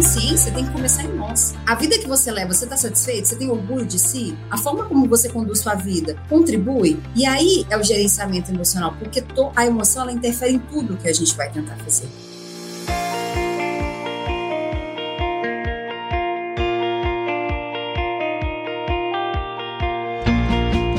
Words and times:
consciência 0.00 0.50
tem 0.50 0.64
que 0.64 0.72
começar 0.72 1.04
em 1.04 1.14
nós. 1.14 1.54
A 1.66 1.74
vida 1.74 1.98
que 1.98 2.06
você 2.06 2.32
leva, 2.32 2.54
você 2.54 2.64
está 2.64 2.74
satisfeito? 2.74 3.28
Você 3.28 3.36
tem 3.36 3.50
orgulho 3.50 3.84
de 3.84 3.98
si? 3.98 4.34
A 4.50 4.56
forma 4.56 4.86
como 4.86 5.06
você 5.06 5.28
conduz 5.28 5.60
sua 5.60 5.74
vida 5.74 6.16
contribui? 6.26 6.98
E 7.14 7.26
aí 7.26 7.66
é 7.68 7.76
o 7.76 7.82
gerenciamento 7.82 8.50
emocional, 8.50 8.94
porque 8.98 9.22
a 9.54 9.66
emoção 9.66 10.04
ela 10.04 10.12
interfere 10.12 10.54
em 10.54 10.58
tudo 10.58 10.96
que 10.96 11.06
a 11.06 11.12
gente 11.12 11.36
vai 11.36 11.50
tentar 11.50 11.76
fazer. 11.76 12.08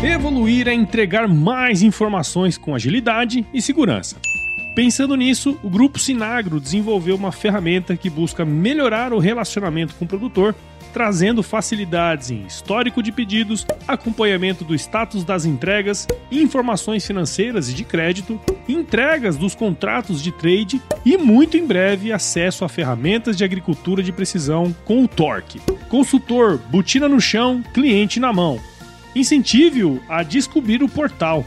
Evoluir 0.04 0.68
é 0.68 0.74
entregar 0.74 1.28
mais 1.28 1.82
informações 1.82 2.56
com 2.56 2.76
agilidade 2.76 3.48
e 3.52 3.64
segurança. 3.64 4.18
Pensando 4.74 5.18
nisso, 5.18 5.60
o 5.62 5.70
grupo 5.70 6.00
Sinagro 6.00 6.60
desenvolveu 6.60 7.16
uma 7.16 7.32
ferramenta 7.32 7.98
que 7.98 8.10
busca 8.10 8.46
melhorar 8.46 9.12
o 9.12 9.20
relacionamento 9.20 9.94
com 9.96 10.06
o 10.06 10.08
produtor, 10.08 10.56
trazendo 10.94 11.44
facilidades 11.44 12.32
em 12.32 12.46
histórico 12.46 13.04
de 13.04 13.12
pedidos, 13.12 13.66
acompanhamento 13.86 14.64
do 14.64 14.74
status 14.74 15.26
das 15.26 15.44
entregas, 15.44 16.08
informações 16.32 17.06
financeiras 17.06 17.70
e 17.70 17.74
de 17.74 17.84
crédito, 17.84 18.40
entregas 18.68 19.36
dos 19.36 19.54
contratos 19.54 20.22
de 20.22 20.32
trade 20.32 20.82
e 21.06 21.18
muito 21.18 21.58
em 21.58 21.68
breve 21.68 22.14
acesso 22.14 22.64
a 22.64 22.70
ferramentas 22.70 23.36
de 23.36 23.44
agricultura 23.44 24.02
de 24.02 24.12
precisão 24.14 24.74
com 24.86 25.04
o 25.04 25.08
Torque. 25.08 25.62
Consultor, 25.90 26.58
botina 26.70 27.10
no 27.10 27.20
chão, 27.20 27.62
cliente 27.74 28.22
na 28.22 28.32
mão. 28.32 28.58
Incentive-o 29.14 30.02
a 30.08 30.24
descobrir 30.24 30.82
o 30.82 30.90
portal 30.90 31.46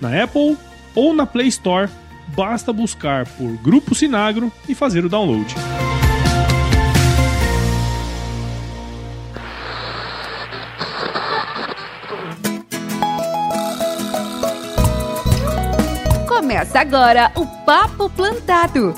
na 0.00 0.22
Apple 0.22 0.56
ou 0.94 1.12
na 1.12 1.26
Play 1.26 1.48
Store 1.48 1.88
basta 2.34 2.72
buscar 2.72 3.26
por 3.26 3.56
Grupo 3.58 3.94
Sinagro 3.94 4.52
e 4.68 4.74
fazer 4.74 5.04
o 5.04 5.08
download. 5.08 5.54
Começa 16.26 16.80
agora 16.80 17.30
o 17.36 17.46
Papo 17.64 18.10
Plantado. 18.10 18.94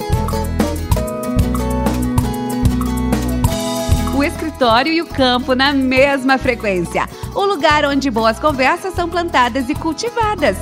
O 4.17 4.25
escritório 4.25 4.93
e 4.93 5.03
o 5.03 5.06
campo 5.06 5.55
na 5.55 5.73
mesma 5.73 6.39
frequência. 6.39 7.09
O 7.34 7.45
lugar 7.45 7.84
onde 7.84 8.11
boas 8.11 8.39
conversas 8.39 8.95
são 8.95 9.09
plantadas 9.09 9.69
e 9.69 9.75
cultivadas. 9.75 10.56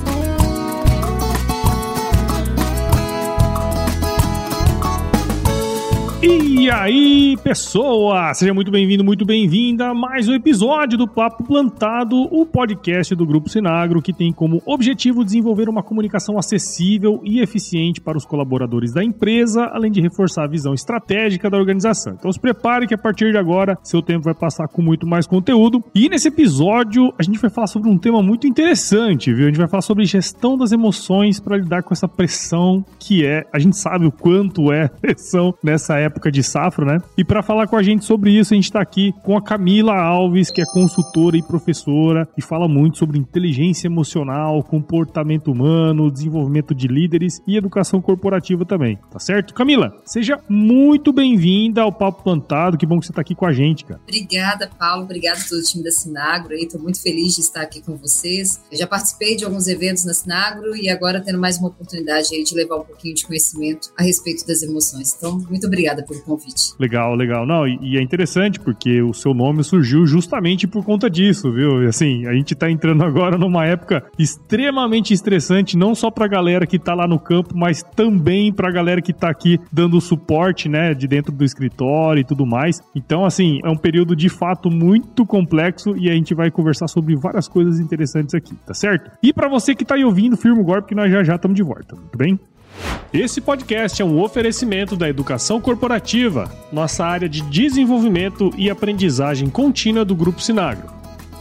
E 6.23 6.71
aí, 6.71 7.35
pessoa! 7.43 8.35
Seja 8.35 8.53
muito 8.53 8.71
bem-vindo, 8.71 9.03
muito 9.03 9.25
bem-vinda 9.25 9.87
a 9.87 9.95
mais 9.95 10.29
um 10.29 10.35
episódio 10.35 10.99
do 10.99 11.09
Papo 11.09 11.43
Plantado, 11.43 12.15
o 12.31 12.45
podcast 12.45 13.15
do 13.15 13.25
Grupo 13.25 13.49
Sinagro, 13.49 14.03
que 14.03 14.13
tem 14.13 14.31
como 14.31 14.61
objetivo 14.67 15.25
desenvolver 15.25 15.67
uma 15.67 15.83
comunicação 15.83 16.37
acessível 16.37 17.23
e 17.25 17.41
eficiente 17.41 18.03
para 18.03 18.19
os 18.19 18.27
colaboradores 18.27 18.93
da 18.93 19.03
empresa, 19.03 19.65
além 19.73 19.91
de 19.91 20.03
reforçar 20.03 20.45
a 20.45 20.47
visão 20.47 20.75
estratégica 20.75 21.49
da 21.49 21.57
organização. 21.57 22.13
Então 22.13 22.31
se 22.31 22.39
prepare 22.39 22.87
que 22.87 22.93
a 22.93 22.99
partir 22.99 23.33
de 23.33 23.39
agora 23.39 23.79
seu 23.83 24.03
tempo 24.03 24.25
vai 24.25 24.35
passar 24.35 24.69
com 24.69 24.83
muito 24.83 25.07
mais 25.07 25.27
conteúdo. 25.27 25.83
E 25.95 26.11
nesse 26.11 26.29
episódio 26.29 27.15
a 27.19 27.23
gente 27.23 27.39
vai 27.39 27.49
falar 27.49 27.67
sobre 27.67 27.89
um 27.89 27.97
tema 27.97 28.23
muito 28.23 28.47
interessante, 28.47 29.33
viu? 29.33 29.45
A 29.45 29.49
gente 29.49 29.59
vai 29.59 29.69
falar 29.69 29.81
sobre 29.81 30.05
gestão 30.05 30.59
das 30.59 30.71
emoções 30.71 31.41
para 31.41 31.57
lidar 31.57 31.83
com 31.83 31.95
essa 31.95 32.07
pressão 32.07 32.85
que 32.99 33.25
é, 33.25 33.47
a 33.51 33.59
gente 33.59 33.79
sabe 33.79 34.05
o 34.05 34.13
quanto 34.13 34.71
é 34.71 34.87
pressão 34.87 35.55
nessa 35.65 35.97
época 35.97 36.10
época 36.11 36.31
de 36.31 36.43
safra, 36.43 36.85
né? 36.85 36.99
E 37.17 37.25
para 37.25 37.43
falar 37.43 37.67
com 37.67 37.77
a 37.77 37.83
gente 37.83 38.05
sobre 38.05 38.33
isso, 38.33 38.53
a 38.53 38.57
gente 38.57 38.65
está 38.65 38.81
aqui 38.81 39.13
com 39.23 39.37
a 39.37 39.43
Camila 39.43 39.95
Alves, 39.95 40.51
que 40.51 40.61
é 40.61 40.65
consultora 40.65 41.37
e 41.37 41.43
professora 41.43 42.29
e 42.37 42.43
fala 42.43 42.69
muito 42.69 42.99
sobre 42.99 43.19
inteligência 43.19 43.87
emocional, 43.87 44.63
comportamento 44.63 45.51
humano, 45.51 46.11
desenvolvimento 46.11 46.75
de 46.75 46.87
líderes 46.87 47.41
e 47.47 47.57
educação 47.57 48.01
corporativa 48.01 48.65
também, 48.65 48.99
tá 49.11 49.19
certo? 49.19 49.55
Camila, 49.55 49.93
seja 50.05 50.39
muito 50.49 51.13
bem-vinda 51.13 51.83
ao 51.83 51.93
Papo 51.93 52.23
Plantado, 52.23 52.77
que 52.77 52.87
bom 52.87 52.99
que 52.99 53.07
você 53.07 53.13
está 53.13 53.21
aqui 53.21 53.35
com 53.35 53.47
a 53.47 53.53
gente, 53.53 53.85
cara. 53.85 54.01
Obrigada, 54.03 54.71
Paulo, 54.79 55.05
obrigada 55.05 55.41
todo 55.49 55.59
o 55.59 55.63
time 55.63 55.83
da 55.83 55.91
Sinagro 55.91 56.55
tô 56.71 56.79
muito 56.79 57.03
feliz 57.03 57.35
de 57.35 57.41
estar 57.41 57.63
aqui 57.63 57.83
com 57.83 57.97
vocês. 57.97 58.61
Eu 58.71 58.79
já 58.79 58.87
participei 58.87 59.37
de 59.37 59.45
alguns 59.45 59.67
eventos 59.67 60.05
na 60.05 60.15
Sinagro 60.15 60.77
e 60.77 60.89
agora 60.89 61.21
tendo 61.21 61.39
mais 61.39 61.59
uma 61.59 61.69
oportunidade 61.69 62.35
aí 62.35 62.45
de 62.45 62.55
levar 62.55 62.77
um 62.77 62.85
pouquinho 62.85 63.15
de 63.15 63.27
conhecimento 63.27 63.93
a 63.99 64.03
respeito 64.03 64.47
das 64.47 64.63
emoções. 64.63 65.15
Então, 65.17 65.39
muito 65.51 65.67
obrigada 65.67 66.00
obrigada 66.01 66.07
pelo 66.07 66.21
convite. 66.23 66.75
Legal, 66.79 67.15
legal. 67.15 67.47
Não, 67.47 67.67
e, 67.67 67.97
é 67.97 68.03
interessante 68.03 68.59
porque 68.59 69.03
o 69.03 69.13
seu 69.13 69.35
nome 69.35 69.63
surgiu 69.63 70.07
justamente 70.07 70.67
por 70.67 70.85
conta 70.85 71.09
disso, 71.11 71.51
viu? 71.53 71.83
E 71.83 71.87
assim, 71.87 72.27
a 72.27 72.33
gente 72.33 72.55
tá 72.55 72.71
entrando 72.71 73.03
agora 73.05 73.37
numa 73.37 73.67
época 73.67 74.05
extremamente 74.19 75.13
estressante, 75.13 75.77
não 75.77 75.95
só 75.95 76.11
pra 76.11 76.27
galera 76.27 76.67
que 76.67 76.79
tá 76.79 76.95
lá 76.95 77.07
no 77.07 77.19
campo, 77.19 77.57
mas 77.57 77.83
também 77.83 78.53
pra 78.53 78.71
galera 78.71 79.01
que 79.01 79.13
tá 79.13 79.31
aqui 79.31 79.59
dando 79.73 80.01
suporte, 80.01 80.69
né, 80.69 80.95
de 80.95 81.07
dentro 81.07 81.33
do 81.33 81.45
escritório 81.45 82.21
e 82.21 82.25
tudo 82.25 82.47
mais. 82.47 82.83
Então, 82.95 83.25
assim, 83.25 83.61
é 83.65 83.69
um 83.69 83.77
período 83.77 84.17
de 84.17 84.29
fato 84.29 84.71
muito 84.71 85.27
complexo 85.27 85.97
e 85.97 86.09
a 86.11 86.13
gente 86.13 86.35
vai 86.35 86.51
conversar 86.51 86.89
sobre 86.89 87.15
várias 87.17 87.49
coisas 87.49 87.79
interessantes 87.79 88.35
aqui, 88.35 88.55
tá 88.67 88.75
certo? 88.75 89.11
E 89.23 89.33
para 89.33 89.49
você 89.49 89.75
que 89.75 89.85
tá 89.85 89.95
aí 89.95 90.05
ouvindo, 90.05 90.37
firma 90.37 90.61
o 90.61 90.65
golpe 90.65 90.89
que 90.89 90.95
nós 90.95 91.11
já 91.11 91.23
já 91.23 91.35
estamos 91.37 91.57
de 91.57 91.63
volta, 91.63 91.97
tudo 91.97 92.17
bem? 92.17 92.39
Esse 93.13 93.41
podcast 93.41 94.01
é 94.01 94.05
um 94.05 94.21
oferecimento 94.21 94.97
da 94.97 95.09
Educação 95.09 95.61
Corporativa, 95.61 96.51
nossa 96.73 97.05
área 97.05 97.29
de 97.29 97.43
desenvolvimento 97.43 98.51
e 98.57 98.71
aprendizagem 98.71 99.51
contínua 99.51 100.05
do 100.05 100.15
Grupo 100.15 100.41
Sinagro. 100.41 100.89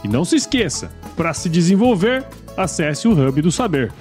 E 0.02 0.08
não 0.08 0.24
se 0.24 0.36
esqueça, 0.36 0.90
para 1.16 1.32
se 1.32 1.48
desenvolver, 1.48 2.24
acesse 2.56 3.06
o 3.06 3.12
Hub 3.12 3.40
do 3.40 3.52
Saber. 3.52 3.92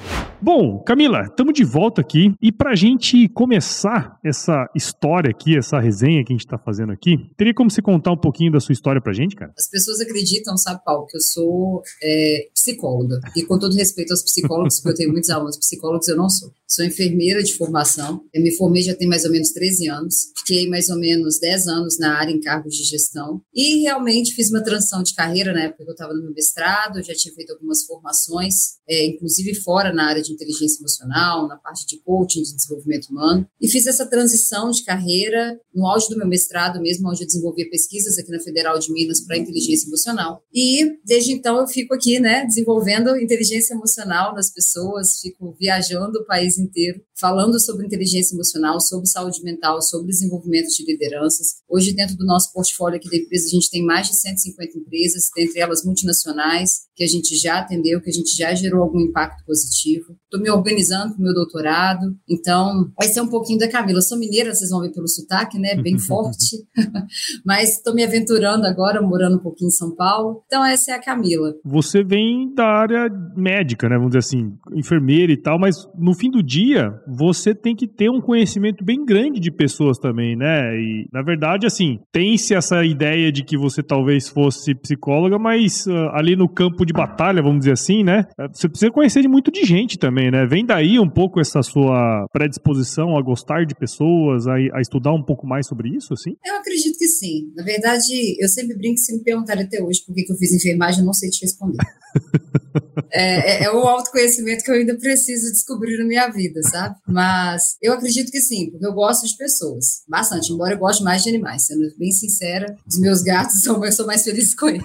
Bom, 0.41 0.81
Camila, 0.83 1.23
estamos 1.23 1.53
de 1.53 1.65
volta 1.65 1.99
aqui. 1.99 2.33
E 2.41 2.49
para 2.49 2.71
a 2.71 2.75
gente 2.75 3.27
começar 3.27 4.17
essa 4.23 4.69
história 4.73 5.29
aqui, 5.29 5.57
essa 5.57 5.79
resenha 5.79 6.23
que 6.23 6.31
a 6.31 6.35
gente 6.35 6.45
está 6.45 6.57
fazendo 6.57 6.93
aqui, 6.93 7.17
teria 7.35 7.53
como 7.53 7.69
você 7.69 7.81
contar 7.81 8.13
um 8.13 8.17
pouquinho 8.17 8.49
da 8.49 8.59
sua 8.61 8.71
história 8.71 9.01
para 9.01 9.11
a 9.11 9.15
gente, 9.15 9.35
cara? 9.35 9.51
As 9.57 9.69
pessoas 9.69 9.99
acreditam, 9.99 10.55
sabe, 10.55 10.81
Paulo, 10.85 11.05
que 11.07 11.17
eu 11.17 11.21
sou 11.21 11.83
é, 12.01 12.47
psicóloga. 12.53 13.19
E 13.35 13.43
com 13.43 13.59
todo 13.59 13.75
respeito 13.75 14.11
aos 14.11 14.23
psicólogos, 14.23 14.77
porque 14.77 14.91
eu 14.91 14.95
tenho 14.95 15.11
muitos 15.11 15.29
alunos 15.29 15.57
psicólogos, 15.57 16.07
eu 16.07 16.15
não 16.15 16.29
sou. 16.29 16.53
Sou 16.65 16.85
enfermeira 16.85 17.43
de 17.43 17.55
formação, 17.55 18.21
eu 18.31 18.43
me 18.43 18.55
formei 18.55 18.83
já 18.83 18.95
tem 18.95 19.07
mais 19.07 19.25
ou 19.25 19.31
menos 19.31 19.49
13 19.49 19.89
anos, 19.89 20.31
fiquei 20.37 20.69
mais 20.69 20.87
ou 20.89 20.99
menos 20.99 21.39
10 21.39 21.67
anos 21.67 21.97
na 21.97 22.15
área 22.15 22.31
em 22.31 22.39
cargos 22.39 22.75
de 22.75 22.83
gestão. 22.83 23.41
E 23.53 23.81
realmente 23.81 24.35
fiz 24.35 24.51
uma 24.51 24.63
transição 24.63 25.01
de 25.01 25.15
carreira 25.15 25.51
na 25.51 25.63
época 25.63 25.83
que 25.83 25.89
eu 25.89 25.93
estava 25.93 26.13
no 26.13 26.21
meu 26.21 26.31
mestrado, 26.31 27.01
já 27.03 27.13
tinha 27.15 27.33
feito 27.33 27.51
algumas 27.51 27.83
formações, 27.85 28.53
é, 28.87 29.03
inclusive 29.07 29.55
fora 29.55 29.91
na 29.91 30.07
área 30.07 30.21
de 30.21 30.28
inteligência 30.33 30.79
emocional, 30.79 31.47
na 31.47 31.57
parte 31.57 31.85
de 31.85 32.01
coaching, 32.01 32.41
de 32.41 32.55
desenvolvimento 32.55 33.07
humano, 33.09 33.47
e 33.59 33.67
fiz 33.67 33.85
essa 33.87 34.05
transição 34.05 34.71
de 34.71 34.83
carreira 34.83 35.59
no 35.73 35.85
auge 35.87 36.09
do 36.09 36.17
meu 36.17 36.27
mestrado 36.27 36.81
mesmo, 36.81 37.09
onde 37.09 37.23
eu 37.23 37.27
desenvolvia 37.27 37.69
pesquisas 37.69 38.17
aqui 38.17 38.31
na 38.31 38.39
Federal 38.39 38.79
de 38.79 38.91
Minas 38.91 39.21
para 39.21 39.37
inteligência 39.37 39.87
emocional. 39.87 40.41
E 40.53 40.97
desde 41.05 41.31
então 41.31 41.59
eu 41.59 41.67
fico 41.67 41.93
aqui, 41.93 42.19
né, 42.19 42.45
desenvolvendo 42.45 43.15
inteligência 43.17 43.73
emocional 43.73 44.33
nas 44.33 44.51
pessoas, 44.51 45.19
fico 45.19 45.55
viajando 45.59 46.19
o 46.19 46.25
país 46.25 46.57
inteiro, 46.57 47.01
falando 47.19 47.59
sobre 47.59 47.85
inteligência 47.85 48.35
emocional, 48.35 48.79
sobre 48.79 49.07
saúde 49.07 49.43
mental, 49.43 49.81
sobre 49.81 50.07
desenvolvimento 50.07 50.69
de 50.69 50.85
lideranças. 50.85 51.55
Hoje, 51.67 51.93
dentro 51.93 52.15
do 52.15 52.25
nosso 52.25 52.51
portfólio 52.53 52.97
aqui 52.97 53.09
da 53.09 53.17
empresa, 53.17 53.47
a 53.47 53.49
gente 53.49 53.69
tem 53.69 53.83
mais 53.83 54.07
de 54.07 54.15
150 54.15 54.77
empresas, 54.77 55.29
dentre 55.35 55.59
elas 55.59 55.83
multinacionais, 55.83 56.81
que 56.95 57.03
a 57.03 57.07
gente 57.07 57.35
já 57.35 57.59
atendeu, 57.59 58.01
que 58.01 58.09
a 58.09 58.13
gente 58.13 58.35
já 58.35 58.53
gerou 58.53 58.81
algum 58.81 58.99
impacto 58.99 59.43
positivo. 59.45 60.17
Estou 60.31 60.39
me 60.39 60.51
organizando 60.51 61.15
para 61.15 61.19
o 61.19 61.23
meu 61.23 61.33
doutorado. 61.33 62.15
Então, 62.29 62.91
vai 62.95 63.07
ser 63.07 63.19
um 63.19 63.27
pouquinho 63.27 63.57
da 63.57 63.67
Camila. 63.67 63.97
Eu 63.97 64.03
sou 64.03 64.15
mineira, 64.15 64.53
vocês 64.53 64.69
vão 64.69 64.81
ver 64.81 64.91
pelo 64.91 65.07
sotaque, 65.07 65.57
né? 65.57 65.75
Bem 65.75 65.97
forte. 66.05 66.55
Mas 67.43 67.77
estou 67.77 67.95
me 67.95 68.03
aventurando 68.03 68.67
agora, 68.67 69.01
morando 69.01 69.37
um 69.37 69.41
pouquinho 69.41 69.69
em 69.69 69.71
São 69.71 69.95
Paulo. 69.95 70.43
Então, 70.45 70.63
essa 70.63 70.91
é 70.91 70.93
a 70.93 71.01
Camila. 71.01 71.55
Você 71.65 72.03
vem 72.03 72.53
da 72.53 72.63
área 72.63 73.09
médica, 73.35 73.89
né? 73.89 73.95
Vamos 73.95 74.11
dizer 74.11 74.19
assim, 74.19 74.53
enfermeira 74.75 75.31
e 75.31 75.37
tal, 75.37 75.57
mas 75.57 75.89
no 75.97 76.13
fim 76.13 76.29
do 76.29 76.43
dia, 76.43 76.93
você 77.07 77.55
tem 77.55 77.75
que 77.75 77.87
ter 77.87 78.11
um 78.11 78.21
conhecimento 78.21 78.85
bem 78.85 79.03
grande 79.03 79.39
de 79.39 79.49
pessoas 79.49 79.97
também, 79.97 80.35
né? 80.35 80.75
E, 80.75 81.07
na 81.11 81.23
verdade, 81.23 81.65
assim, 81.65 81.97
tem-se 82.11 82.53
essa 82.53 82.85
ideia 82.85 83.31
de 83.31 83.43
que 83.43 83.57
você 83.57 83.81
talvez 83.81 84.29
fosse 84.29 84.75
psicóloga, 84.75 85.39
mas 85.39 85.87
uh, 85.87 86.09
ali 86.13 86.35
no 86.35 86.47
campo 86.47 86.85
de 86.85 86.93
batalha, 86.93 87.41
vamos 87.41 87.61
dizer 87.61 87.71
assim, 87.71 88.03
né? 88.03 88.25
Você 88.53 88.69
precisa 88.69 88.91
conhecer 88.91 89.23
de 89.23 89.27
muito 89.27 89.51
de 89.51 89.65
gente 89.65 89.97
também 89.97 90.18
também, 90.19 90.31
né? 90.31 90.45
Vem 90.45 90.65
daí 90.65 90.99
um 90.99 91.09
pouco 91.09 91.39
essa 91.39 91.63
sua 91.63 92.27
predisposição 92.31 93.17
a 93.17 93.21
gostar 93.21 93.65
de 93.65 93.73
pessoas, 93.73 94.45
a, 94.47 94.55
a 94.55 94.81
estudar 94.81 95.13
um 95.13 95.23
pouco 95.23 95.47
mais 95.47 95.65
sobre 95.65 95.89
isso, 95.89 96.13
assim? 96.13 96.35
Eu 96.45 96.55
acredito 96.57 96.97
que 96.97 97.07
sim. 97.07 97.51
Na 97.55 97.63
verdade, 97.63 98.35
eu 98.39 98.49
sempre 98.49 98.75
brinco 98.75 98.97
se 98.97 99.15
me 99.15 99.23
perguntarem 99.23 99.63
até 99.63 99.81
hoje 99.81 100.03
por 100.05 100.13
que, 100.13 100.23
que 100.23 100.31
eu 100.31 100.37
fiz 100.37 100.51
enfermagem, 100.51 100.99
eu 100.99 101.05
não 101.05 101.13
sei 101.13 101.29
te 101.29 101.41
responder. 101.41 101.77
É, 103.11 103.63
é, 103.63 103.63
é 103.63 103.71
o 103.71 103.79
autoconhecimento 103.79 104.63
que 104.63 104.71
eu 104.71 104.75
ainda 104.75 104.97
preciso 104.97 105.51
descobrir 105.51 105.97
na 105.97 106.05
minha 106.05 106.27
vida, 106.29 106.61
sabe? 106.63 106.95
Mas 107.07 107.77
eu 107.81 107.93
acredito 107.93 108.31
que 108.31 108.39
sim, 108.39 108.69
porque 108.69 108.85
eu 108.85 108.93
gosto 108.93 109.25
de 109.27 109.35
pessoas, 109.35 110.03
bastante, 110.07 110.53
embora 110.53 110.73
eu 110.73 110.79
goste 110.79 111.03
mais 111.03 111.23
de 111.23 111.29
animais, 111.29 111.65
sendo 111.65 111.81
bem 111.97 112.11
sincera, 112.11 112.75
os 112.87 112.99
meus 112.99 113.21
gatos 113.21 113.63
são, 113.63 113.83
eu 113.83 113.91
sou 113.91 114.05
mais 114.05 114.23
feliz 114.23 114.53
com 114.53 114.69
eles. 114.69 114.83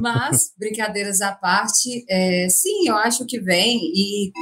Mas, 0.00 0.52
brincadeiras 0.58 1.20
à 1.20 1.32
parte, 1.32 2.04
é, 2.08 2.48
sim, 2.48 2.88
eu 2.88 2.96
acho 2.96 3.24
que 3.24 3.40
vem 3.40 3.80
e 3.94 4.32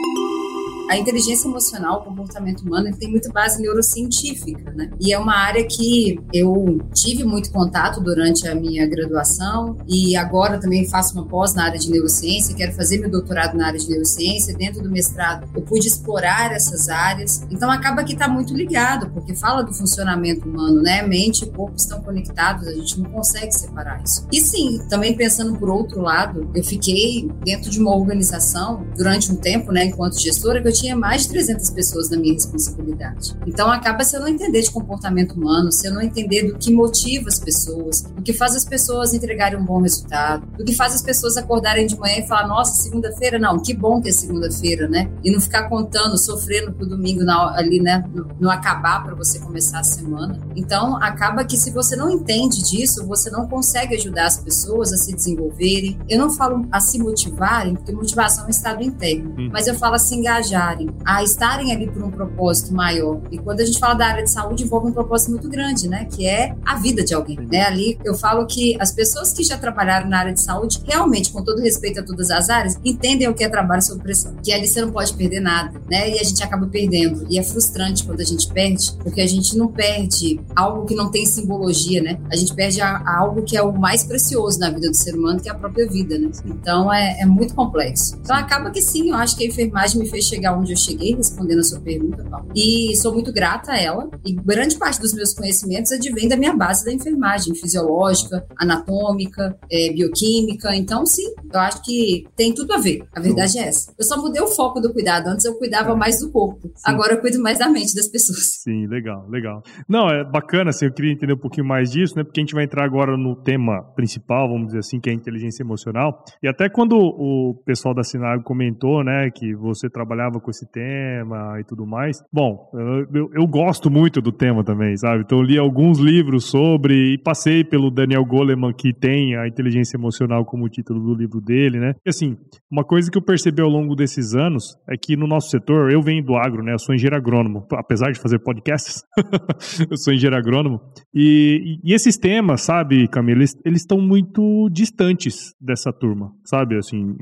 a 0.89 0.97
inteligência 0.97 1.49
emocional, 1.49 2.01
o 2.01 2.05
comportamento 2.05 2.61
humano, 2.61 2.89
ele 2.89 2.97
tem 2.97 3.11
muito 3.11 3.33
base 3.33 3.61
neurocientífica, 3.61 4.71
né? 4.73 4.91
E 5.01 5.13
é 5.13 5.19
uma 5.19 5.35
área 5.35 5.65
que 5.67 6.19
eu 6.33 6.81
tive 6.95 7.25
muito 7.25 7.51
contato 7.51 8.01
durante 8.01 8.47
a 8.47 8.55
minha 8.55 8.87
graduação 8.87 9.79
e 9.89 10.17
agora 10.17 10.59
também 10.59 10.89
faço 10.89 11.15
uma 11.15 11.27
pós 11.27 11.55
na 11.55 11.65
área 11.65 11.79
de 11.79 11.91
neurociência, 11.91 12.55
quero 12.55 12.73
fazer 12.73 12.99
meu 12.99 13.11
doutorado 13.11 13.57
na 13.57 13.67
área 13.67 13.79
de 13.79 13.89
neurociência. 13.89 14.55
Dentro 14.55 14.83
do 14.83 14.91
mestrado, 14.91 15.49
eu 15.55 15.63
pude 15.63 15.87
explorar 15.87 16.53
essas 16.53 16.89
áreas. 16.89 17.43
Então 17.51 17.71
acaba 17.71 18.05
que 18.05 18.13
está 18.13 18.29
muito 18.29 18.55
ligado, 18.55 19.11
porque 19.11 19.35
fala 19.35 19.63
do 19.63 19.73
funcionamento 19.73 20.49
humano, 20.49 20.83
né? 20.83 21.03
Mente 21.03 21.45
e 21.45 21.51
corpo 21.51 21.77
estão 21.77 22.03
conectados, 22.03 22.67
a 22.67 22.73
gente 22.73 23.01
não 23.01 23.11
consegue 23.11 23.53
separar 23.53 24.03
isso. 24.03 24.27
E 24.33 24.41
sim, 24.41 24.81
também 24.89 25.17
pensando 25.17 25.59
por 25.59 25.69
outro 25.69 26.01
lado, 26.01 26.51
eu 26.55 26.63
fiquei 26.63 27.31
dentro 27.45 27.71
de 27.71 27.81
uma 27.81 27.95
organização 27.95 28.87
durante 28.97 29.33
um 29.33 29.37
tempo, 29.37 29.73
né, 29.73 29.87
enquanto 29.87 30.21
gestora, 30.21 30.61
que 30.61 30.69
eu 30.69 30.73
tinha 30.75 30.97
mais 30.97 31.23
de 31.23 31.29
300 31.31 31.71
pessoas 31.71 32.11
na 32.11 32.19
minha 32.19 32.35
responsabilidade. 32.35 33.37
Então 33.47 33.71
acaba 33.71 34.05
se 34.05 34.17
eu 34.17 34.21
não 34.21 34.29
entender 34.29 34.61
de 34.63 34.71
comportamento 34.71 35.33
humano, 35.33 35.73
se 35.73 35.87
eu 35.87 35.95
não 35.95 36.03
entender 36.03 36.43
do 36.43 36.59
que 36.59 36.73
motiva 36.73 37.29
as 37.29 37.39
pessoas, 37.39 38.03
do 38.03 38.23
que 38.23 38.33
faz 38.33 38.55
as 38.55 38.65
pessoas 38.65 39.15
entregarem 39.15 39.59
um 39.59 39.65
bom 39.65 39.81
resultado, 39.81 40.47
do 40.57 40.65
que 40.65 40.75
faz 40.75 40.95
as 40.95 41.03
pessoas 41.03 41.37
acordarem 41.37 41.87
de 41.87 41.99
manhã 41.99 42.19
e 42.19 42.27
falar, 42.27 42.47
nossa, 42.47 42.83
segunda-feira 42.83 43.39
não, 43.39 43.59
que 43.59 43.75
bom 43.75 44.01
que 44.01 44.09
é 44.09 44.13
segunda-feira, 44.13 44.89
né? 44.89 45.11
E 45.23 45.31
não 45.31 45.41
ficar 45.41 45.69
contando, 45.69 46.19
sofrendo 46.19 46.73
pro 46.73 46.87
domingo 46.87 47.23
na, 47.23 47.57
ali, 47.57 47.81
né, 47.81 48.05
no, 48.13 48.29
no 48.41 48.51
acabar 48.51 49.03
para 49.03 49.15
você 49.15 49.39
começar 49.39 49.81
a 49.81 49.85
semana. 49.85 50.39
Então 50.57 50.97
acaba 51.03 51.45
que 51.45 51.57
se 51.57 51.71
você 51.71 51.97
não 51.97 52.11
entende 52.11 52.63
disso, 52.63 53.07
você 53.07 53.31
não 53.31 53.47
consegue 53.49 53.95
ajudar 53.95 54.27
as 54.27 54.39
pessoas 54.39 54.93
a 54.93 54.97
se 54.97 55.15
desenvolverem. 55.15 55.99
Eu 56.09 56.19
não 56.19 56.31
falo 56.31 56.67
a 56.71 56.81
se 56.81 56.99
motivarem, 56.99 57.75
porque 57.75 57.93
motivação 57.93 58.45
é 58.45 58.47
um 58.49 58.51
estado 58.51 58.83
interno, 58.83 59.35
hum. 59.39 59.51
mas 59.53 59.67
eu 59.67 59.75
falo 59.75 59.95
a 59.95 59.99
se 59.99 60.15
engajar 60.15 60.64
a 61.05 61.23
estarem 61.23 61.73
ali 61.73 61.89
por 61.89 62.03
um 62.03 62.11
propósito 62.11 62.73
maior. 62.73 63.21
E 63.31 63.39
quando 63.39 63.61
a 63.61 63.65
gente 63.65 63.79
fala 63.79 63.95
da 63.95 64.07
área 64.07 64.25
de 64.25 64.31
saúde, 64.31 64.65
envolve 64.65 64.89
um 64.89 64.93
propósito 64.93 65.31
muito 65.31 65.49
grande, 65.49 65.89
né? 65.89 66.07
Que 66.07 66.27
é 66.27 66.55
a 66.65 66.77
vida 66.77 67.05
de 67.05 67.15
alguém. 67.15 67.39
Né? 67.51 67.63
Ali 67.63 67.99
eu 68.05 68.15
falo 68.15 68.47
que 68.47 68.77
as 68.81 68.93
pessoas 68.93 69.33
que 69.33 69.43
já 69.43 69.57
trabalharam 69.57 70.09
na 70.09 70.19
área 70.19 70.33
de 70.33 70.41
saúde, 70.41 70.81
realmente, 70.85 71.33
com 71.33 71.43
todo 71.43 71.61
respeito 71.61 72.01
a 72.01 72.03
todas 72.03 72.31
as 72.31 72.49
áreas, 72.49 72.79
entendem 72.85 73.29
o 73.29 73.35
que 73.35 73.45
é 73.45 73.49
trabalho 73.49 73.83
sob 73.83 74.03
pressão. 74.03 74.35
Que 74.43 74.53
ali 74.53 74.67
você 74.67 74.81
não 74.81 74.93
pode 74.93 75.13
perder 75.15 75.41
nada, 75.41 75.81
né? 75.91 76.11
E 76.11 76.19
a 76.19 76.25
gente 76.25 76.43
acaba 76.43 76.67
perdendo. 76.67 77.27
E 77.29 77.39
é 77.39 77.43
frustrante 77.43 78.05
quando 78.05 78.21
a 78.21 78.25
gente 78.25 78.49
perde, 78.53 78.93
porque 79.03 79.21
a 79.21 79.27
gente 79.27 79.57
não 79.57 79.69
perde 79.69 80.41
algo 80.55 80.87
que 80.87 80.95
não 80.95 81.11
tem 81.11 81.27
simbologia, 81.27 82.03
né? 82.03 82.19
A 82.31 82.37
gente 82.37 82.55
perde 82.55 82.81
a, 82.81 82.97
a 82.97 83.19
algo 83.19 83.43
que 83.43 83.57
é 83.57 83.63
o 83.63 83.73
mais 83.73 84.05
precioso 84.05 84.59
na 84.59 84.71
vida 84.71 84.89
do 84.89 84.97
ser 84.97 85.15
humano, 85.15 85.41
que 85.41 85.49
é 85.49 85.53
a 85.53 85.55
própria 85.55 85.89
vida, 85.89 86.19
né? 86.19 86.31
Então 86.45 86.93
é, 86.93 87.21
é 87.21 87.27
muito 87.27 87.55
complexo. 87.55 88.17
Então 88.21 88.37
acaba 88.37 88.71
que 88.71 88.83
sim, 88.83 89.11
eu 89.11 89.17
acho 89.17 89.37
que 89.37 89.45
a 89.45 89.47
enfermagem 89.47 90.01
me 90.01 90.09
fez 90.09 90.25
chegar 90.25 90.54
onde 90.59 90.73
eu 90.73 90.77
cheguei 90.77 91.15
respondendo 91.15 91.61
a 91.61 91.65
sua 91.65 91.81
pergunta, 91.81 92.25
Paulo. 92.25 92.49
E 92.55 92.95
sou 92.97 93.13
muito 93.13 93.33
grata 93.33 93.73
a 93.73 93.81
ela. 93.81 94.09
E 94.25 94.33
grande 94.33 94.77
parte 94.77 95.01
dos 95.01 95.13
meus 95.13 95.33
conhecimentos 95.33 95.93
advém 95.93 96.29
da 96.29 96.37
minha 96.37 96.55
base 96.55 96.85
da 96.85 96.93
enfermagem, 96.93 97.55
fisiológica, 97.55 98.47
anatômica, 98.59 99.57
é, 99.71 99.93
bioquímica. 99.93 100.75
Então, 100.75 101.05
sim, 101.07 101.35
eu 101.53 101.61
acho 101.61 101.83
que 101.83 102.27
tem 102.37 102.55
tudo 102.55 102.73
a 102.73 102.79
ver. 102.79 103.05
A 103.15 103.21
verdade 103.21 103.59
é 103.59 103.69
essa. 103.69 103.93
Eu 103.99 104.05
só 104.05 104.21
mudei 104.21 104.43
o 104.43 104.49
foco 104.49 104.81
do 104.81 104.93
cuidado. 104.93 105.29
Antes 105.29 105.45
eu 105.45 105.55
cuidava 105.55 105.93
é. 105.93 105.97
mais 105.97 106.21
do 106.21 106.31
corpo. 106.31 106.69
Sim. 106.69 106.73
Agora 106.85 107.15
eu 107.15 107.21
cuido 107.21 107.41
mais 107.41 107.59
da 107.59 107.69
mente 107.69 107.95
das 107.95 108.09
pessoas. 108.09 108.63
Sim, 108.63 108.87
legal, 108.87 109.27
legal. 109.29 109.63
Não, 109.89 110.09
é 110.09 110.25
bacana, 110.25 110.71
assim, 110.71 110.87
eu 110.87 110.93
queria 110.93 111.13
entender 111.13 111.35
um 111.35 111.39
pouquinho 111.39 111.67
mais 111.67 111.91
disso, 111.91 112.17
né? 112.17 112.25
Porque 112.25 112.41
a 112.41 112.43
gente 112.43 112.55
vai 112.55 112.65
entrar 112.65 112.85
agora 112.85 113.17
no 113.17 113.37
tema 113.37 113.83
principal, 113.95 114.49
vamos 114.49 114.67
dizer 114.69 114.79
assim, 114.81 115.01
que 115.01 115.09
é 115.09 115.13
a 115.13 115.17
inteligência 115.17 115.63
emocional. 115.63 116.25
E 116.43 116.49
até 116.49 116.69
quando 116.69 116.97
o 116.97 117.55
pessoal 117.65 117.95
da 117.95 118.03
Sinago 118.03 118.43
comentou, 118.43 119.05
né, 119.05 119.31
que 119.31 119.55
você 119.55 119.89
trabalhava 119.89 120.41
com 120.45 120.51
esse 120.51 120.71
tema 120.71 121.59
e 121.59 121.65
tudo 121.65 121.87
mais. 121.87 122.23
Bom, 122.33 122.71
eu, 123.13 123.31
eu, 123.35 123.47
gosto 123.47 123.91
muito 123.91 124.21
do 124.21 124.31
tema 124.31 124.63
também, 124.63 124.97
sabe? 124.97 125.23
Então 125.25 125.43
li 125.43 125.59
alguns 125.59 125.99
livros 125.99 126.51
sobre 126.51 127.15
e 127.15 127.19
passei 127.19 127.65
pelo 127.65 127.91
Daniel 127.91 128.25
Goleman, 128.25 128.73
que 128.73 128.93
tem 128.93 129.37
a 129.37 129.49
inteligência 129.49 129.97
emocional 129.97 130.45
como 130.45 130.69
título 130.69 131.01
do 131.01 131.15
livro 131.15 131.41
dele, 131.41 131.81
né? 131.81 131.95
E 132.05 132.11
assim, 132.11 132.37
uma 132.71 132.85
coisa 132.85 133.11
que 133.11 133.17
eu 133.17 133.23
percebi 133.23 133.63
ao 133.63 133.69
longo 133.69 133.95
desses 133.95 134.35
anos 134.35 134.77
é 134.89 134.97
que 134.97 135.17
no 135.17 135.27
nosso 135.27 135.49
setor, 135.49 135.91
eu 135.91 136.03
venho 136.03 136.23
do 136.23 136.37
agro, 136.37 136.63
né? 136.63 136.75
Eu 136.75 136.79
sou 136.79 136.95
engenheiro 136.95 137.17
agrônomo, 137.17 137.67
apesar 137.73 138.11
de 138.13 138.21
fazer 138.21 138.39
podcasts, 138.39 139.03
eu 139.91 139.97
sou 139.97 140.13
engenheiro 140.13 140.37
agrônomo. 140.37 140.81
E, 141.15 141.79
e, 141.83 141.95
esses 141.95 142.19
temas, 142.19 142.63
sabe, 142.63 143.09
Camila, 143.09 143.43
eles 143.65 143.81
estão 143.81 143.99
muito 143.99 144.69
distantes 144.71 145.55
dessa 145.61 145.93
turma, 145.93 146.33
sabe? 146.45 146.77
Assim, 146.77 147.15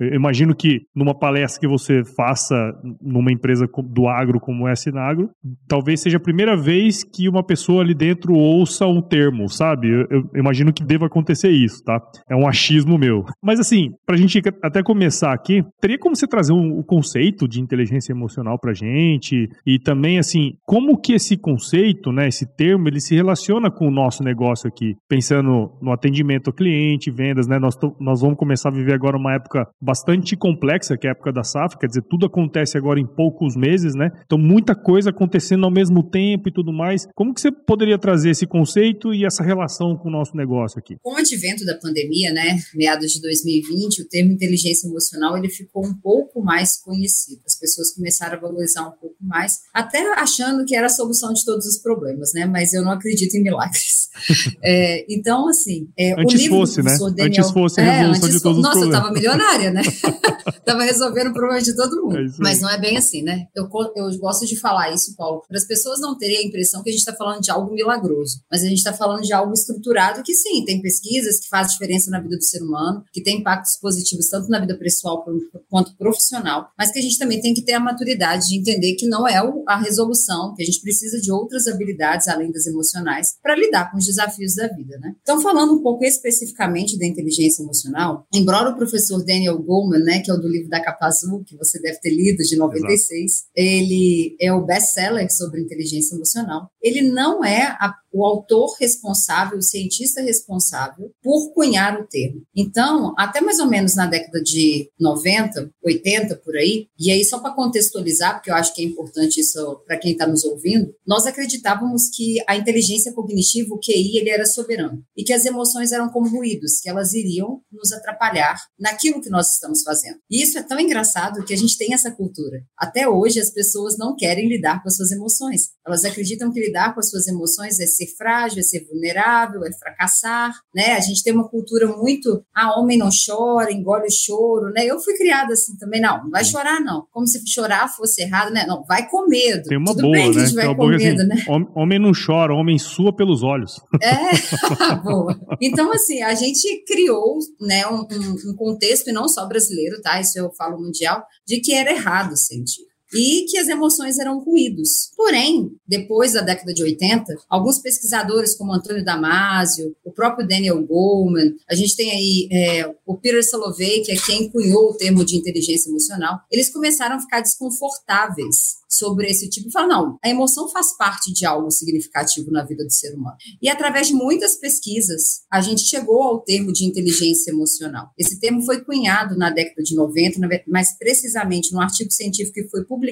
eu 0.00 0.14
imagino 0.14 0.54
que 0.54 0.80
numa 0.94 1.16
palestra 1.16 1.60
que 1.60 1.68
você 1.68 2.02
faça 2.16 2.63
numa 3.00 3.32
empresa 3.32 3.66
do 3.84 4.08
agro 4.08 4.40
como 4.40 4.68
é 4.68 4.72
a 4.72 4.76
Sinagro, 4.76 5.30
talvez 5.68 6.00
seja 6.00 6.16
a 6.16 6.20
primeira 6.20 6.56
vez 6.56 7.02
que 7.04 7.28
uma 7.28 7.42
pessoa 7.42 7.82
ali 7.82 7.94
dentro 7.94 8.34
ouça 8.34 8.86
um 8.86 9.00
termo, 9.00 9.48
sabe? 9.48 9.88
Eu, 9.88 10.06
eu 10.10 10.40
imagino 10.40 10.72
que 10.72 10.84
deva 10.84 11.06
acontecer 11.06 11.50
isso, 11.50 11.82
tá? 11.84 12.00
É 12.28 12.36
um 12.36 12.46
achismo 12.46 12.98
meu. 12.98 13.24
Mas 13.42 13.60
assim, 13.60 13.90
pra 14.06 14.16
gente 14.16 14.40
até 14.62 14.82
começar 14.82 15.32
aqui, 15.32 15.62
teria 15.80 15.98
como 15.98 16.16
você 16.16 16.26
trazer 16.26 16.52
o 16.52 16.56
um, 16.56 16.78
um 16.78 16.82
conceito 16.82 17.48
de 17.48 17.60
inteligência 17.60 18.12
emocional 18.12 18.58
pra 18.58 18.72
gente? 18.72 19.48
E 19.66 19.78
também, 19.78 20.18
assim, 20.18 20.52
como 20.64 21.00
que 21.00 21.14
esse 21.14 21.36
conceito, 21.36 22.12
né, 22.12 22.28
esse 22.28 22.46
termo, 22.56 22.88
ele 22.88 23.00
se 23.00 23.14
relaciona 23.14 23.70
com 23.70 23.88
o 23.88 23.90
nosso 23.90 24.22
negócio 24.22 24.68
aqui? 24.68 24.94
Pensando 25.08 25.72
no 25.80 25.92
atendimento 25.92 26.48
ao 26.48 26.54
cliente, 26.54 27.10
vendas, 27.10 27.46
né? 27.46 27.58
Nós, 27.58 27.76
nós 28.00 28.20
vamos 28.20 28.36
começar 28.36 28.68
a 28.68 28.72
viver 28.72 28.94
agora 28.94 29.16
uma 29.16 29.34
época 29.34 29.66
bastante 29.80 30.36
complexa, 30.36 30.96
que 30.96 31.06
é 31.06 31.10
a 31.10 31.12
época 31.12 31.32
da 31.32 31.42
safra, 31.42 31.78
quer 31.78 31.86
dizer, 31.86 32.02
tudo 32.08 32.26
acontece 32.26 32.53
agora 32.76 33.00
em 33.00 33.06
poucos 33.06 33.56
meses, 33.56 33.94
né? 33.94 34.10
Então, 34.24 34.38
muita 34.38 34.74
coisa 34.74 35.10
acontecendo 35.10 35.64
ao 35.64 35.70
mesmo 35.70 36.02
tempo 36.02 36.48
e 36.48 36.52
tudo 36.52 36.72
mais. 36.72 37.06
Como 37.14 37.34
que 37.34 37.40
você 37.40 37.50
poderia 37.50 37.98
trazer 37.98 38.30
esse 38.30 38.46
conceito 38.46 39.12
e 39.12 39.24
essa 39.24 39.42
relação 39.42 39.96
com 39.96 40.08
o 40.08 40.12
nosso 40.12 40.36
negócio 40.36 40.78
aqui? 40.78 40.96
Com 41.02 41.14
o 41.14 41.16
advento 41.16 41.64
da 41.64 41.76
pandemia, 41.76 42.32
né, 42.32 42.58
meados 42.74 43.12
de 43.12 43.20
2020, 43.20 44.02
o 44.02 44.08
termo 44.08 44.32
inteligência 44.32 44.86
emocional 44.86 45.36
ele 45.36 45.48
ficou 45.48 45.84
um 45.84 45.94
pouco 45.94 46.42
mais 46.42 46.76
conhecido. 46.80 47.40
As 47.46 47.58
pessoas 47.58 47.94
começaram 47.94 48.38
a 48.38 48.40
valorizar 48.40 48.86
um 48.86 48.92
pouco 48.92 49.16
mais, 49.20 49.60
até 49.72 50.00
achando 50.14 50.64
que 50.64 50.74
era 50.74 50.86
a 50.86 50.90
solução 50.90 51.32
de 51.32 51.44
todos 51.44 51.66
os 51.66 51.78
problemas, 51.78 52.32
né? 52.34 52.46
Mas 52.46 52.72
eu 52.72 52.82
não 52.82 52.90
acredito 52.90 53.34
em 53.34 53.42
milagres. 53.42 54.08
é, 54.62 55.04
então, 55.12 55.48
assim, 55.48 55.88
é, 55.98 56.12
antes 56.20 56.40
o 56.40 56.42
livro 56.42 56.58
fosse, 56.58 56.82
né? 56.82 56.96
Daniel, 56.98 57.26
antes 57.26 57.50
fosse 57.50 57.80
a 57.80 57.84
resolução 57.84 58.28
é, 58.28 58.32
de 58.32 58.42
todos 58.42 58.58
os 58.58 58.70
problemas. 58.70 58.88
Nossa, 58.90 58.98
eu 58.98 59.02
tava 59.02 59.12
milionária, 59.12 59.70
né? 59.70 59.82
tava 60.64 60.82
resolvendo 60.84 61.28
o 61.28 61.32
problema 61.32 61.60
de 61.60 61.74
todo 61.74 62.02
mundo. 62.02 62.18
É 62.18 62.43
Mas 62.44 62.60
não 62.60 62.70
é 62.70 62.78
bem 62.78 62.96
assim, 62.96 63.22
né? 63.22 63.46
Eu, 63.54 63.68
eu 63.96 64.18
gosto 64.18 64.46
de 64.46 64.56
falar 64.56 64.92
isso, 64.92 65.14
Paulo, 65.16 65.42
para 65.48 65.56
as 65.56 65.66
pessoas 65.66 66.00
não 66.00 66.16
terem 66.16 66.38
a 66.38 66.42
impressão 66.42 66.82
que 66.82 66.90
a 66.90 66.92
gente 66.92 67.00
está 67.00 67.14
falando 67.14 67.40
de 67.40 67.50
algo 67.50 67.72
milagroso, 67.72 68.40
mas 68.50 68.62
a 68.62 68.66
gente 68.66 68.78
está 68.78 68.92
falando 68.92 69.22
de 69.22 69.32
algo 69.32 69.52
estruturado 69.52 70.22
que 70.22 70.34
sim, 70.34 70.64
tem 70.64 70.80
pesquisas 70.80 71.40
que 71.40 71.48
fazem 71.48 71.72
diferença 71.72 72.10
na 72.10 72.20
vida 72.20 72.36
do 72.36 72.44
ser 72.44 72.62
humano, 72.62 73.02
que 73.12 73.22
tem 73.22 73.38
impactos 73.38 73.76
positivos 73.80 74.28
tanto 74.28 74.48
na 74.48 74.60
vida 74.60 74.76
pessoal 74.76 75.24
quanto 75.68 75.96
profissional, 75.96 76.68
mas 76.78 76.90
que 76.90 76.98
a 76.98 77.02
gente 77.02 77.18
também 77.18 77.40
tem 77.40 77.54
que 77.54 77.62
ter 77.62 77.74
a 77.74 77.80
maturidade 77.80 78.46
de 78.46 78.58
entender 78.58 78.94
que 78.94 79.06
não 79.06 79.26
é 79.26 79.40
a 79.66 79.78
resolução, 79.78 80.54
que 80.54 80.62
a 80.62 80.66
gente 80.66 80.80
precisa 80.80 81.20
de 81.20 81.30
outras 81.32 81.66
habilidades 81.66 82.28
além 82.28 82.50
das 82.50 82.66
emocionais 82.66 83.36
para 83.42 83.56
lidar 83.56 83.90
com 83.90 83.98
os 83.98 84.04
desafios 84.04 84.54
da 84.54 84.68
vida, 84.68 84.98
né? 84.98 85.14
Então, 85.22 85.40
falando 85.40 85.74
um 85.74 85.82
pouco 85.82 86.04
especificamente 86.04 86.98
da 86.98 87.06
inteligência 87.06 87.62
emocional, 87.62 88.26
embora 88.32 88.70
o 88.70 88.76
professor 88.76 89.24
Daniel 89.24 89.58
Goleman, 89.58 90.04
né, 90.04 90.20
que 90.20 90.30
é 90.30 90.34
o 90.34 90.36
do 90.36 90.48
livro 90.48 90.68
da 90.68 90.82
Capa 90.82 91.06
Azul, 91.06 91.44
que 91.44 91.56
você 91.56 91.80
deve 91.80 91.98
ter 92.00 92.10
lido 92.10 92.33
de 92.42 92.56
96, 92.56 93.22
Exato. 93.22 93.50
ele 93.54 94.36
é 94.40 94.52
o 94.52 94.64
best-seller 94.64 95.30
sobre 95.30 95.60
inteligência 95.60 96.14
emocional. 96.16 96.68
Ele 96.84 97.02
não 97.02 97.44
é 97.44 97.76
a 97.80 97.94
o 98.14 98.24
autor 98.24 98.76
responsável, 98.80 99.58
o 99.58 99.62
cientista 99.62 100.22
responsável 100.22 101.10
por 101.20 101.52
cunhar 101.52 102.00
o 102.00 102.06
termo. 102.06 102.42
Então, 102.54 103.12
até 103.18 103.40
mais 103.40 103.58
ou 103.58 103.66
menos 103.66 103.96
na 103.96 104.06
década 104.06 104.40
de 104.40 104.88
90, 105.00 105.68
80 105.84 106.36
por 106.36 106.56
aí, 106.56 106.86
e 106.96 107.10
aí 107.10 107.24
só 107.24 107.40
para 107.40 107.54
contextualizar, 107.54 108.34
porque 108.34 108.50
eu 108.50 108.54
acho 108.54 108.72
que 108.72 108.82
é 108.82 108.84
importante 108.84 109.40
isso 109.40 109.82
para 109.84 109.98
quem 109.98 110.12
está 110.12 110.28
nos 110.28 110.44
ouvindo, 110.44 110.94
nós 111.04 111.26
acreditávamos 111.26 112.08
que 112.08 112.36
a 112.46 112.56
inteligência 112.56 113.12
cognitiva, 113.12 113.74
o 113.74 113.80
QI, 113.80 114.16
ele 114.16 114.30
era 114.30 114.46
soberano 114.46 115.02
e 115.16 115.24
que 115.24 115.32
as 115.32 115.44
emoções 115.44 115.90
eram 115.90 116.08
como 116.08 116.28
ruídos, 116.28 116.78
que 116.80 116.88
elas 116.88 117.14
iriam 117.14 117.60
nos 117.72 117.90
atrapalhar 117.90 118.56
naquilo 118.78 119.20
que 119.20 119.28
nós 119.28 119.54
estamos 119.54 119.82
fazendo. 119.82 120.18
E 120.30 120.40
isso 120.40 120.56
é 120.56 120.62
tão 120.62 120.78
engraçado 120.78 121.44
que 121.44 121.52
a 121.52 121.56
gente 121.56 121.76
tem 121.76 121.92
essa 121.92 122.12
cultura. 122.12 122.62
Até 122.78 123.08
hoje, 123.08 123.40
as 123.40 123.50
pessoas 123.50 123.98
não 123.98 124.14
querem 124.14 124.48
lidar 124.48 124.80
com 124.80 124.88
as 124.88 124.94
suas 124.94 125.10
emoções. 125.10 125.70
Elas 125.84 126.04
acreditam 126.04 126.52
que 126.52 126.60
lidar 126.74 126.92
com 126.92 127.00
as 127.00 127.08
suas 127.08 127.26
emoções 127.28 127.78
é 127.78 127.86
ser 127.86 128.06
frágil, 128.18 128.58
é 128.58 128.62
ser 128.62 128.84
vulnerável, 128.86 129.64
é 129.64 129.72
fracassar, 129.72 130.52
né? 130.74 130.94
A 130.94 131.00
gente 131.00 131.22
tem 131.22 131.32
uma 131.32 131.48
cultura 131.48 131.86
muito, 131.86 132.44
ah, 132.54 132.78
homem 132.80 132.98
não 132.98 133.08
chora, 133.08 133.72
engole 133.72 134.06
o 134.06 134.10
choro, 134.10 134.72
né? 134.72 134.84
Eu 134.84 134.98
fui 135.00 135.14
criada 135.14 135.52
assim 135.52 135.76
também, 135.78 136.00
não, 136.00 136.24
não 136.24 136.30
vai 136.30 136.44
chorar 136.44 136.80
não. 136.80 137.06
Como 137.12 137.26
se 137.26 137.40
chorar 137.46 137.88
fosse 137.88 138.22
errado, 138.22 138.52
né? 138.52 138.66
Não, 138.66 138.82
vai 138.84 139.08
com 139.08 139.26
medo. 139.28 139.62
Tem 139.68 139.78
uma 139.78 139.92
Tudo 139.94 140.02
boa, 140.02 140.12
bem 140.12 140.30
que 140.30 140.36
né? 140.36 140.42
a 140.42 140.46
gente 140.46 140.54
vai 140.56 140.66
com 140.66 140.74
boa 140.74 140.90
medo, 140.96 141.20
assim, 141.20 141.28
né? 141.28 141.44
hom- 141.48 141.72
Homem 141.74 141.98
não 141.98 142.12
chora, 142.12 142.52
homem 142.54 142.78
sua 142.78 143.14
pelos 143.14 143.42
olhos. 143.42 143.80
É, 144.02 144.94
boa. 145.04 145.38
Então, 145.60 145.92
assim, 145.92 146.22
a 146.22 146.34
gente 146.34 146.84
criou 146.86 147.38
né, 147.60 147.86
um- 147.86 148.06
um 148.50 148.56
contexto, 148.56 149.08
e 149.08 149.12
não 149.12 149.28
só 149.28 149.46
brasileiro, 149.46 150.00
tá? 150.02 150.20
Isso 150.20 150.38
eu 150.38 150.50
falo 150.56 150.80
mundial, 150.80 151.22
de 151.46 151.60
que 151.60 151.72
era 151.74 151.90
errado 151.92 152.36
sentir. 152.36 152.82
E 153.14 153.46
que 153.48 153.58
as 153.58 153.68
emoções 153.68 154.18
eram 154.18 154.38
ruídos. 154.40 155.10
Porém, 155.16 155.70
depois 155.86 156.32
da 156.32 156.40
década 156.40 156.72
de 156.74 156.82
80, 156.82 157.34
alguns 157.48 157.78
pesquisadores, 157.78 158.54
como 158.56 158.72
Antônio 158.74 159.04
Damasio, 159.04 159.94
o 160.04 160.10
próprio 160.10 160.46
Daniel 160.46 160.82
Goleman, 160.84 161.54
a 161.70 161.74
gente 161.74 161.96
tem 161.96 162.10
aí 162.10 162.48
é, 162.52 162.94
o 163.06 163.16
Peter 163.16 163.42
Salovey, 163.48 164.02
que 164.02 164.12
é 164.12 164.16
quem 164.16 164.50
cunhou 164.50 164.90
o 164.90 164.94
termo 164.96 165.24
de 165.24 165.36
inteligência 165.36 165.88
emocional, 165.88 166.40
eles 166.50 166.70
começaram 166.72 167.16
a 167.16 167.20
ficar 167.20 167.40
desconfortáveis 167.40 168.82
sobre 168.88 169.28
esse 169.28 169.48
tipo. 169.50 169.70
Falaram, 169.72 169.88
não, 170.10 170.18
a 170.24 170.28
emoção 170.28 170.68
faz 170.68 170.96
parte 170.96 171.32
de 171.32 171.44
algo 171.44 171.68
significativo 171.70 172.50
na 172.52 172.64
vida 172.64 172.84
do 172.84 172.92
ser 172.92 173.12
humano. 173.14 173.36
E 173.60 173.68
através 173.68 174.06
de 174.06 174.14
muitas 174.14 174.54
pesquisas, 174.56 175.40
a 175.50 175.60
gente 175.60 175.82
chegou 175.82 176.22
ao 176.22 176.40
termo 176.40 176.72
de 176.72 176.84
inteligência 176.84 177.50
emocional. 177.50 178.10
Esse 178.16 178.38
termo 178.38 178.62
foi 178.64 178.84
cunhado 178.84 179.36
na 179.36 179.50
década 179.50 179.82
de 179.82 179.96
90, 179.96 180.38
na 180.38 180.46
ve- 180.46 180.62
mais 180.68 180.96
precisamente 180.96 181.72
num 181.72 181.80
artigo 181.80 182.10
científico 182.12 182.54
que 182.54 182.68
foi 182.68 182.84
publicado 182.84 183.03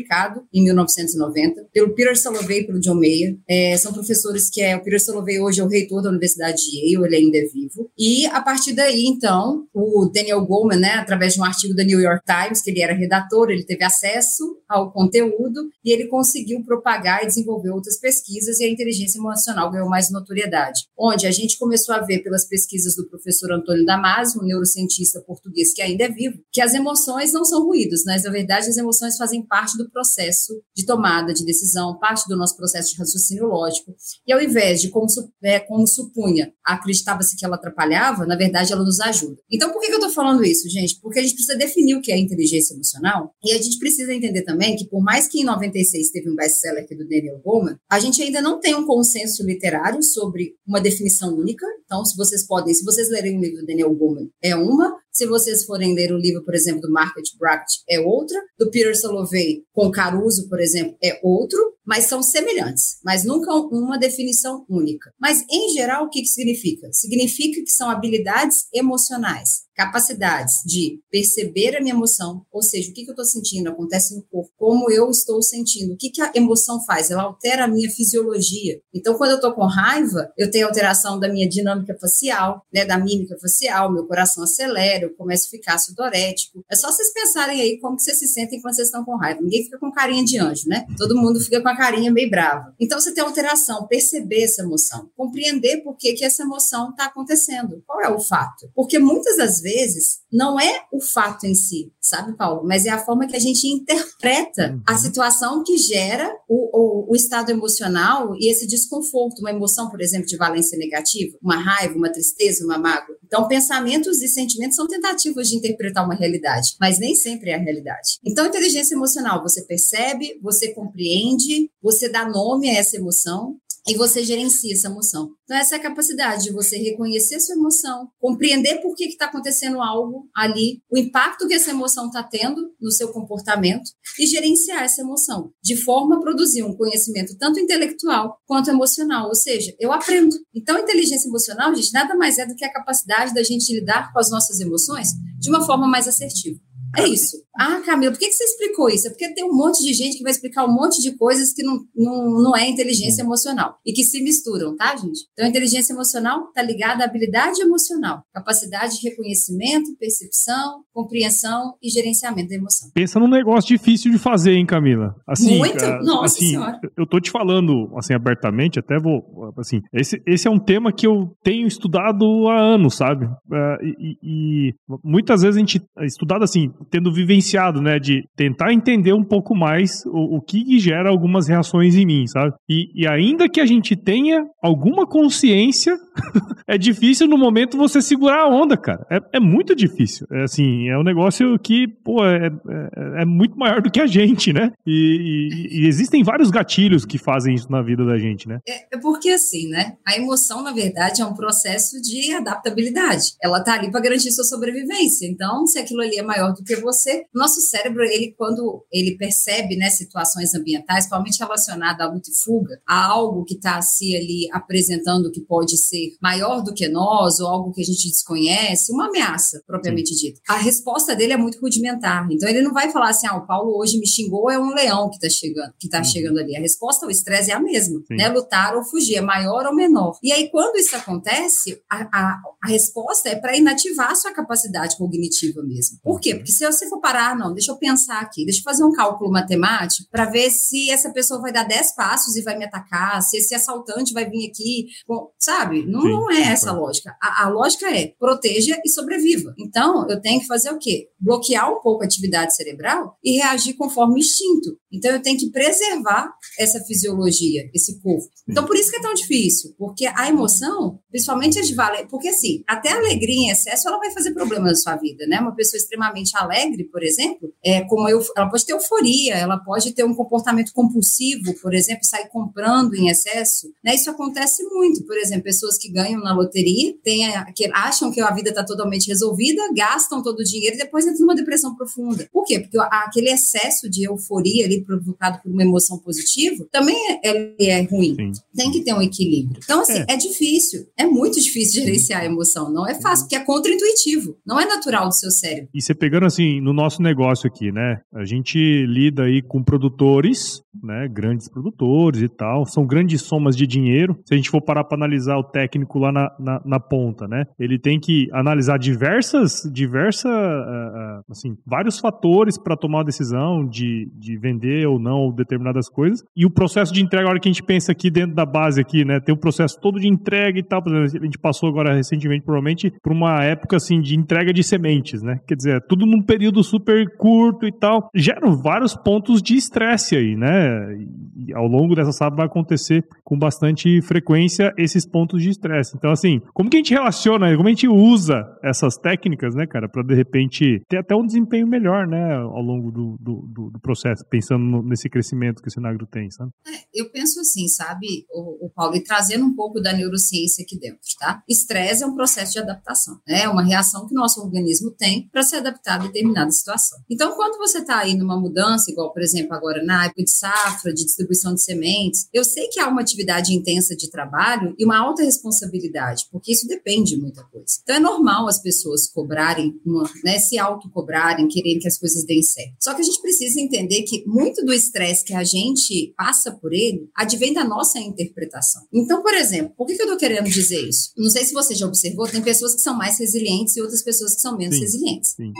em 0.52 0.64
1990 0.64 1.68
pelo 1.72 1.94
Peter 1.94 2.16
Salovey 2.16 2.61
e 2.61 2.66
pelo 2.66 2.80
John 2.80 2.94
Mayer. 2.94 3.37
É, 3.49 3.76
são 3.76 3.92
professores 3.92 4.50
que 4.50 4.61
é 4.61 4.76
o 4.76 4.82
Peter 4.82 5.00
Salovey 5.00 5.40
hoje 5.40 5.61
é 5.61 5.64
o 5.64 5.68
reitor 5.68 6.02
da 6.02 6.11
Universidade 6.11 6.62
de 6.62 6.94
Yale, 6.94 7.06
ele 7.06 7.16
ainda 7.16 7.38
é 7.38 7.44
vivo. 7.44 7.90
E 7.99 8.26
a 8.26 8.40
partir 8.40 8.72
daí, 8.72 9.06
então, 9.06 9.66
o 9.72 10.11
Daniel 10.12 10.44
Goleman, 10.44 10.80
né, 10.80 10.94
através 10.94 11.34
de 11.34 11.40
um 11.40 11.44
artigo 11.44 11.75
da 11.75 11.84
New 11.84 12.00
York 12.00 12.25
Times, 12.25 12.62
que 12.62 12.70
ele 12.70 12.80
era 12.80 12.94
redator, 12.94 13.50
ele 13.50 13.64
teve 13.64 13.84
acesso 13.84 14.56
ao 14.68 14.90
conteúdo 14.90 15.68
e 15.84 15.92
ele 15.92 16.06
conseguiu 16.06 16.62
propagar 16.64 17.22
e 17.22 17.26
desenvolver 17.26 17.70
outras 17.70 17.99
pesquisas 17.99 18.61
e 18.61 18.64
a 18.64 18.70
inteligência 18.70 19.18
emocional 19.18 19.70
ganhou 19.70 19.88
mais 19.88 20.11
notoriedade. 20.11 20.82
Onde 20.99 21.26
a 21.26 21.30
gente 21.30 21.58
começou 21.58 21.94
a 21.94 22.00
ver 22.00 22.20
pelas 22.20 22.46
pesquisas 22.46 22.94
do 22.96 23.06
professor 23.08 23.52
Antônio 23.52 23.84
Damasio, 23.84 24.40
um 24.40 24.46
neurocientista 24.46 25.20
português 25.20 25.72
que 25.72 25.82
ainda 25.82 26.04
é 26.04 26.08
vivo, 26.08 26.38
que 26.50 26.61
as 26.61 26.75
emoções 26.75 27.32
não 27.32 27.44
são 27.44 27.64
ruídos, 27.64 28.04
mas 28.04 28.25
na 28.25 28.30
verdade 28.30 28.68
as 28.68 28.76
emoções 28.76 29.16
fazem 29.16 29.42
parte 29.42 29.76
do 29.76 29.81
processo 29.90 30.52
de 30.74 30.84
tomada 30.84 31.32
de 31.32 31.44
decisão, 31.44 31.98
parte 31.98 32.28
do 32.28 32.36
nosso 32.36 32.56
processo 32.56 32.92
de 32.92 32.98
raciocínio 32.98 33.46
lógico. 33.46 33.94
E 34.26 34.32
ao 34.32 34.40
invés 34.40 34.80
de, 34.80 34.90
como, 34.90 35.06
é, 35.42 35.60
como 35.60 35.86
supunha, 35.86 36.52
acreditava-se 36.64 37.36
que 37.36 37.44
ela 37.44 37.56
atrapalhava, 37.56 38.26
na 38.26 38.36
verdade 38.36 38.72
ela 38.72 38.84
nos 38.84 39.00
ajuda. 39.00 39.40
Então 39.50 39.72
por 39.72 39.80
que, 39.80 39.88
que 39.88 39.94
eu 39.94 39.98
estou 39.98 40.12
falando 40.12 40.44
isso, 40.44 40.68
gente? 40.68 40.98
Porque 41.00 41.18
a 41.18 41.22
gente 41.22 41.34
precisa 41.34 41.56
definir 41.56 41.96
o 41.96 42.02
que 42.02 42.12
é 42.12 42.18
inteligência 42.18 42.74
emocional 42.74 43.34
e 43.42 43.52
a 43.52 43.60
gente 43.60 43.78
precisa 43.78 44.12
entender 44.12 44.42
também 44.42 44.76
que, 44.76 44.86
por 44.86 45.02
mais 45.02 45.28
que 45.28 45.40
em 45.40 45.44
96 45.44 46.10
teve 46.10 46.30
um 46.30 46.36
best-seller 46.36 46.84
aqui 46.84 46.94
do 46.94 47.06
Daniel 47.08 47.40
Goleman, 47.44 47.76
a 47.90 47.98
gente 47.98 48.22
ainda 48.22 48.40
não 48.40 48.60
tem 48.60 48.74
um 48.74 48.86
consenso 48.86 49.44
literário 49.44 50.02
sobre 50.02 50.54
uma 50.66 50.80
definição 50.80 51.34
única. 51.34 51.66
Então, 51.84 52.04
se 52.04 52.16
vocês 52.16 52.46
podem, 52.46 52.74
se 52.74 52.84
vocês 52.84 53.10
lerem 53.10 53.36
o 53.36 53.40
livro 53.40 53.60
do 53.60 53.66
Daniel 53.66 53.94
Goleman, 53.94 54.30
é 54.42 54.54
uma. 54.56 54.96
Se 55.12 55.26
vocês 55.26 55.64
forem 55.64 55.95
ler 55.95 56.11
o 56.11 56.16
livro, 56.16 56.42
por 56.42 56.54
exemplo, 56.54 56.81
do 56.81 56.90
Market 56.90 57.26
Bracket, 57.38 57.69
é 57.88 58.00
outra. 58.00 58.40
Do 58.59 58.71
Peter 58.71 58.99
Salovey 58.99 59.62
com 59.71 59.90
Caruso, 59.90 60.49
por 60.49 60.59
exemplo, 60.59 60.97
é 61.04 61.21
outro. 61.23 61.59
Mas 61.84 62.04
são 62.04 62.22
semelhantes, 62.22 62.98
mas 63.04 63.24
nunca 63.24 63.52
uma 63.52 63.98
definição 63.98 64.64
única. 64.68 65.12
Mas, 65.20 65.44
em 65.50 65.70
geral, 65.70 66.04
o 66.04 66.10
que, 66.10 66.20
que 66.20 66.28
significa? 66.28 66.88
Significa 66.92 67.60
que 67.60 67.70
são 67.70 67.90
habilidades 67.90 68.66
emocionais, 68.72 69.62
capacidades 69.74 70.54
de 70.64 71.00
perceber 71.10 71.76
a 71.76 71.80
minha 71.80 71.94
emoção, 71.94 72.44
ou 72.52 72.62
seja, 72.62 72.90
o 72.90 72.94
que, 72.94 73.04
que 73.04 73.10
eu 73.10 73.14
estou 73.14 73.24
sentindo, 73.24 73.68
acontece 73.68 74.14
no 74.14 74.22
corpo, 74.22 74.50
como 74.56 74.90
eu 74.90 75.10
estou 75.10 75.42
sentindo, 75.42 75.94
o 75.94 75.96
que, 75.96 76.10
que 76.10 76.20
a 76.20 76.30
emoção 76.34 76.84
faz? 76.84 77.10
Ela 77.10 77.22
altera 77.22 77.64
a 77.64 77.68
minha 77.68 77.90
fisiologia. 77.90 78.80
Então, 78.94 79.14
quando 79.14 79.30
eu 79.30 79.36
estou 79.36 79.52
com 79.52 79.66
raiva, 79.66 80.30
eu 80.38 80.50
tenho 80.50 80.66
alteração 80.66 81.18
da 81.18 81.28
minha 81.28 81.48
dinâmica 81.48 81.96
facial, 82.00 82.64
né, 82.72 82.84
da 82.84 82.98
mímica 82.98 83.36
facial, 83.40 83.92
meu 83.92 84.06
coração 84.06 84.44
acelera, 84.44 85.04
eu 85.04 85.14
começo 85.14 85.46
a 85.46 85.50
ficar 85.50 85.78
sudorético. 85.78 86.64
É 86.70 86.76
só 86.76 86.90
vocês 86.90 87.12
pensarem 87.12 87.60
aí 87.60 87.80
como 87.80 87.96
que 87.96 88.02
vocês 88.02 88.18
se 88.18 88.28
sentem 88.28 88.60
quando 88.60 88.74
vocês 88.74 88.88
estão 88.88 89.04
com 89.04 89.16
raiva. 89.16 89.40
Ninguém 89.40 89.64
fica 89.64 89.78
com 89.78 89.90
carinha 89.90 90.24
de 90.24 90.38
anjo, 90.38 90.68
né? 90.68 90.86
Todo 90.96 91.16
mundo 91.16 91.40
fica 91.40 91.60
com 91.60 91.68
a 91.72 91.76
carinha 91.76 92.10
meio 92.10 92.30
brava. 92.30 92.74
Então, 92.80 93.00
você 93.00 93.12
tem 93.12 93.22
alteração, 93.22 93.86
perceber 93.86 94.44
essa 94.44 94.62
emoção, 94.62 95.10
compreender 95.16 95.78
por 95.82 95.96
que, 95.96 96.12
que 96.14 96.24
essa 96.24 96.42
emoção 96.42 96.90
está 96.90 97.06
acontecendo. 97.06 97.82
Qual 97.86 98.00
é 98.00 98.08
o 98.08 98.20
fato? 98.20 98.70
Porque 98.74 98.98
muitas 98.98 99.36
das 99.36 99.60
vezes 99.60 100.20
não 100.32 100.58
é 100.58 100.84
o 100.92 101.00
fato 101.00 101.46
em 101.46 101.54
si, 101.54 101.92
sabe, 102.00 102.36
Paulo? 102.36 102.66
Mas 102.66 102.86
é 102.86 102.90
a 102.90 102.98
forma 102.98 103.26
que 103.26 103.36
a 103.36 103.40
gente 103.40 103.66
interpreta 103.66 104.80
a 104.86 104.96
situação 104.96 105.62
que 105.62 105.76
gera 105.76 106.32
o, 106.48 107.08
o, 107.08 107.12
o 107.12 107.16
estado 107.16 107.50
emocional 107.50 108.34
e 108.36 108.50
esse 108.50 108.66
desconforto. 108.66 109.40
Uma 109.40 109.50
emoção, 109.50 109.90
por 109.90 110.00
exemplo, 110.00 110.26
de 110.26 110.36
valência 110.36 110.78
negativa, 110.78 111.36
uma 111.42 111.56
raiva, 111.56 111.94
uma 111.94 112.10
tristeza, 112.10 112.64
uma 112.64 112.78
mágoa. 112.78 113.16
Então, 113.24 113.48
pensamentos 113.48 114.20
e 114.20 114.28
sentimentos 114.28 114.76
são 114.76 114.86
tentativas 114.86 115.48
de 115.48 115.56
interpretar 115.56 116.04
uma 116.04 116.14
realidade, 116.14 116.76
mas 116.80 116.98
nem 116.98 117.14
sempre 117.14 117.50
é 117.50 117.54
a 117.54 117.58
realidade. 117.58 118.18
Então, 118.24 118.46
inteligência 118.46 118.94
emocional, 118.94 119.42
você 119.42 119.62
percebe, 119.62 120.38
você 120.42 120.72
compreende, 120.74 121.62
você 121.83 122.09
dá 122.09 122.28
nome 122.28 122.71
a 122.71 122.75
essa 122.75 122.97
emoção, 122.97 123.57
e 123.87 123.97
você 123.97 124.23
gerencia 124.23 124.73
essa 124.73 124.88
emoção. 124.88 125.31
Então, 125.45 125.57
essa 125.57 125.75
é 125.75 125.78
a 125.78 125.83
capacidade 125.83 126.45
de 126.45 126.52
você 126.52 126.76
reconhecer 126.76 127.40
sua 127.40 127.57
emoção, 127.57 128.09
compreender 128.19 128.81
por 128.81 128.95
que 128.95 129.04
está 129.04 129.26
acontecendo 129.26 129.81
algo 129.81 130.28
ali, 130.35 130.81
o 130.90 130.97
impacto 130.97 131.49
que 131.49 131.54
essa 131.54 131.71
emoção 131.71 132.07
está 132.07 132.23
tendo 132.23 132.73
no 132.81 132.92
seu 132.92 133.09
comportamento 133.09 133.90
e 134.19 134.26
gerenciar 134.26 134.85
essa 134.85 135.00
emoção, 135.00 135.50
de 135.62 135.76
forma 135.76 136.16
a 136.16 136.21
produzir 136.21 136.62
um 136.62 136.76
conhecimento 136.76 137.37
tanto 137.38 137.59
intelectual 137.59 138.37
quanto 138.47 138.71
emocional. 138.71 139.28
Ou 139.28 139.35
seja, 139.35 139.75
eu 139.81 139.92
aprendo. 139.92 140.37
Então, 140.54 140.78
inteligência 140.78 141.28
emocional, 141.28 141.75
gente, 141.75 141.92
nada 141.92 142.14
mais 142.14 142.38
é 142.38 142.47
do 142.47 142.54
que 142.54 142.64
a 142.64 142.73
capacidade 142.73 143.35
da 143.35 143.42
gente 143.42 143.73
lidar 143.75 144.12
com 144.12 144.21
as 144.21 144.31
nossas 144.31 144.61
emoções 144.61 145.09
de 145.40 145.50
uma 145.50 145.66
forma 145.66 145.88
mais 145.88 146.07
assertiva. 146.07 146.59
É 146.96 147.06
isso. 147.06 147.42
Ah, 147.54 147.80
Camila, 147.84 148.12
por 148.12 148.18
que, 148.18 148.26
que 148.26 148.32
você 148.32 148.44
explicou 148.44 148.88
isso? 148.88 149.06
É 149.06 149.11
porque 149.11 149.32
tem 149.34 149.44
um 149.44 149.54
monte 149.54 149.82
de 149.82 149.92
gente 149.92 150.16
que 150.16 150.22
vai 150.22 150.32
explicar 150.32 150.64
um 150.64 150.72
monte 150.72 151.00
de 151.02 151.12
coisas 151.16 151.52
que 151.52 151.62
não, 151.62 151.80
não, 151.94 152.42
não 152.42 152.56
é 152.56 152.68
inteligência 152.68 153.22
emocional 153.22 153.78
e 153.84 153.92
que 153.92 154.04
se 154.04 154.22
misturam, 154.22 154.75
tá, 154.75 154.96
gente? 154.96 155.26
Então, 155.32 155.44
a 155.44 155.49
inteligência 155.49 155.92
emocional 155.92 156.49
está 156.49 156.62
ligada 156.62 157.04
à 157.04 157.06
habilidade 157.06 157.61
emocional, 157.61 158.22
capacidade 158.32 158.99
de 158.99 159.08
reconhecimento, 159.08 159.94
percepção, 159.99 160.82
compreensão 160.92 161.75
e 161.82 161.90
gerenciamento 161.90 162.49
da 162.49 162.56
emoção. 162.56 162.90
Pensa 162.94 163.18
num 163.18 163.28
negócio 163.28 163.68
difícil 163.68 164.11
de 164.11 164.18
fazer, 164.18 164.52
hein, 164.52 164.66
Camila? 164.66 165.14
Assim, 165.26 165.58
Muito? 165.58 165.84
ah, 165.84 166.00
Nossa 166.02 166.37
assim, 166.37 166.50
Senhora. 166.50 166.80
eu 166.96 167.06
tô 167.06 167.20
te 167.20 167.30
falando, 167.30 167.92
assim, 167.96 168.14
abertamente, 168.14 168.78
até 168.78 168.99
vou, 168.99 169.52
assim, 169.58 169.80
esse, 169.92 170.22
esse 170.26 170.49
é 170.49 170.50
um 170.50 170.58
tema 170.58 170.92
que 170.92 171.06
eu 171.06 171.37
tenho 171.42 171.66
estudado 171.66 172.49
há 172.49 172.58
anos, 172.58 172.94
sabe? 172.94 173.26
Ah, 173.52 173.78
e, 173.82 174.16
e 174.22 174.75
muitas 175.04 175.42
vezes 175.42 175.56
a 175.56 175.61
gente, 175.61 175.82
estudado 176.02 176.44
assim, 176.44 176.72
tendo 176.90 177.12
vivenciado, 177.12 177.80
né, 177.80 177.98
de 177.98 178.24
tentar 178.36 178.72
entender 178.72 179.12
um 179.12 179.24
pouco 179.24 179.54
mais 179.54 180.04
o, 180.06 180.36
o 180.36 180.40
que 180.40 180.78
gera 180.78 181.08
algumas 181.10 181.48
reações 181.48 181.94
em 181.94 182.06
mim, 182.06 182.26
sabe? 182.26 182.52
E, 182.68 183.02
e 183.02 183.06
ainda 183.08 183.48
que 183.48 183.60
a 183.60 183.66
gente 183.66 183.94
tenha 183.96 184.44
alguma 184.62 185.06
consciência, 185.06 185.96
é 186.68 186.76
difícil 186.78 187.26
no 187.26 187.38
momento 187.38 187.76
você 187.76 188.00
segurar 188.00 188.42
a 188.42 188.48
onda, 188.48 188.76
cara. 188.76 189.06
É, 189.10 189.18
é 189.36 189.40
muito 189.40 189.74
difícil. 189.74 190.26
É 190.32 190.42
assim, 190.42 190.88
é 190.88 190.98
um 190.98 191.02
negócio 191.02 191.58
que, 191.58 191.86
pô, 192.04 192.24
é, 192.24 192.46
é, 192.46 193.22
é 193.22 193.24
muito 193.24 193.56
maior 193.58 193.80
do 193.82 193.90
que 193.90 194.00
a 194.00 194.06
gente, 194.06 194.52
né? 194.52 194.70
E, 194.86 194.92
e- 194.92 195.82
e 195.82 195.86
existem 195.86 196.22
vários 196.22 196.50
gatilhos 196.50 197.04
que 197.04 197.18
fazem 197.18 197.54
isso 197.54 197.70
na 197.70 197.82
vida 197.82 198.04
da 198.04 198.18
gente, 198.18 198.48
né? 198.48 198.58
É, 198.68 198.96
é 198.96 198.98
porque 199.00 199.30
assim, 199.30 199.68
né? 199.68 199.94
A 200.06 200.16
emoção, 200.16 200.62
na 200.62 200.72
verdade, 200.72 201.22
é 201.22 201.26
um 201.26 201.34
processo 201.34 202.00
de 202.00 202.32
adaptabilidade. 202.34 203.22
Ela 203.42 203.62
tá 203.62 203.74
ali 203.74 203.90
para 203.90 204.00
garantir 204.00 204.30
sua 204.32 204.44
sobrevivência. 204.44 205.26
Então, 205.26 205.66
se 205.66 205.78
aquilo 205.78 206.00
ali 206.00 206.16
é 206.18 206.22
maior 206.22 206.52
do 206.52 206.62
que 206.64 206.71
você, 206.80 207.24
nosso 207.34 207.60
cérebro, 207.60 208.02
ele 208.02 208.34
quando 208.36 208.84
ele 208.92 209.16
percebe, 209.16 209.76
né, 209.76 209.88
situações 209.90 210.54
ambientais, 210.54 211.04
principalmente 211.04 211.38
relacionadas 211.38 212.06
a 212.06 212.10
luta 212.10 212.30
e 212.30 212.44
fuga, 212.44 212.80
a 212.86 213.06
algo 213.06 213.44
que 213.44 213.54
está 213.54 213.80
se 213.80 214.16
ali 214.16 214.48
apresentando 214.52 215.30
que 215.30 215.40
pode 215.40 215.76
ser 215.76 215.92
ser 215.92 216.16
maior 216.20 216.62
do 216.62 216.72
que 216.72 216.88
nós 216.88 217.38
ou 217.38 217.48
algo 217.48 217.72
que 217.72 217.82
a 217.82 217.84
gente 217.84 218.08
desconhece, 218.08 218.92
uma 218.92 219.06
ameaça 219.06 219.62
propriamente 219.66 220.14
dita. 220.14 220.40
A 220.48 220.56
resposta 220.56 221.14
dele 221.14 221.34
é 221.34 221.36
muito 221.36 221.60
rudimentar. 221.60 222.26
Então 222.30 222.48
ele 222.48 222.62
não 222.62 222.72
vai 222.72 222.90
falar 222.90 223.10
assim: 223.10 223.26
"Ah, 223.26 223.36
o 223.36 223.46
Paulo 223.46 223.78
hoje 223.78 223.98
me 223.98 224.06
xingou, 224.06 224.50
é 224.50 224.58
um 224.58 224.72
leão 224.72 225.10
que 225.10 225.16
está 225.16 225.28
chegando, 225.28 225.72
que 225.78 225.88
tá 225.88 225.98
uhum. 225.98 226.04
chegando 226.04 226.38
ali". 226.38 226.56
A 226.56 226.60
resposta 226.60 227.04
ao 227.04 227.10
estresse 227.10 227.50
é 227.50 227.54
a 227.54 227.60
mesma, 227.60 228.00
Sim. 228.06 228.16
né? 228.16 228.28
Lutar 228.28 228.74
ou 228.74 228.84
fugir, 228.84 229.16
é 229.16 229.20
maior 229.20 229.66
ou 229.66 229.74
menor. 229.74 230.18
E 230.22 230.32
aí 230.32 230.50
quando 230.50 230.76
isso 230.76 230.96
acontece, 230.96 231.82
a, 231.90 232.02
a, 232.12 232.40
a 232.62 232.68
resposta 232.68 233.28
é 233.28 233.36
para 233.36 233.56
inativar 233.56 234.10
a 234.10 234.14
sua 234.14 234.32
capacidade 234.32 234.96
cognitiva 234.96 235.62
mesmo. 235.62 235.98
Por 236.02 236.20
quê? 236.20 236.34
Porque 236.34 236.52
se 236.71 236.78
você 236.81 236.88
for 236.88 237.00
parar, 237.00 237.37
não, 237.37 237.52
deixa 237.52 237.73
eu 237.73 237.76
pensar 237.76 238.21
aqui, 238.21 238.45
deixa 238.45 238.61
eu 238.61 238.64
fazer 238.64 238.85
um 238.85 238.92
cálculo 238.92 239.31
matemático 239.31 240.09
para 240.11 240.26
ver 240.26 240.50
se 240.50 240.90
essa 240.90 241.11
pessoa 241.11 241.40
vai 241.40 241.52
dar 241.52 241.64
10 241.64 241.95
passos 241.95 242.37
e 242.37 242.42
vai 242.42 242.57
me 242.57 242.64
atacar, 242.64 243.23
se 243.23 243.38
esse 243.38 243.54
assaltante 243.54 244.12
vai 244.12 244.28
vir 244.28 244.49
aqui, 244.49 244.87
bom, 245.07 245.31
sabe? 245.38 245.85
Não, 245.87 246.04
não 246.04 246.31
é 246.31 246.42
essa 246.42 246.71
a 246.71 246.73
lógica. 246.73 247.16
A, 247.21 247.45
a 247.45 247.49
lógica 247.49 247.87
é 247.87 248.12
proteja 248.19 248.78
e 248.85 248.88
sobreviva. 248.90 249.54
Então, 249.59 250.07
eu 250.09 250.21
tenho 250.21 250.40
que 250.40 250.47
fazer 250.47 250.71
o 250.71 250.78
quê? 250.78 251.09
Bloquear 251.19 251.71
um 251.73 251.81
pouco 251.81 252.02
a 252.02 252.07
atividade 252.07 252.54
cerebral 252.54 253.16
e 253.25 253.38
reagir 253.38 253.75
conforme 253.75 254.21
instinto. 254.21 254.76
Então, 254.92 255.11
eu 255.11 255.23
tenho 255.23 255.38
que 255.38 255.50
preservar 255.50 256.31
essa 256.59 256.81
fisiologia, 256.85 257.69
esse 257.75 258.00
corpo. 258.00 258.28
Então, 258.49 258.66
por 258.66 258.76
isso 258.76 258.90
que 258.90 258.97
é 258.97 259.00
tão 259.00 259.14
difícil, 259.14 259.75
porque 259.78 260.07
a 260.07 260.28
emoção, 260.28 260.99
principalmente 261.11 261.59
a 261.59 261.62
de 261.62 261.75
valer, 261.75 262.07
porque 262.09 262.28
assim, 262.28 262.62
até 262.66 262.90
a 262.90 262.97
alegria 262.97 263.47
em 263.47 263.50
excesso, 263.50 263.88
ela 263.88 263.99
vai 263.99 264.11
fazer 264.11 264.33
problema 264.33 264.66
na 264.66 264.75
sua 264.75 264.97
vida, 264.97 265.26
né? 265.26 265.40
Uma 265.40 265.54
pessoa 265.54 265.78
extremamente 265.78 266.37
alegre, 266.37 266.51
por 266.90 267.02
exemplo, 267.02 267.52
é 267.64 267.82
como 267.82 268.09
eu, 268.09 268.21
ela 268.37 268.49
pode 268.49 268.64
ter 268.66 268.73
euforia, 268.73 269.35
ela 269.35 269.59
pode 269.59 269.92
ter 269.92 270.04
um 270.04 270.14
comportamento 270.14 270.73
compulsivo, 270.73 271.54
por 271.61 271.75
exemplo, 271.75 272.04
sair 272.04 272.28
comprando 272.28 272.94
em 272.94 273.09
excesso, 273.09 273.73
né? 273.85 273.94
Isso 273.94 274.11
acontece 274.11 274.62
muito, 274.64 275.04
por 275.04 275.16
exemplo, 275.16 275.44
pessoas 275.44 275.78
que 275.78 275.90
ganham 275.90 276.21
na 276.21 276.35
loteria, 276.35 276.94
tem 277.02 277.26
a, 277.26 277.44
que 277.52 277.71
acham 277.73 278.11
que 278.11 278.21
a 278.21 278.30
vida 278.30 278.50
está 278.50 278.64
totalmente 278.64 279.09
resolvida, 279.09 279.62
gastam 279.75 280.23
todo 280.23 280.40
o 280.40 280.44
dinheiro 280.44 280.76
e 280.76 280.78
depois 280.78 281.06
entram 281.06 281.21
numa 281.21 281.35
depressão 281.35 281.75
profunda. 281.75 282.28
Por 282.32 282.44
quê? 282.44 282.61
Porque 282.61 282.78
aquele 282.78 283.30
excesso 283.30 283.88
de 283.88 284.04
euforia 284.04 284.64
ali 284.64 284.82
provocado 284.85 285.40
por 285.42 285.50
uma 285.50 285.62
emoção 285.62 285.99
positiva 285.99 286.66
também 286.71 286.97
é, 287.23 287.54
é 287.59 287.82
ruim. 287.82 288.16
Sim. 288.16 288.32
Tem 288.56 288.71
que 288.71 288.82
ter 288.82 288.94
um 288.94 289.02
equilíbrio. 289.02 289.61
Então, 289.62 289.80
assim, 289.80 290.04
é. 290.09 290.14
é 290.14 290.16
difícil, 290.16 290.87
é 290.97 291.06
muito 291.06 291.40
difícil 291.40 291.82
gerenciar 291.85 292.23
a 292.23 292.26
emoção. 292.26 292.71
Não 292.73 292.87
é 292.87 292.94
fácil, 293.00 293.25
porque 293.25 293.37
é 293.37 293.40
contraintuitivo, 293.40 294.37
não 294.47 294.61
é 294.61 294.66
natural 294.66 295.09
do 295.09 295.14
seu 295.14 295.30
cérebro. 295.30 295.68
E 295.75 295.80
você 295.80 295.94
pegando 295.94 296.26
assim, 296.26 296.41
no 296.61 296.72
nosso 296.72 297.02
negócio 297.02 297.46
aqui, 297.46 297.72
né? 297.72 297.99
A 298.14 298.25
gente 298.25 298.58
lida 298.87 299.25
aí 299.25 299.42
com 299.42 299.62
produtores, 299.62 300.62
né? 300.82 301.08
Grandes 301.08 301.49
produtores 301.49 302.22
e 302.22 302.28
tal. 302.28 302.64
São 302.66 302.87
grandes 302.87 303.22
somas 303.22 303.56
de 303.56 303.66
dinheiro. 303.66 304.16
Se 304.25 304.34
a 304.34 304.37
gente 304.37 304.50
for 304.50 304.61
parar 304.61 304.84
para 304.84 304.96
analisar 304.96 305.37
o 305.37 305.44
técnico 305.44 305.99
lá 305.99 306.12
na, 306.12 306.30
na, 306.38 306.62
na, 306.64 306.80
ponta, 306.80 307.26
né? 307.26 307.44
Ele 307.58 307.78
tem 307.78 307.99
que 307.99 308.28
analisar 308.32 308.78
diversas, 308.78 309.62
diversas, 309.72 310.30
uh, 310.32 311.22
assim, 311.30 311.56
vários 311.66 311.99
fatores 311.99 312.58
para 312.58 312.76
tomar 312.76 313.00
a 313.00 313.04
decisão 313.04 313.66
de, 313.66 314.11
de 314.14 314.37
vender 314.38 314.87
ou 314.87 314.99
não 314.99 315.32
determinadas 315.32 315.88
coisas. 315.88 316.22
E 316.37 316.46
o 316.46 316.50
processo 316.50 316.92
de 316.92 317.02
entrega, 317.02 317.26
a 317.26 317.30
hora 317.30 317.40
que 317.40 317.49
a 317.49 317.52
gente 317.52 317.62
pensa 317.62 317.92
aqui 317.92 318.11
dentro 318.11 318.34
da 318.34 318.46
base 318.46 318.80
aqui, 318.80 319.04
né? 319.04 319.20
Tem 319.20 319.34
um 319.34 319.38
processo 319.38 319.78
todo 319.80 320.00
de 320.00 320.08
entrega 320.08 320.58
e 320.58 320.62
tal. 320.62 320.82
A 320.87 321.06
gente 321.06 321.38
passou 321.38 321.68
agora 321.68 321.94
recentemente, 321.94 322.44
provavelmente, 322.44 322.92
por 323.02 323.12
uma 323.12 323.42
época 323.44 323.76
assim 323.76 324.00
de 324.00 324.16
entrega 324.16 324.52
de 324.52 324.62
sementes, 324.62 325.22
né? 325.22 325.40
Quer 325.46 325.56
dizer, 325.56 325.82
tudo 325.88 326.06
num 326.06 326.21
período 326.22 326.62
super 326.62 327.16
curto 327.16 327.66
e 327.66 327.72
tal. 327.72 328.08
Geram 328.14 328.56
vários 328.56 328.94
pontos 328.94 329.42
de 329.42 329.56
estresse 329.56 330.16
aí, 330.16 330.36
né? 330.36 330.96
E 331.36 331.52
ao 331.54 331.66
longo 331.66 331.94
dessa 331.94 332.12
sábado 332.12 332.36
vai 332.36 332.46
acontecer 332.46 333.04
com 333.24 333.38
bastante 333.38 334.00
frequência 334.02 334.72
esses 334.76 335.06
pontos 335.06 335.42
de 335.42 335.50
estresse. 335.50 335.96
Então, 335.96 336.10
assim, 336.10 336.40
como 336.54 336.70
que 336.70 336.76
a 336.76 336.80
gente 336.80 336.92
relaciona, 336.92 337.54
como 337.56 337.68
a 337.68 337.70
gente 337.70 337.88
usa 337.88 338.44
essas 338.62 338.96
técnicas, 338.96 339.54
né, 339.54 339.66
cara, 339.66 339.88
para 339.88 340.02
de 340.02 340.14
repente 340.14 340.82
ter 340.88 340.98
até 340.98 341.14
um 341.14 341.26
desempenho 341.26 341.66
melhor, 341.66 342.06
né, 342.06 342.34
ao 342.34 342.62
longo 342.62 342.90
do, 342.90 343.16
do, 343.20 343.70
do 343.70 343.80
processo, 343.80 344.24
pensando 344.28 344.82
nesse 344.82 345.08
crescimento 345.08 345.62
que 345.62 345.68
o 345.68 345.70
Sinagro 345.70 346.06
tem, 346.06 346.30
sabe? 346.30 346.50
É, 346.66 347.00
eu 347.00 347.10
penso 347.10 347.40
assim, 347.40 347.66
sabe, 347.68 348.26
o, 348.30 348.66
o 348.66 348.70
Paulo, 348.70 348.96
e 348.96 349.02
trazendo 349.02 349.44
um 349.44 349.54
pouco 349.54 349.80
da 349.80 349.92
neurociência 349.92 350.62
aqui 350.62 350.78
dentro, 350.78 351.00
tá? 351.18 351.42
Estresse 351.48 352.02
é 352.02 352.06
um 352.06 352.14
processo 352.14 352.52
de 352.52 352.58
adaptação, 352.58 353.18
né? 353.26 353.42
É 353.42 353.48
uma 353.48 353.62
reação 353.64 354.06
que 354.06 354.14
nosso 354.14 354.40
organismo 354.40 354.90
tem 354.90 355.28
para 355.30 355.42
se 355.42 355.56
adaptar 355.56 355.96
a 355.96 356.02
determinada 356.12 356.50
situação. 356.50 356.99
Então, 357.11 357.33
quando 357.33 357.59
você 357.59 357.78
está 357.78 357.99
aí 357.99 358.14
numa 358.14 358.38
mudança, 358.38 358.90
igual, 358.90 359.12
por 359.12 359.23
exemplo, 359.23 359.54
agora 359.54 359.83
na 359.85 360.07
época 360.07 360.25
de 360.25 360.31
safra, 360.31 360.92
de 360.92 361.04
distribuição 361.04 361.54
de 361.54 361.62
sementes, 361.62 362.28
eu 362.33 362.45
sei 362.45 362.69
que 362.69 362.81
há 362.81 362.88
uma 362.88 363.00
atividade 363.00 363.54
intensa 363.54 363.97
de 363.97 364.11
trabalho 364.11 364.75
e 364.78 364.85
uma 364.85 364.99
alta 364.99 365.23
responsabilidade, 365.23 366.26
porque 366.31 366.52
isso 366.52 366.66
depende 366.66 367.14
de 367.14 367.21
muita 367.21 367.42
coisa. 367.45 367.81
Então, 367.83 367.97
é 367.97 368.00
normal 368.00 368.49
as 368.49 368.61
pessoas 368.61 369.09
cobrarem, 369.09 369.81
uma, 369.85 370.09
né, 370.25 370.38
se 370.38 370.59
autocobrarem, 370.59 371.49
quererem 371.49 371.78
que 371.78 371.88
as 371.88 371.99
coisas 371.99 372.25
deem 372.25 372.42
certo. 372.42 372.75
Só 372.81 372.95
que 372.95 373.00
a 373.00 373.04
gente 373.04 373.21
precisa 373.21 373.61
entender 373.61 374.02
que 374.02 374.25
muito 374.26 374.64
do 374.64 374.73
estresse 374.73 375.25
que 375.25 375.35
a 375.35 375.45
gente 375.45 376.12
passa 376.16 376.52
por 376.52 376.73
ele 376.73 377.09
advém 377.16 377.52
da 377.52 377.64
nossa 377.64 377.99
interpretação. 377.99 378.83
Então, 378.92 379.23
por 379.23 379.35
exemplo, 379.35 379.75
por 379.76 379.87
que, 379.87 379.95
que 379.95 380.02
eu 380.02 380.07
estou 380.07 380.19
querendo 380.19 380.49
dizer 380.49 380.87
isso? 380.88 381.12
Não 381.16 381.31
sei 381.31 381.45
se 381.45 381.52
você 381.52 381.75
já 381.75 381.87
observou, 381.87 382.26
tem 382.26 382.42
pessoas 382.42 382.75
que 382.75 382.81
são 382.81 382.96
mais 382.96 383.18
resilientes 383.18 383.77
e 383.77 383.81
outras 383.81 384.03
pessoas 384.03 384.35
que 384.35 384.40
são 384.40 384.57
menos 384.57 384.77
sim, 384.77 384.83
resilientes. 384.83 385.31
Sim. 385.31 385.53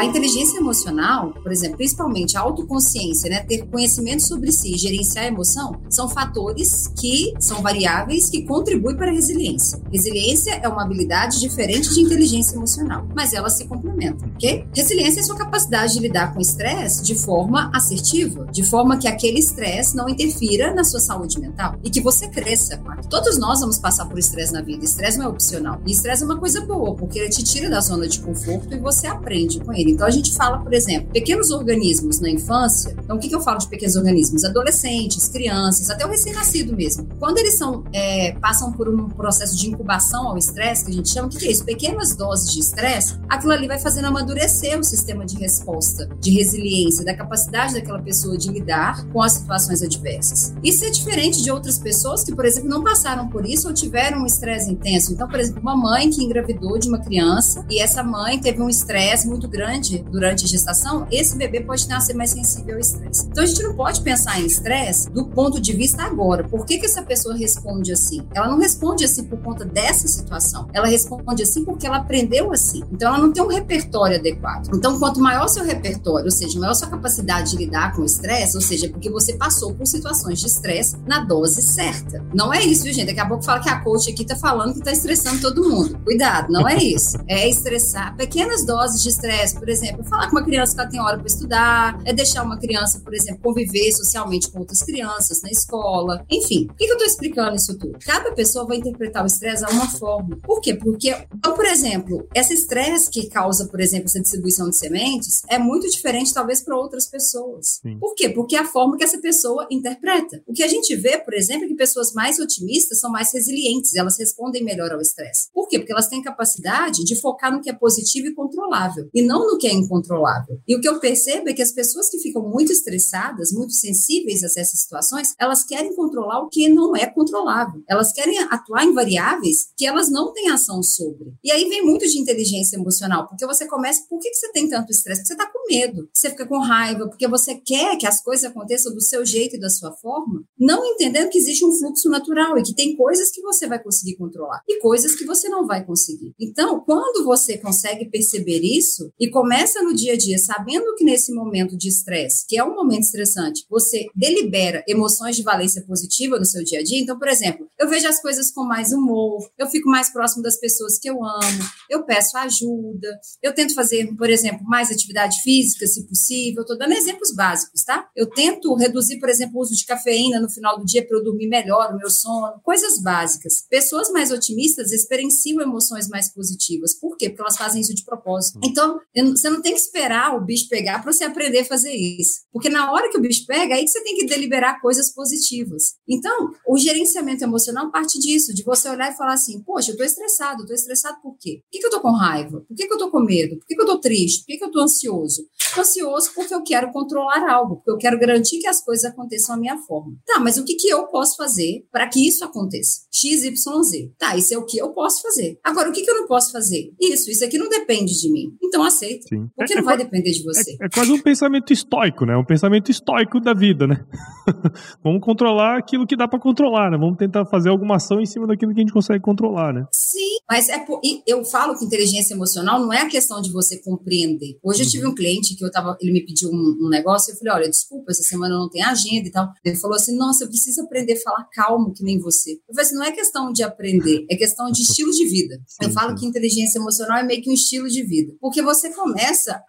A 0.00 0.04
inteligência 0.06 0.56
emocional, 0.56 1.30
por 1.42 1.52
exemplo, 1.52 1.76
principalmente 1.76 2.34
a 2.34 2.40
autoconsciência, 2.40 3.28
né, 3.28 3.40
ter 3.40 3.66
conhecimento 3.66 4.26
sobre 4.26 4.50
si, 4.50 4.74
gerenciar 4.78 5.26
a 5.26 5.28
emoção, 5.28 5.78
são 5.90 6.08
fatores 6.08 6.88
que 6.98 7.34
são 7.38 7.60
variáveis 7.60 8.30
que 8.30 8.46
contribuem 8.46 8.96
para 8.96 9.10
a 9.10 9.12
resiliência. 9.12 9.78
Resiliência 9.92 10.54
é 10.54 10.66
uma 10.66 10.84
habilidade 10.84 11.38
diferente 11.38 11.92
de 11.92 12.00
inteligência 12.00 12.56
emocional, 12.56 13.06
mas 13.14 13.34
elas 13.34 13.58
se 13.58 13.66
complementam, 13.66 14.26
ok? 14.36 14.64
Resiliência 14.74 15.20
é 15.20 15.22
sua 15.22 15.36
capacidade 15.36 15.92
de 15.92 16.00
lidar 16.00 16.32
com 16.32 16.40
estresse 16.40 17.02
de 17.02 17.14
forma 17.14 17.70
assertiva, 17.74 18.46
de 18.50 18.62
forma 18.62 18.96
que 18.96 19.06
aquele 19.06 19.38
estresse 19.38 19.94
não 19.94 20.08
interfira 20.08 20.72
na 20.72 20.82
sua 20.82 21.00
saúde 21.00 21.38
mental 21.38 21.76
e 21.84 21.90
que 21.90 22.00
você 22.00 22.26
cresça. 22.26 22.82
Todos 23.10 23.38
nós 23.38 23.60
vamos 23.60 23.76
passar 23.76 24.06
por 24.06 24.18
estresse 24.18 24.54
na 24.54 24.62
vida. 24.62 24.82
Estresse 24.82 25.18
não 25.18 25.26
é 25.26 25.28
opcional. 25.28 25.78
E 25.86 25.92
estresse 25.92 26.22
é 26.22 26.26
uma 26.26 26.38
coisa 26.38 26.62
boa, 26.62 26.94
porque 26.94 27.18
ele 27.18 27.28
te 27.28 27.44
tira 27.44 27.68
da 27.68 27.82
zona 27.82 28.08
de 28.08 28.18
conforto 28.20 28.74
e 28.74 28.78
você 28.78 29.06
aprende 29.06 29.60
com 29.60 29.70
ele. 29.74 29.89
Então 29.90 30.06
a 30.06 30.10
gente 30.10 30.34
fala, 30.34 30.58
por 30.58 30.72
exemplo, 30.72 31.10
pequenos 31.12 31.50
organismos 31.50 32.20
na 32.20 32.30
infância. 32.30 32.96
Então 33.02 33.16
o 33.16 33.18
que, 33.18 33.28
que 33.28 33.34
eu 33.34 33.40
falo 33.40 33.58
de 33.58 33.68
pequenos 33.68 33.96
organismos? 33.96 34.44
Adolescentes, 34.44 35.28
crianças, 35.28 35.90
até 35.90 36.06
o 36.06 36.08
recém-nascido 36.08 36.76
mesmo. 36.76 37.06
Quando 37.18 37.38
eles 37.38 37.56
são, 37.56 37.84
é, 37.92 38.32
passam 38.40 38.72
por 38.72 38.88
um 38.88 39.08
processo 39.08 39.56
de 39.56 39.68
incubação 39.68 40.28
ao 40.28 40.38
estresse, 40.38 40.84
que 40.84 40.90
a 40.90 40.94
gente 40.94 41.08
chama, 41.08 41.28
o 41.28 41.30
que, 41.30 41.38
que 41.38 41.46
é 41.46 41.50
isso? 41.50 41.64
Pequenas 41.64 42.14
doses 42.14 42.52
de 42.52 42.60
estresse, 42.60 43.18
aquilo 43.28 43.52
ali 43.52 43.66
vai 43.66 43.78
fazendo 43.78 44.06
amadurecer 44.06 44.78
o 44.78 44.84
sistema 44.84 45.24
de 45.24 45.36
resposta, 45.36 46.08
de 46.20 46.30
resiliência, 46.30 47.04
da 47.04 47.14
capacidade 47.14 47.74
daquela 47.74 48.00
pessoa 48.00 48.36
de 48.36 48.50
lidar 48.50 49.06
com 49.08 49.22
as 49.22 49.32
situações 49.32 49.82
adversas. 49.82 50.54
Isso 50.62 50.84
é 50.84 50.90
diferente 50.90 51.42
de 51.42 51.50
outras 51.50 51.78
pessoas 51.78 52.22
que, 52.22 52.34
por 52.34 52.44
exemplo, 52.44 52.68
não 52.68 52.82
passaram 52.82 53.28
por 53.28 53.46
isso 53.46 53.68
ou 53.68 53.74
tiveram 53.74 54.22
um 54.22 54.26
estresse 54.26 54.70
intenso. 54.70 55.12
Então, 55.12 55.28
por 55.28 55.38
exemplo, 55.38 55.60
uma 55.60 55.76
mãe 55.76 56.10
que 56.10 56.22
engravidou 56.22 56.78
de 56.78 56.88
uma 56.88 56.98
criança 56.98 57.64
e 57.70 57.80
essa 57.80 58.02
mãe 58.02 58.38
teve 58.38 58.60
um 58.60 58.68
estresse 58.68 59.26
muito 59.26 59.48
grande 59.48 59.79
durante 60.10 60.44
a 60.44 60.48
gestação, 60.48 61.06
esse 61.10 61.36
bebê 61.36 61.60
pode 61.60 61.88
nascer 61.88 62.14
mais 62.14 62.30
sensível 62.30 62.74
ao 62.74 62.80
estresse. 62.80 63.26
Então, 63.26 63.42
a 63.42 63.46
gente 63.46 63.62
não 63.62 63.74
pode 63.74 64.00
pensar 64.02 64.40
em 64.40 64.46
estresse 64.46 65.10
do 65.10 65.26
ponto 65.26 65.60
de 65.60 65.72
vista 65.72 66.02
agora. 66.02 66.44
Por 66.44 66.64
que, 66.64 66.78
que 66.78 66.86
essa 66.86 67.02
pessoa 67.02 67.34
responde 67.34 67.92
assim? 67.92 68.26
Ela 68.34 68.48
não 68.48 68.58
responde 68.58 69.04
assim 69.04 69.24
por 69.24 69.38
conta 69.38 69.64
dessa 69.64 70.06
situação. 70.08 70.68
Ela 70.72 70.86
responde 70.86 71.42
assim 71.42 71.64
porque 71.64 71.86
ela 71.86 71.98
aprendeu 71.98 72.52
assim. 72.52 72.82
Então, 72.92 73.08
ela 73.08 73.18
não 73.22 73.32
tem 73.32 73.42
um 73.42 73.48
repertório 73.48 74.16
adequado. 74.16 74.68
Então, 74.74 74.98
quanto 74.98 75.20
maior 75.20 75.48
seu 75.48 75.64
repertório, 75.64 76.26
ou 76.26 76.30
seja, 76.30 76.58
maior 76.58 76.74
sua 76.74 76.88
capacidade 76.88 77.50
de 77.50 77.56
lidar 77.56 77.94
com 77.94 78.02
o 78.02 78.04
estresse, 78.04 78.56
ou 78.56 78.62
seja, 78.62 78.88
porque 78.88 79.10
você 79.10 79.34
passou 79.34 79.74
por 79.74 79.86
situações 79.86 80.40
de 80.40 80.46
estresse 80.46 80.96
na 81.06 81.24
dose 81.24 81.62
certa. 81.62 82.24
Não 82.34 82.52
é 82.52 82.62
isso, 82.62 82.84
viu, 82.84 82.92
gente? 82.92 83.06
Daqui 83.06 83.20
a 83.20 83.26
pouco 83.26 83.44
fala 83.44 83.60
que 83.60 83.68
a 83.68 83.80
coach 83.80 84.10
aqui 84.10 84.24
tá 84.24 84.36
falando 84.36 84.74
que 84.74 84.80
tá 84.80 84.92
estressando 84.92 85.40
todo 85.40 85.68
mundo. 85.68 85.98
Cuidado, 86.04 86.52
não 86.52 86.68
é 86.68 86.76
isso. 86.76 87.18
É 87.26 87.48
estressar. 87.48 88.16
Pequenas 88.16 88.64
doses 88.64 89.02
de 89.02 89.08
estresse, 89.08 89.58
por 89.60 89.68
exemplo, 89.68 90.02
falar 90.04 90.30
com 90.30 90.36
uma 90.36 90.44
criança 90.44 90.74
que 90.74 90.80
ela 90.80 90.90
tem 90.90 91.00
hora 91.00 91.18
para 91.18 91.26
estudar, 91.26 92.00
é 92.06 92.12
deixar 92.12 92.42
uma 92.42 92.58
criança, 92.58 93.00
por 93.00 93.14
exemplo, 93.14 93.42
conviver 93.42 93.92
socialmente 93.92 94.50
com 94.50 94.60
outras 94.60 94.82
crianças 94.82 95.42
na 95.42 95.50
escola. 95.50 96.24
Enfim, 96.30 96.66
por 96.66 96.76
que, 96.76 96.86
que 96.86 96.92
eu 96.92 96.98
tô 96.98 97.04
explicando 97.04 97.54
isso 97.54 97.78
tudo? 97.78 97.98
Cada 98.04 98.32
pessoa 98.32 98.66
vai 98.66 98.78
interpretar 98.78 99.22
o 99.22 99.26
estresse 99.26 99.64
a 99.64 99.68
uma 99.68 99.86
forma. 99.86 100.38
Por 100.42 100.60
quê? 100.60 100.74
Porque, 100.74 101.14
então, 101.34 101.54
por 101.54 101.66
exemplo, 101.66 102.26
esse 102.34 102.54
estresse 102.54 103.10
que 103.10 103.28
causa, 103.28 103.66
por 103.66 103.80
exemplo, 103.80 104.06
essa 104.06 104.20
distribuição 104.20 104.70
de 104.70 104.76
sementes 104.76 105.42
é 105.48 105.58
muito 105.58 105.88
diferente, 105.88 106.32
talvez, 106.32 106.62
para 106.62 106.76
outras 106.76 107.06
pessoas. 107.06 107.80
Sim. 107.82 107.98
Por 107.98 108.14
quê? 108.14 108.30
Porque 108.30 108.56
é 108.56 108.60
a 108.60 108.64
forma 108.64 108.96
que 108.96 109.04
essa 109.04 109.20
pessoa 109.20 109.66
interpreta. 109.70 110.42
O 110.46 110.54
que 110.54 110.62
a 110.62 110.68
gente 110.68 110.96
vê, 110.96 111.18
por 111.18 111.34
exemplo, 111.34 111.64
é 111.64 111.68
que 111.68 111.74
pessoas 111.74 112.12
mais 112.14 112.38
otimistas 112.38 112.98
são 112.98 113.10
mais 113.10 113.32
resilientes, 113.32 113.94
elas 113.94 114.18
respondem 114.18 114.64
melhor 114.64 114.90
ao 114.92 115.00
estresse. 115.00 115.50
Por 115.52 115.68
quê? 115.68 115.78
Porque 115.78 115.92
elas 115.92 116.08
têm 116.08 116.22
capacidade 116.22 117.04
de 117.04 117.20
focar 117.20 117.52
no 117.52 117.60
que 117.60 117.68
é 117.68 117.74
positivo 117.74 118.28
e 118.28 118.34
controlável, 118.34 119.08
e 119.14 119.22
não 119.22 119.49
no 119.50 119.58
que 119.58 119.66
é 119.66 119.72
incontrolável. 119.72 120.60
E 120.66 120.76
o 120.76 120.80
que 120.80 120.88
eu 120.88 121.00
percebo 121.00 121.48
é 121.48 121.52
que 121.52 121.62
as 121.62 121.72
pessoas 121.72 122.08
que 122.08 122.18
ficam 122.18 122.48
muito 122.48 122.72
estressadas, 122.72 123.52
muito 123.52 123.72
sensíveis 123.72 124.42
a 124.42 124.46
essas 124.46 124.80
situações, 124.80 125.34
elas 125.38 125.64
querem 125.64 125.94
controlar 125.94 126.40
o 126.40 126.48
que 126.48 126.68
não 126.68 126.94
é 126.94 127.06
controlável. 127.06 127.82
Elas 127.88 128.12
querem 128.12 128.38
atuar 128.38 128.84
em 128.84 128.94
variáveis 128.94 129.68
que 129.76 129.86
elas 129.86 130.10
não 130.10 130.32
têm 130.32 130.50
ação 130.50 130.82
sobre. 130.82 131.32
E 131.42 131.50
aí 131.50 131.68
vem 131.68 131.84
muito 131.84 132.06
de 132.06 132.18
inteligência 132.18 132.76
emocional, 132.76 133.26
porque 133.28 133.46
você 133.46 133.66
começa, 133.66 134.04
por 134.08 134.18
que, 134.18 134.30
que 134.30 134.36
você 134.36 134.52
tem 134.52 134.68
tanto 134.68 134.90
estresse? 134.90 135.20
Porque 135.20 135.34
você 135.34 135.42
está 135.42 135.50
com 135.50 135.66
medo, 135.68 136.08
você 136.12 136.30
fica 136.30 136.46
com 136.46 136.58
raiva, 136.58 137.08
porque 137.08 137.26
você 137.28 137.54
quer 137.54 137.96
que 137.96 138.06
as 138.06 138.22
coisas 138.22 138.44
aconteçam 138.44 138.92
do 138.92 139.00
seu 139.00 139.24
jeito 139.24 139.56
e 139.56 139.60
da 139.60 139.68
sua 139.68 139.92
forma, 139.92 140.42
não 140.58 140.84
entendendo 140.84 141.30
que 141.30 141.38
existe 141.38 141.64
um 141.64 141.72
fluxo 141.72 142.08
natural 142.08 142.58
e 142.58 142.62
que 142.62 142.74
tem 142.74 142.96
coisas 142.96 143.30
que 143.30 143.40
você 143.40 143.66
vai 143.66 143.82
conseguir 143.82 144.16
controlar 144.16 144.62
e 144.68 144.80
coisas 144.80 145.14
que 145.14 145.24
você 145.24 145.48
não 145.48 145.66
vai 145.66 145.84
conseguir. 145.84 146.34
Então, 146.38 146.80
quando 146.80 147.24
você 147.24 147.58
consegue 147.58 148.06
perceber 148.06 148.60
isso 148.60 149.10
e 149.18 149.30
começa 149.40 149.80
no 149.82 149.94
dia 149.94 150.12
a 150.12 150.16
dia 150.18 150.36
sabendo 150.36 150.94
que 150.96 151.02
nesse 151.02 151.32
momento 151.32 151.74
de 151.74 151.88
estresse, 151.88 152.44
que 152.46 152.58
é 152.58 152.62
um 152.62 152.74
momento 152.74 153.04
estressante, 153.04 153.64
você 153.70 154.06
delibera 154.14 154.84
emoções 154.86 155.34
de 155.34 155.42
valência 155.42 155.80
positiva 155.80 156.38
no 156.38 156.44
seu 156.44 156.62
dia 156.62 156.80
a 156.80 156.82
dia. 156.82 157.00
Então, 157.00 157.18
por 157.18 157.26
exemplo, 157.26 157.66
eu 157.78 157.88
vejo 157.88 158.06
as 158.06 158.20
coisas 158.20 158.50
com 158.50 158.64
mais 158.64 158.92
humor, 158.92 159.50
eu 159.56 159.66
fico 159.66 159.88
mais 159.88 160.10
próximo 160.12 160.42
das 160.42 160.60
pessoas 160.60 160.98
que 160.98 161.08
eu 161.08 161.24
amo, 161.24 161.64
eu 161.88 162.04
peço 162.04 162.36
ajuda, 162.36 163.18
eu 163.42 163.54
tento 163.54 163.74
fazer, 163.74 164.14
por 164.14 164.28
exemplo, 164.28 164.62
mais 164.66 164.90
atividade 164.90 165.40
física, 165.40 165.86
se 165.86 166.06
possível. 166.06 166.60
Estou 166.60 166.76
dando 166.76 166.92
exemplos 166.92 167.34
básicos, 167.34 167.82
tá? 167.82 168.10
Eu 168.14 168.26
tento 168.26 168.74
reduzir, 168.74 169.18
por 169.20 169.30
exemplo, 169.30 169.56
o 169.56 169.62
uso 169.62 169.74
de 169.74 169.86
cafeína 169.86 170.38
no 170.38 170.50
final 170.50 170.78
do 170.78 170.84
dia 170.84 171.06
para 171.06 171.16
eu 171.16 171.24
dormir 171.24 171.48
melhor, 171.48 171.94
o 171.94 171.96
meu 171.96 172.10
sono, 172.10 172.60
coisas 172.62 173.00
básicas. 173.00 173.64
Pessoas 173.70 174.10
mais 174.10 174.30
otimistas 174.30 174.92
experienciam 174.92 175.62
emoções 175.62 176.08
mais 176.08 176.28
positivas. 176.28 176.92
Por 176.92 177.16
quê? 177.16 177.30
Porque 177.30 177.40
elas 177.40 177.56
fazem 177.56 177.80
isso 177.80 177.94
de 177.94 178.04
propósito. 178.04 178.60
Então, 178.62 179.00
você 179.36 179.50
não 179.50 179.62
tem 179.62 179.72
que 179.72 179.80
esperar 179.80 180.36
o 180.36 180.44
bicho 180.44 180.68
pegar 180.68 181.02
para 181.02 181.12
você 181.12 181.24
aprender 181.24 181.60
a 181.60 181.64
fazer 181.64 181.92
isso. 181.92 182.40
Porque 182.52 182.68
na 182.68 182.92
hora 182.92 183.10
que 183.10 183.18
o 183.18 183.20
bicho 183.20 183.44
pega, 183.46 183.74
aí 183.74 183.84
que 183.84 183.90
você 183.90 184.02
tem 184.02 184.16
que 184.16 184.26
deliberar 184.26 184.80
coisas 184.80 185.12
positivas. 185.12 185.94
Então, 186.08 186.50
o 186.66 186.76
gerenciamento 186.78 187.44
emocional 187.44 187.90
parte 187.90 188.18
disso, 188.18 188.54
de 188.54 188.62
você 188.62 188.88
olhar 188.88 189.12
e 189.12 189.16
falar 189.16 189.34
assim, 189.34 189.62
poxa, 189.62 189.92
eu 189.92 189.96
tô 189.96 190.04
estressado, 190.04 190.66
tô 190.66 190.72
estressado 190.72 191.18
por 191.22 191.36
quê? 191.38 191.62
Por 191.62 191.70
que, 191.70 191.78
que 191.78 191.86
eu 191.86 191.90
tô 191.90 192.00
com 192.00 192.12
raiva? 192.12 192.64
Por 192.66 192.76
que, 192.76 192.86
que 192.86 192.92
eu 192.92 192.98
tô 192.98 193.10
com 193.10 193.20
medo? 193.20 193.56
Por 193.58 193.66
que, 193.66 193.74
que 193.74 193.82
eu 193.82 193.86
tô 193.86 193.98
triste? 193.98 194.40
Por 194.40 194.46
que, 194.46 194.58
que 194.58 194.64
eu 194.64 194.70
tô 194.70 194.80
ansioso? 194.80 195.46
Tô 195.74 195.80
ansioso 195.80 196.30
porque 196.34 196.54
eu 196.54 196.62
quero 196.62 196.90
controlar 196.92 197.48
algo, 197.48 197.76
porque 197.76 197.90
eu 197.90 197.98
quero 197.98 198.18
garantir 198.18 198.58
que 198.58 198.66
as 198.66 198.82
coisas 198.82 199.04
aconteçam 199.04 199.54
à 199.54 199.58
minha 199.58 199.78
forma. 199.78 200.16
Tá, 200.26 200.40
mas 200.40 200.56
o 200.58 200.64
que, 200.64 200.74
que 200.74 200.88
eu 200.88 201.06
posso 201.06 201.36
fazer 201.36 201.86
para 201.92 202.08
que 202.08 202.26
isso 202.26 202.44
aconteça? 202.44 203.02
X, 203.12 203.44
Y, 203.44 203.82
Z. 203.82 204.12
Tá, 204.18 204.36
isso 204.36 204.52
é 204.54 204.58
o 204.58 204.64
que 204.64 204.78
eu 204.78 204.92
posso 204.92 205.22
fazer. 205.22 205.58
Agora, 205.62 205.90
o 205.90 205.92
que, 205.92 206.02
que 206.02 206.10
eu 206.10 206.16
não 206.16 206.26
posso 206.26 206.50
fazer? 206.50 206.92
Isso, 207.00 207.30
isso 207.30 207.44
aqui 207.44 207.58
não 207.58 207.68
depende 207.68 208.18
de 208.18 208.30
mim. 208.30 208.56
Então 208.62 208.82
aceita. 208.82 209.19
Sim. 209.28 209.48
Porque 209.56 209.72
é, 209.72 209.76
não 209.76 209.82
é, 209.82 209.84
vai 209.84 209.96
depender 209.96 210.30
de 210.30 210.42
você. 210.42 210.72
É, 210.80 210.86
é, 210.86 210.88
quase 210.88 211.12
um 211.12 211.20
pensamento 211.20 211.72
estoico, 211.72 212.24
né? 212.24 212.36
Um 212.36 212.44
pensamento 212.44 212.90
estoico 212.90 213.40
da 213.40 213.54
vida, 213.54 213.86
né? 213.86 214.04
Vamos 215.02 215.20
controlar 215.22 215.78
aquilo 215.78 216.06
que 216.06 216.16
dá 216.16 216.26
para 216.26 216.38
controlar, 216.38 216.90
né? 216.90 216.98
Vamos 216.98 217.16
tentar 217.16 217.44
fazer 217.46 217.70
alguma 217.70 217.96
ação 217.96 218.20
em 218.20 218.26
cima 218.26 218.46
daquilo 218.46 218.72
que 218.74 218.80
a 218.80 218.82
gente 218.82 218.92
consegue 218.92 219.20
controlar, 219.20 219.72
né? 219.72 219.86
Sim, 219.92 220.38
mas 220.48 220.68
é 220.68 220.78
por, 220.78 221.00
eu 221.26 221.44
falo 221.44 221.78
que 221.78 221.84
inteligência 221.84 222.34
emocional 222.34 222.80
não 222.80 222.92
é 222.92 223.02
a 223.02 223.08
questão 223.08 223.40
de 223.40 223.52
você 223.52 223.80
compreender. 223.80 224.58
Hoje 224.62 224.82
eu 224.82 224.88
tive 224.88 225.06
um 225.06 225.14
cliente 225.14 225.56
que 225.56 225.64
eu 225.64 225.70
tava, 225.70 225.96
ele 226.00 226.12
me 226.12 226.24
pediu 226.24 226.50
um, 226.50 226.86
um 226.86 226.88
negócio, 226.88 227.32
eu 227.32 227.36
falei, 227.36 227.54
olha, 227.54 227.70
desculpa, 227.70 228.10
essa 228.10 228.22
semana 228.22 228.56
não 228.56 228.68
tem 228.68 228.82
agenda 228.82 229.28
e 229.28 229.30
tal. 229.30 229.48
Ele 229.64 229.76
falou 229.76 229.96
assim, 229.96 230.16
nossa, 230.16 230.44
eu 230.44 230.48
preciso 230.48 230.82
aprender 230.82 231.14
a 231.14 231.20
falar 231.20 231.48
calmo 231.52 231.92
que 231.92 232.02
nem 232.02 232.18
você. 232.18 232.52
Eu 232.68 232.74
falei 232.74 232.86
assim, 232.86 232.96
não 232.96 233.04
é 233.04 233.12
questão 233.12 233.52
de 233.52 233.62
aprender, 233.62 234.24
é 234.30 234.36
questão 234.36 234.70
de 234.70 234.82
estilo 234.82 235.12
de 235.12 235.26
vida. 235.26 235.56
Sim, 235.66 235.86
eu 235.86 235.90
falo 235.90 236.10
sim. 236.10 236.16
que 236.16 236.26
inteligência 236.26 236.78
emocional 236.78 237.18
é 237.18 237.22
meio 237.22 237.42
que 237.42 237.50
um 237.50 237.54
estilo 237.54 237.88
de 237.88 238.02
vida, 238.02 238.32
porque 238.40 238.62
você 238.62 238.90
começa 238.90 239.09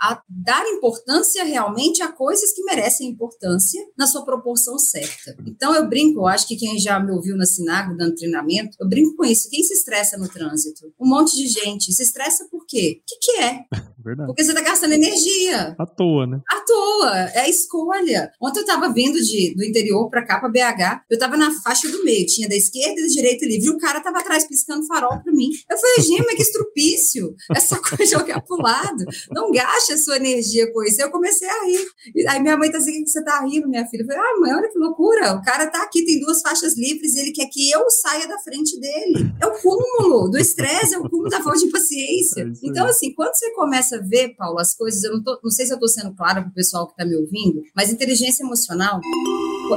a 0.02 0.22
dar 0.30 0.66
importância 0.68 1.44
realmente 1.44 2.02
a 2.02 2.12
coisas 2.12 2.54
que 2.54 2.64
merecem 2.64 3.10
importância 3.10 3.82
na 3.98 4.08
sua 4.08 4.24
proporção 4.24 4.78
certa. 4.78 5.36
Então 5.46 5.76
eu 5.76 5.88
brinco, 5.88 6.20
eu 6.20 6.28
acho 6.28 6.48
que 6.48 6.56
quem 6.56 6.80
já 6.80 7.00
me 7.00 7.12
ouviu 7.12 7.36
na 7.36 7.46
Sinago 7.46 7.96
dando 7.96 8.16
treinamento, 8.16 8.78
eu 8.80 8.88
brinco 8.88 9.16
com 9.16 9.26
isso. 9.26 9.50
Quem 9.50 9.64
se 9.64 9.74
estressa 9.74 10.18
no 10.18 10.28
trânsito? 10.28 10.94
Um 11.00 11.08
monte 11.08 11.36
de 11.36 11.48
gente. 11.48 11.92
Se 11.92 12.04
estressa 12.04 12.48
por 12.50 12.66
quê? 12.66 13.02
O 13.02 13.04
que, 13.06 13.18
que 13.20 13.38
é? 13.40 13.66
Verdade. 14.04 14.28
Porque 14.28 14.44
você 14.44 14.52
está 14.52 14.62
gastando 14.62 14.94
energia. 14.94 15.76
À 15.78 15.86
toa, 15.86 16.26
né? 16.26 16.42
À 16.50 16.60
toa. 16.66 17.20
É 17.36 17.42
a 17.42 17.50
escolha. 17.50 18.32
Ontem 18.42 18.60
eu 18.60 18.64
estava 18.64 18.92
vindo 18.92 19.20
de, 19.20 19.54
do 19.56 19.64
interior 19.64 20.10
para 20.10 20.26
cá, 20.26 20.40
para 20.40 20.50
BH. 20.50 21.04
Eu 21.10 21.16
estava 21.16 21.38
na 21.38 21.52
faixa 21.62 21.88
do 21.90 22.04
meio. 22.04 22.26
Tinha 22.26 22.50
da 22.50 22.56
esquerda 22.56 23.00
e 23.00 23.04
da 23.04 23.10
direita 23.10 23.46
livre. 23.46 23.68
E 23.68 23.70
o 23.70 23.78
cara 23.78 24.00
estava 24.00 24.20
atrás 24.20 24.48
piscando 24.48 24.88
farol 24.88 25.22
para 25.22 25.32
mim. 25.32 25.50
Eu 25.70 25.78
falei, 25.78 26.02
gente, 26.02 26.26
mas 26.26 26.36
que 26.36 26.42
estrupício. 26.42 27.36
Essa 27.56 27.80
coisa 27.80 28.18
jogar 28.18 28.42
pro 28.42 28.58
lado. 28.58 29.06
Não 29.32 29.52
gaste 29.52 29.94
a 29.94 29.98
sua 29.98 30.18
energia 30.18 30.72
com 30.72 30.84
isso. 30.84 31.02
Eu 31.02 31.10
comecei 31.12 31.48
a 31.48 31.66
rir. 31.66 32.28
Aí 32.28 32.40
minha 32.42 32.58
mãe 32.58 32.72
tá 32.72 32.78
assim, 32.78 33.06
você 33.06 33.24
tá 33.24 33.42
rindo, 33.46 33.68
minha 33.68 33.86
filha? 33.88 34.02
Eu 34.02 34.08
falei, 34.08 34.22
ah, 34.22 34.40
mãe, 34.40 34.54
olha 34.54 34.70
que 34.70 34.78
loucura. 34.78 35.34
O 35.34 35.42
cara 35.42 35.68
tá 35.68 35.84
aqui, 35.84 36.06
tem 36.06 36.20
duas 36.20 36.42
faixas 36.42 36.78
livres 36.78 37.16
e 37.16 37.20
ele 37.22 37.32
quer 37.32 37.48
que 37.48 37.72
eu 37.72 37.90
saia 37.90 38.28
da 38.28 38.38
frente 38.40 38.80
dele. 38.80 39.32
É 39.40 39.46
o 39.46 39.54
cúmulo 39.60 40.30
do 40.30 40.38
estresse, 40.38 40.96
é 40.96 41.00
o 41.00 41.10
cúmulo 41.10 41.30
da 41.30 41.42
falta 41.42 41.60
de 41.60 41.70
paciência. 41.70 42.42
É 42.52 42.68
então, 42.68 42.86
assim, 42.86 43.14
quando 43.14 43.34
você 43.36 43.52
começa 43.54 43.98
a 43.98 44.02
ver, 44.02 44.36
Paulo, 44.36 44.60
as 44.60 44.76
coisas, 44.76 45.04
eu 45.04 45.14
não, 45.14 45.24
tô, 45.24 45.40
não 45.44 45.52
sei 45.52 45.66
se 45.66 45.74
eu 45.74 45.76
estou 45.76 45.90
sendo 45.90 46.16
clara 46.16 46.42
para 46.42 46.50
o 46.50 46.54
pessoal 46.54 46.88
que 46.88 46.94
está 46.94 47.06
me 47.06 47.16
ouvindo, 47.16 47.62
mas 47.76 47.92
inteligência 47.92 48.44
emocional 48.44 49.00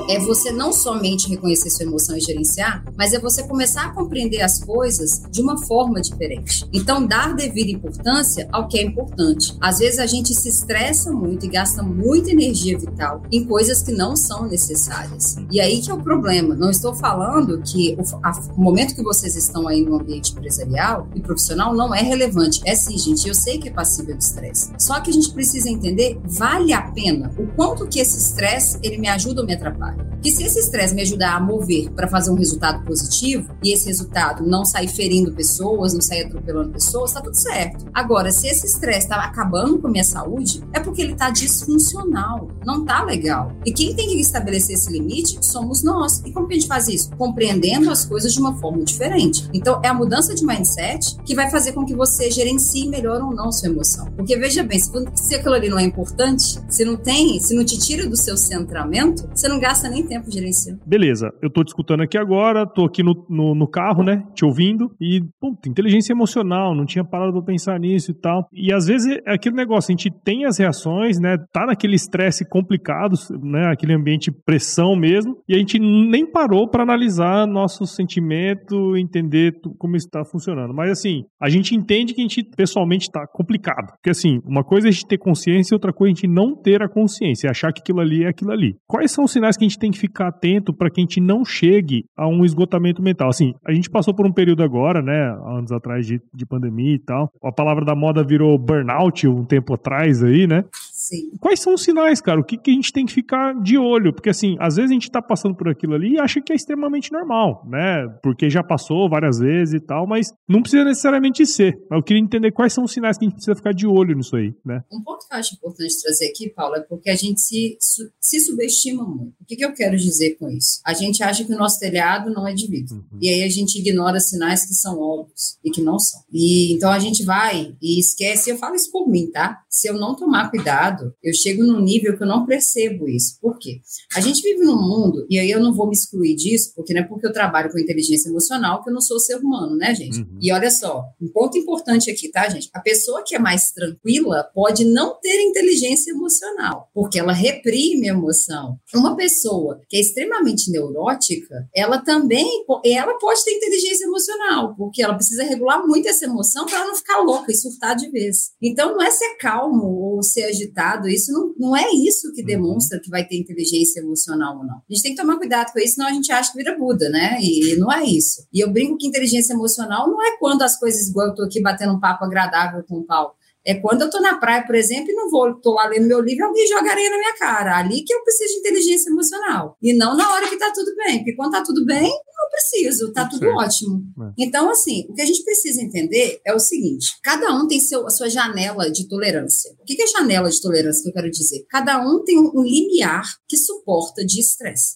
é 0.09 0.19
você 0.19 0.51
não 0.51 0.73
somente 0.73 1.29
reconhecer 1.29 1.71
sua 1.71 1.85
emoção 1.85 2.17
e 2.17 2.21
gerenciar, 2.21 2.85
mas 2.97 3.13
é 3.13 3.19
você 3.19 3.43
começar 3.43 3.87
a 3.87 3.93
compreender 3.93 4.43
as 4.43 4.63
coisas 4.63 5.23
de 5.31 5.41
uma 5.41 5.59
forma 5.65 6.01
diferente. 6.01 6.67
Então, 6.73 7.07
dar 7.07 7.35
devida 7.35 7.71
importância 7.71 8.49
ao 8.53 8.69
que 8.69 8.79
é 8.79 8.83
importante. 8.83 9.57
Às 9.61 9.79
vezes 9.79 9.99
a 9.99 10.07
gente 10.07 10.35
se 10.35 10.49
estressa 10.49 11.13
muito 11.13 11.47
e 11.47 11.49
gasta 11.49 11.83
muita 11.83 12.31
energia 12.31 12.79
vital 12.79 13.23
em 13.31 13.45
coisas 13.45 13.83
que 13.83 13.93
não 13.93 14.17
são 14.17 14.47
necessárias. 14.47 15.37
E 15.51 15.61
aí 15.61 15.81
que 15.81 15.91
é 15.91 15.95
o 15.95 16.03
problema. 16.03 16.55
Não 16.55 16.71
estou 16.71 16.95
falando 16.95 17.63
que 17.63 17.97
o, 17.99 18.03
a, 18.23 18.33
o 18.57 18.61
momento 18.61 18.95
que 18.95 19.03
vocês 19.03 19.37
estão 19.37 19.69
aí 19.69 19.83
no 19.83 19.97
ambiente 19.97 20.33
empresarial 20.33 21.09
e 21.15 21.21
profissional 21.21 21.75
não 21.75 21.95
é 21.95 22.03
relevante. 22.03 22.61
É 22.65 22.75
sim, 22.75 22.97
gente. 22.99 23.29
Eu 23.29 23.35
sei 23.35 23.59
que 23.59 23.69
é 23.69 23.73
passível 23.73 24.17
de 24.17 24.25
estresse. 24.25 24.73
Só 24.79 25.01
que 25.01 25.11
a 25.11 25.13
gente 25.13 25.33
precisa 25.33 25.69
entender, 25.69 26.19
vale 26.25 26.73
a 26.73 26.83
pena 26.83 27.31
o 27.39 27.47
quanto 27.49 27.87
que 27.87 28.01
esse 28.01 28.19
estresse 28.19 28.79
ele 28.83 28.99
me 28.99 29.09
ajuda 29.09 29.41
ou 29.41 29.47
me 29.47 29.55
atrapalha 29.55 29.84
trabalho. 29.85 30.15
Que 30.23 30.31
se 30.31 30.43
esse 30.43 30.59
estresse 30.59 30.95
me 30.95 31.03
ajudar 31.03 31.35
a 31.35 31.41
mover 31.41 31.91
para 31.91 32.09
fazer 32.09 32.31
um 32.31 32.35
resultado 32.35 32.83
positivo 32.85 33.55
e 33.63 33.73
esse 33.73 33.87
resultado 33.87 34.47
não 34.47 34.65
sair 34.65 34.89
ferindo 34.89 35.33
pessoas, 35.33 35.93
não 35.93 36.01
sair 36.01 36.23
atropelando 36.23 36.71
pessoas, 36.71 37.13
tá 37.13 37.21
tudo 37.21 37.35
certo. 37.35 37.85
Agora, 37.93 38.33
se 38.33 38.47
esse 38.47 38.67
estresse 38.67 39.09
tá 39.09 39.17
acabando 39.17 39.79
com 39.79 39.89
a 39.89 39.91
minha 39.91 40.05
saúde, 40.05 40.63
é 40.73 40.81
porque 40.81 41.03
ele 41.03 41.15
tá 41.15 41.29
disfuncional, 41.31 42.49
não 42.65 42.85
tá 42.85 43.05
legal. 43.05 43.53
E 43.67 43.73
quem 43.73 43.95
tem 43.95 44.09
que 44.09 44.21
estabelecer 44.21 44.77
esse 44.77 44.91
limite 44.91 45.39
somos 45.45 45.83
nós. 45.83 46.23
E 46.25 46.33
como 46.33 46.49
que 46.49 46.55
a 46.55 46.59
gente 46.59 46.69
faz 46.69 46.89
isso? 46.89 47.11
Compreendendo 47.17 47.91
as 47.91 48.07
coisas 48.07 48.33
de 48.33 48.41
uma 48.41 48.57
forma 48.59 48.83
diferente. 48.83 49.49
Então, 49.53 49.81
é 49.85 49.89
a 49.89 49.95
mudança 49.95 50.35
de 50.35 50.45
mindset 50.45 51.17
que 51.25 51.35
vai 51.35 51.51
fazer 51.51 51.73
com 51.73 51.85
que 51.85 51.95
você 51.95 52.31
gerencie 52.31 52.89
melhor 52.89 53.21
ou 53.21 53.35
não 53.35 53.53
sua 53.53 53.69
emoção. 53.69 54.07
Porque 54.17 54.37
veja 54.37 54.63
bem, 54.63 54.79
se 54.79 55.35
aquilo 55.35 55.55
ali 55.55 55.69
não 55.69 55.79
é 55.79 55.83
importante, 55.83 56.59
se 56.71 56.85
não 56.85 56.97
tem, 56.97 57.39
se 57.41 57.55
não 57.55 57.65
te 57.65 57.79
tira 57.79 58.09
do 58.09 58.17
seu 58.17 58.37
centramento, 58.37 59.29
você 59.35 59.49
não 59.49 59.59
gasta 59.59 59.74
nem 59.83 60.07
tempo 60.07 60.31
gerenciando. 60.31 60.81
Beleza, 60.87 61.33
eu 61.43 61.51
tô 61.51 61.65
te 61.65 61.69
escutando 61.69 62.03
aqui 62.03 62.17
agora, 62.17 62.67
tô 62.67 62.85
aqui 62.85 63.03
no, 63.03 63.27
no, 63.29 63.55
no 63.55 63.69
carro, 63.69 64.03
né, 64.03 64.25
te 64.35 64.45
ouvindo, 64.45 64.91
e, 65.01 65.23
puta, 65.41 65.69
inteligência 65.69 66.13
emocional, 66.13 66.75
não 66.75 66.87
tinha 66.87 67.05
parado 67.05 67.33
pra 67.33 67.43
pensar 67.43 67.79
nisso 67.79 68.11
e 68.11 68.15
tal. 68.15 68.49
E 68.53 68.73
às 68.73 68.87
vezes 68.87 69.19
é 69.27 69.35
aquele 69.35 69.57
negócio, 69.57 69.93
a 69.93 69.97
gente 69.97 70.11
tem 70.25 70.45
as 70.45 70.59
reações, 70.59 71.19
né, 71.19 71.37
tá 71.53 71.67
naquele 71.67 71.95
estresse 71.95 72.49
complicado, 72.49 73.17
né, 73.43 73.71
aquele 73.73 73.95
ambiente 73.95 74.31
pressão 74.31 74.95
mesmo, 74.97 75.37
e 75.49 75.55
a 75.55 75.59
gente 75.59 75.79
nem 75.79 76.31
parou 76.31 76.69
para 76.69 76.83
analisar 76.83 77.47
nosso 77.47 77.87
sentimento, 77.87 78.97
entender 78.97 79.55
como 79.79 79.97
isso 79.97 80.09
tá 80.09 80.25
funcionando. 80.25 80.75
Mas 80.75 80.91
assim, 80.91 81.25
a 81.41 81.49
gente 81.49 81.75
entende 81.75 82.15
que 82.15 82.21
a 82.21 82.25
gente 82.25 82.43
pessoalmente 82.57 83.11
tá 83.11 83.27
complicado. 83.27 83.93
Porque 83.95 84.11
assim, 84.11 84.41
uma 84.45 84.65
coisa 84.65 84.89
é 84.89 84.91
a 84.91 84.93
gente 84.93 85.07
ter 85.07 85.19
consciência, 85.19 85.75
outra 85.75 85.93
coisa 85.93 86.11
é 86.11 86.13
a 86.13 86.15
gente 86.15 86.29
não 86.29 86.55
ter 86.55 86.83
a 86.83 86.89
consciência, 86.89 87.51
achar 87.51 87.73
que 87.73 87.81
aquilo 87.81 88.01
ali 88.01 88.25
é 88.25 88.29
aquilo 88.29 88.53
ali. 88.53 88.77
Quais 88.87 89.11
são 89.11 89.25
os 89.25 89.33
sinais 89.33 89.57
que 89.65 89.67
a 89.67 89.69
gente 89.69 89.79
tem 89.79 89.91
que 89.91 89.99
ficar 89.99 90.29
atento 90.29 90.73
para 90.73 90.91
que 90.91 91.01
a 91.01 91.03
gente 91.03 91.21
não 91.21 91.45
chegue 91.45 92.05
a 92.17 92.27
um 92.27 92.45
esgotamento 92.45 93.03
mental? 93.03 93.29
Assim, 93.29 93.55
a 93.65 93.73
gente 93.73 93.89
passou 93.89 94.15
por 94.15 94.27
um 94.27 94.33
período 94.33 94.63
agora, 94.63 95.01
né, 95.01 95.31
anos 95.47 95.73
atrás 95.73 96.07
de, 96.07 96.21
de 96.33 96.47
pandemia 96.47 96.95
e 96.95 96.99
tal. 96.99 97.33
A 97.43 97.53
palavra 97.53 97.85
da 97.85 97.95
moda 97.95 98.23
virou 98.23 98.59
burnout 98.59 99.27
um 99.27 99.45
tempo 99.45 99.75
atrás 99.75 100.23
aí, 100.23 100.47
né? 100.47 100.65
Sim. 101.05 101.33
Quais 101.39 101.61
são 101.61 101.75
os 101.75 101.83
sinais, 101.83 102.19
cara? 102.21 102.41
O 102.41 102.45
que, 102.45 102.57
que 102.57 102.71
a 102.71 102.75
gente 102.75 102.91
tem 102.91 103.05
que 103.05 103.13
ficar 103.13 103.53
de 103.61 103.77
olho? 103.77 104.11
Porque, 104.15 104.31
assim, 104.31 104.57
às 104.59 104.77
vezes 104.77 104.91
a 104.91 104.95
gente 104.95 105.11
tá 105.11 105.21
passando 105.21 105.55
por 105.55 105.69
aquilo 105.69 105.95
ali 105.95 106.15
e 106.15 106.19
acha 106.19 106.41
que 106.41 106.51
é 106.51 106.57
extremamente 106.57 107.13
normal, 107.13 107.63
né? 107.69 108.09
Porque 108.23 108.49
já 108.49 108.63
passou 108.63 109.09
várias 109.09 109.39
vezes 109.39 109.75
e 109.75 109.81
tal, 109.81 110.07
mas 110.07 110.33
não 110.49 110.63
precisa 110.63 110.83
necessariamente 110.83 111.45
ser. 111.45 111.79
Eu 111.91 112.03
queria 112.03 112.23
entender 112.23 112.53
quais 112.53 112.73
são 112.73 112.85
os 112.85 112.93
sinais 112.93 113.19
que 113.19 113.27
a 113.27 113.29
gente 113.29 113.35
precisa 113.35 113.55
ficar 113.55 113.75
de 113.75 113.87
olho 113.87 114.17
nisso 114.17 114.35
aí, 114.35 114.55
né? 114.65 114.83
Um 114.91 115.03
ponto 115.03 115.29
que 115.29 115.35
eu 115.35 115.39
acho 115.39 115.55
importante 115.55 116.03
trazer 116.03 116.29
aqui, 116.29 116.49
Paulo, 116.49 116.77
é 116.77 116.81
porque 116.81 117.11
a 117.11 117.17
gente 117.17 117.41
se, 117.41 117.77
se 118.19 118.41
subestima 118.41 119.05
muito. 119.05 119.35
O 119.41 119.45
que, 119.47 119.57
que 119.57 119.65
eu 119.65 119.75
quero 119.75 119.99
dizer 119.99 120.37
com 120.39 120.49
isso? 120.49 120.81
A 120.87 120.95
gente 120.95 121.23
acha 121.23 121.45
que 121.45 121.53
o 121.53 121.59
nosso 121.59 121.79
telhado 121.79 122.31
não 122.31 122.49
é 122.49 122.55
de 122.55 122.67
vidro. 122.67 122.97
Uhum. 122.97 123.19
E 123.21 123.29
aí 123.29 123.43
a 123.43 123.49
gente 123.49 123.79
ignora 123.79 124.21
sinais 124.21 124.65
que 124.65 124.75
são 124.75 124.99
óbvios 124.99 125.59
e 125.63 125.71
que 125.71 125.83
não 125.83 125.99
são. 125.99 126.23
E 126.33 126.73
então 126.73 126.91
a 126.91 126.99
gente 126.99 127.25
vai 127.25 127.75
e 127.83 127.99
esquece, 127.99 128.51
eu 128.51 128.57
falo 128.57 128.75
isso 128.75 128.91
por 128.91 129.09
mim, 129.09 129.31
tá? 129.31 129.63
Se 129.69 129.89
eu 129.89 129.95
não 129.95 130.15
tomar 130.15 130.51
cuidado, 130.51 130.94
eu 131.23 131.35
chego 131.35 131.65
num 131.65 131.81
nível 131.81 132.17
que 132.17 132.23
eu 132.23 132.27
não 132.27 132.47
percebo 132.47 133.09
isso. 133.09 133.39
Por 133.41 133.59
quê? 133.59 133.81
A 134.15 134.21
gente 134.21 134.43
vive 134.43 134.65
num 134.65 134.77
mundo, 134.77 135.27
e 135.29 135.39
aí 135.39 135.51
eu 135.51 135.61
não 135.61 135.75
vou 135.75 135.87
me 135.87 135.95
excluir 135.95 136.35
disso, 136.35 136.73
porque 136.75 136.95
não 136.95 137.03
é 137.03 137.05
porque 137.05 137.27
eu 137.27 137.33
trabalho 137.33 137.71
com 137.71 137.79
inteligência 137.79 138.29
emocional 138.29 138.83
que 138.83 138.91
eu 138.91 138.95
não 138.95 139.01
sou 139.01 139.19
ser 139.19 139.37
humano, 139.37 139.77
né, 139.77 139.95
gente? 139.95 140.19
Uhum. 140.19 140.39
E 140.41 140.53
olha 140.53 140.71
só, 140.71 141.05
um 141.21 141.29
ponto 141.29 141.59
importante 141.59 142.11
aqui, 142.11 142.31
tá, 142.31 142.49
gente? 142.49 142.69
A 142.73 142.81
pessoa 142.81 143.23
que 143.25 143.35
é 143.35 143.39
mais 143.39 143.73
tranquila 143.73 144.49
pode 144.55 144.85
não 144.85 145.19
ter 145.21 145.43
inteligência 145.43 146.11
emocional, 146.11 146.91
porque 146.95 147.19
ela 147.19 147.33
reprime 147.33 148.09
a 148.09 148.13
emoção. 148.13 148.79
Uma 148.95 149.17
pessoa 149.17 149.81
que 149.89 149.97
é 149.97 150.01
extremamente 150.01 150.71
neurótica, 150.71 151.69
ela 151.75 151.99
também 151.99 152.65
ela 152.85 153.19
pode 153.19 153.45
ter 153.45 153.53
inteligência 153.53 154.05
emocional, 154.05 154.75
porque 154.77 155.03
ela 155.03 155.15
precisa 155.15 155.45
regular 155.45 155.85
muito 155.87 156.09
essa 156.09 156.25
emoção 156.25 156.67
para 156.67 156.85
não 156.87 156.95
ficar 156.95 157.21
louca 157.21 157.51
e 157.51 157.57
surtar 157.57 157.97
de 157.97 158.11
vez. 158.11 158.53
Então, 158.63 158.93
não 158.93 159.03
é 159.03 159.11
ser 159.11 159.37
calmo 159.37 159.85
ou 159.85 160.23
ser 160.23 160.45
agitado, 160.45 160.84
isso 161.07 161.33
não, 161.33 161.55
não 161.59 161.77
é 161.77 161.91
isso 161.93 162.33
que 162.33 162.41
uhum. 162.41 162.47
demonstra 162.47 163.01
que 163.01 163.11
vai 163.11 163.27
ter 163.27 163.37
inteligência 163.37 164.01
emocional 164.01 164.59
ou 164.59 164.65
não. 164.65 164.77
A 164.77 164.93
gente 164.93 165.03
tem 165.03 165.15
que 165.15 165.21
tomar 165.21 165.37
cuidado 165.37 165.73
com 165.73 165.79
isso, 165.79 165.95
senão 165.95 166.09
a 166.09 166.13
gente 166.13 166.31
acha 166.33 166.51
que 166.51 166.59
vira 166.59 166.77
Buda, 166.77 167.09
né? 167.09 167.39
E 167.41 167.77
não 167.77 167.93
é 167.93 168.05
isso. 168.05 168.47
E 168.53 168.61
eu 168.61 168.71
brinco 168.71 168.99
que 168.99 169.07
inteligência 169.07 169.53
emocional 169.53 170.09
não 170.09 170.23
é 170.23 170.37
quando 170.39 170.63
as 170.63 170.79
coisas, 170.79 171.09
igual 171.09 171.29
eu 171.29 171.35
tô 171.35 171.43
aqui 171.43 171.61
batendo 171.61 171.93
um 171.93 172.01
papo 172.01 172.25
agradável 172.25 172.83
com 172.89 172.99
o 172.99 173.05
Paulo. 173.05 173.33
É 173.67 173.75
quando 173.75 174.03
eu 174.03 174.07
estou 174.07 174.21
na 174.21 174.37
praia, 174.37 174.63
por 174.67 174.75
exemplo, 174.75 175.11
e 175.11 175.15
não 175.15 175.31
vou, 175.31 175.51
estou 175.53 175.73
lá 175.73 175.87
lendo 175.87 176.07
meu 176.07 176.21
livro, 176.21 176.45
alguém 176.45 176.67
joga 176.69 176.91
areia 176.91 177.09
na 177.09 177.17
minha 177.17 177.35
cara. 177.35 177.79
Ali 177.79 178.03
que 178.03 178.13
eu 178.13 178.23
preciso 178.23 178.53
de 178.53 178.61
inteligência 178.61 179.09
emocional. 179.09 179.79
E 179.81 179.95
não 179.95 180.15
na 180.15 180.31
hora 180.33 180.49
que 180.49 180.55
está 180.55 180.71
tudo 180.71 180.95
bem. 180.97 181.19
Porque 181.19 181.35
quando 181.35 181.55
está 181.55 181.65
tudo 181.65 181.85
bem, 181.87 182.13
preciso, 182.55 183.09
está 183.09 183.29
tudo 183.29 183.41
certo. 183.41 183.57
ótimo. 183.57 184.05
É. 184.21 184.33
Então, 184.39 184.71
assim, 184.71 185.07
o 185.09 185.15
que 185.15 185.23
a 185.23 185.27
gente 185.27 185.43
precisa 185.45 185.83
entender 185.83 186.41
é 186.47 186.55
o 186.55 186.59
seguinte: 186.59 187.17
cada 187.23 187.55
um 187.55 187.67
tem 187.67 187.81
seu, 187.81 188.07
a 188.07 188.11
sua 188.11 188.29
janela 188.29 188.91
de 188.91 189.09
tolerância. 189.09 189.75
O 189.81 189.85
que 189.85 190.01
é 190.01 190.07
janela 190.07 190.51
de 190.51 190.61
tolerância 190.61 191.03
que 191.03 191.09
eu 191.09 191.13
quero 191.13 191.31
dizer? 191.31 191.67
Cada 191.69 192.01
um 192.01 192.23
tem 192.25 192.39
um 192.39 192.63
limiar 192.63 193.25
que 193.49 193.57
suporta 193.57 194.25
de 194.25 194.41
estresse. 194.41 194.95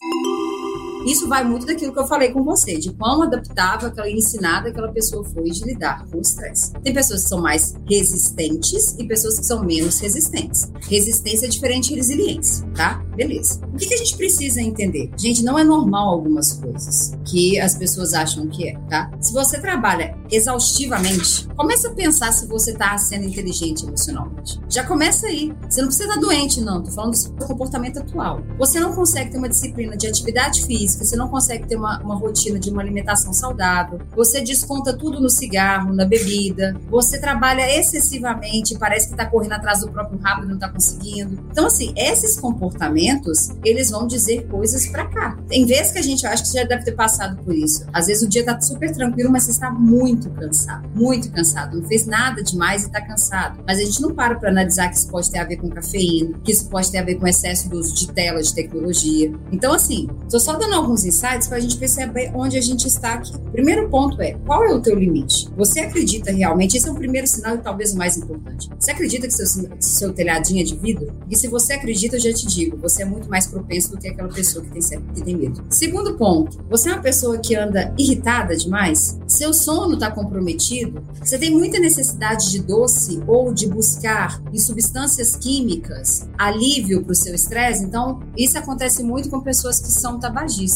Isso 1.06 1.28
vai 1.28 1.44
muito 1.44 1.66
daquilo 1.66 1.92
que 1.92 1.98
eu 1.98 2.06
falei 2.06 2.30
com 2.30 2.42
você, 2.42 2.78
de 2.78 2.92
quão 2.92 3.22
adaptável, 3.22 3.88
aquela 3.88 4.10
ensinada 4.10 4.68
aquela 4.68 4.92
pessoa 4.92 5.24
foi 5.24 5.50
de 5.50 5.64
lidar 5.64 6.04
com 6.06 6.18
o 6.18 6.20
estresse. 6.20 6.72
Tem 6.82 6.92
pessoas 6.92 7.22
que 7.22 7.28
são 7.28 7.40
mais 7.40 7.74
resistentes 7.88 8.94
e 8.98 9.06
pessoas 9.06 9.38
que 9.38 9.44
são 9.44 9.64
menos 9.64 9.98
resistentes. 10.00 10.70
Resistência 10.88 11.46
é 11.46 11.48
diferente 11.48 11.88
de 11.88 11.96
resiliência, 11.96 12.66
tá? 12.74 13.02
Beleza. 13.16 13.60
O 13.72 13.76
que, 13.76 13.86
que 13.86 13.94
a 13.94 13.96
gente 13.96 14.16
precisa 14.16 14.60
entender? 14.60 15.10
Gente, 15.16 15.42
não 15.42 15.58
é 15.58 15.64
normal 15.64 16.08
algumas 16.08 16.52
coisas 16.52 17.12
que 17.26 17.58
as 17.58 17.76
pessoas 17.76 18.14
acham 18.14 18.46
que 18.46 18.68
é, 18.68 18.78
tá? 18.88 19.10
Se 19.20 19.32
você 19.32 19.60
trabalha 19.60 20.16
exaustivamente, 20.30 21.48
começa 21.56 21.88
a 21.88 21.92
pensar 21.92 22.32
se 22.32 22.46
você 22.46 22.72
tá 22.72 22.96
sendo 22.98 23.24
inteligente 23.24 23.84
emocionalmente. 23.84 24.60
Já 24.68 24.84
começa 24.84 25.26
aí. 25.26 25.52
Você 25.68 25.80
não 25.80 25.88
precisa 25.88 26.08
estar 26.08 26.20
doente, 26.20 26.60
não. 26.60 26.82
Tô 26.82 26.90
falando 26.90 27.12
do 27.12 27.16
seu 27.16 27.32
comportamento 27.32 27.98
atual. 27.98 28.42
Você 28.58 28.78
não 28.78 28.92
consegue 28.92 29.30
ter 29.30 29.38
uma 29.38 29.48
disciplina 29.48 29.96
de 29.96 30.06
atividade 30.06 30.64
física, 30.64 30.87
você 30.96 31.16
não 31.16 31.28
consegue 31.28 31.66
ter 31.66 31.76
uma, 31.76 32.00
uma 32.00 32.14
rotina 32.14 32.58
de 32.58 32.70
uma 32.70 32.80
alimentação 32.80 33.32
saudável, 33.32 34.00
você 34.14 34.40
desconta 34.40 34.96
tudo 34.96 35.20
no 35.20 35.28
cigarro, 35.28 35.92
na 35.92 36.04
bebida, 36.04 36.76
você 36.88 37.20
trabalha 37.20 37.68
excessivamente, 37.78 38.78
parece 38.78 39.10
que 39.10 39.16
tá 39.16 39.26
correndo 39.26 39.52
atrás 39.52 39.80
do 39.80 39.90
próprio 39.90 40.18
rabo 40.18 40.44
e 40.44 40.48
não 40.48 40.58
tá 40.58 40.68
conseguindo. 40.68 41.38
Então, 41.50 41.66
assim, 41.66 41.92
esses 41.96 42.38
comportamentos 42.38 43.50
eles 43.64 43.90
vão 43.90 44.06
dizer 44.06 44.46
coisas 44.48 44.86
para 44.86 45.06
cá. 45.06 45.38
Tem 45.48 45.66
vezes 45.66 45.92
que 45.92 45.98
a 45.98 46.02
gente 46.02 46.26
acha 46.26 46.42
que 46.42 46.52
já 46.52 46.64
deve 46.64 46.84
ter 46.84 46.92
passado 46.92 47.36
por 47.42 47.54
isso. 47.54 47.84
Às 47.92 48.06
vezes 48.06 48.22
o 48.22 48.28
dia 48.28 48.44
tá 48.44 48.60
super 48.60 48.92
tranquilo, 48.92 49.30
mas 49.30 49.44
você 49.44 49.52
está 49.52 49.70
muito 49.70 50.30
cansado, 50.30 50.88
muito 50.94 51.30
cansado. 51.30 51.80
Não 51.80 51.88
fez 51.88 52.06
nada 52.06 52.42
demais 52.42 52.84
e 52.84 52.90
tá 52.90 53.00
cansado. 53.00 53.62
Mas 53.66 53.78
a 53.78 53.84
gente 53.84 54.00
não 54.00 54.14
para 54.14 54.36
para 54.36 54.50
analisar 54.50 54.88
que 54.88 54.96
isso 54.96 55.08
pode 55.08 55.30
ter 55.30 55.38
a 55.38 55.44
ver 55.44 55.56
com 55.56 55.68
cafeína, 55.68 56.38
que 56.44 56.52
isso 56.52 56.68
pode 56.68 56.90
ter 56.90 56.98
a 56.98 57.04
ver 57.04 57.16
com 57.16 57.26
excesso 57.26 57.68
do 57.68 57.78
uso 57.78 57.94
de 57.94 58.08
tela, 58.12 58.42
de 58.42 58.54
tecnologia. 58.54 59.32
Então, 59.52 59.72
assim, 59.72 60.08
tô 60.30 60.38
só 60.38 60.54
dando 60.54 60.74
alguns 60.78 61.04
insights 61.04 61.48
para 61.48 61.58
a 61.58 61.60
gente 61.60 61.76
perceber 61.76 62.30
onde 62.34 62.56
a 62.56 62.60
gente 62.60 62.86
está 62.86 63.14
aqui. 63.14 63.32
Primeiro 63.52 63.88
ponto 63.88 64.20
é, 64.22 64.32
qual 64.46 64.64
é 64.64 64.72
o 64.72 64.80
teu 64.80 64.98
limite? 64.98 65.48
Você 65.56 65.80
acredita 65.80 66.32
realmente? 66.32 66.76
Esse 66.76 66.88
é 66.88 66.92
o 66.92 66.94
primeiro 66.94 67.26
sinal 67.26 67.56
e 67.56 67.58
talvez 67.58 67.92
o 67.92 67.96
mais 67.98 68.16
importante. 68.16 68.68
Você 68.78 68.92
acredita 68.92 69.26
que 69.26 69.32
seu, 69.32 69.68
seu 69.80 70.12
telhadinho 70.12 70.60
é 70.60 70.64
de 70.64 70.76
vidro? 70.76 71.12
E 71.28 71.36
se 71.36 71.48
você 71.48 71.74
acredita, 71.74 72.16
eu 72.16 72.20
já 72.20 72.32
te 72.32 72.46
digo, 72.46 72.76
você 72.76 73.02
é 73.02 73.04
muito 73.04 73.28
mais 73.28 73.46
propenso 73.46 73.90
do 73.90 73.98
que 73.98 74.08
aquela 74.08 74.28
pessoa 74.28 74.64
que 74.64 74.70
tem, 74.70 75.00
que 75.14 75.22
tem 75.22 75.36
medo. 75.36 75.64
Segundo 75.70 76.16
ponto, 76.16 76.58
você 76.70 76.90
é 76.90 76.92
uma 76.92 77.02
pessoa 77.02 77.38
que 77.38 77.54
anda 77.54 77.92
irritada 77.98 78.56
demais? 78.56 79.18
Seu 79.26 79.52
sono 79.52 79.94
está 79.94 80.10
comprometido? 80.10 81.02
Você 81.20 81.38
tem 81.38 81.50
muita 81.50 81.78
necessidade 81.78 82.50
de 82.50 82.60
doce 82.60 83.20
ou 83.26 83.52
de 83.52 83.66
buscar 83.66 84.40
em 84.52 84.58
substâncias 84.58 85.36
químicas 85.36 86.28
alívio 86.38 87.02
para 87.02 87.12
o 87.12 87.16
seu 87.16 87.34
estresse? 87.34 87.84
Então, 87.84 88.20
isso 88.36 88.56
acontece 88.56 89.02
muito 89.02 89.28
com 89.28 89.40
pessoas 89.40 89.80
que 89.80 89.90
são 89.90 90.20
tabagistas. 90.20 90.67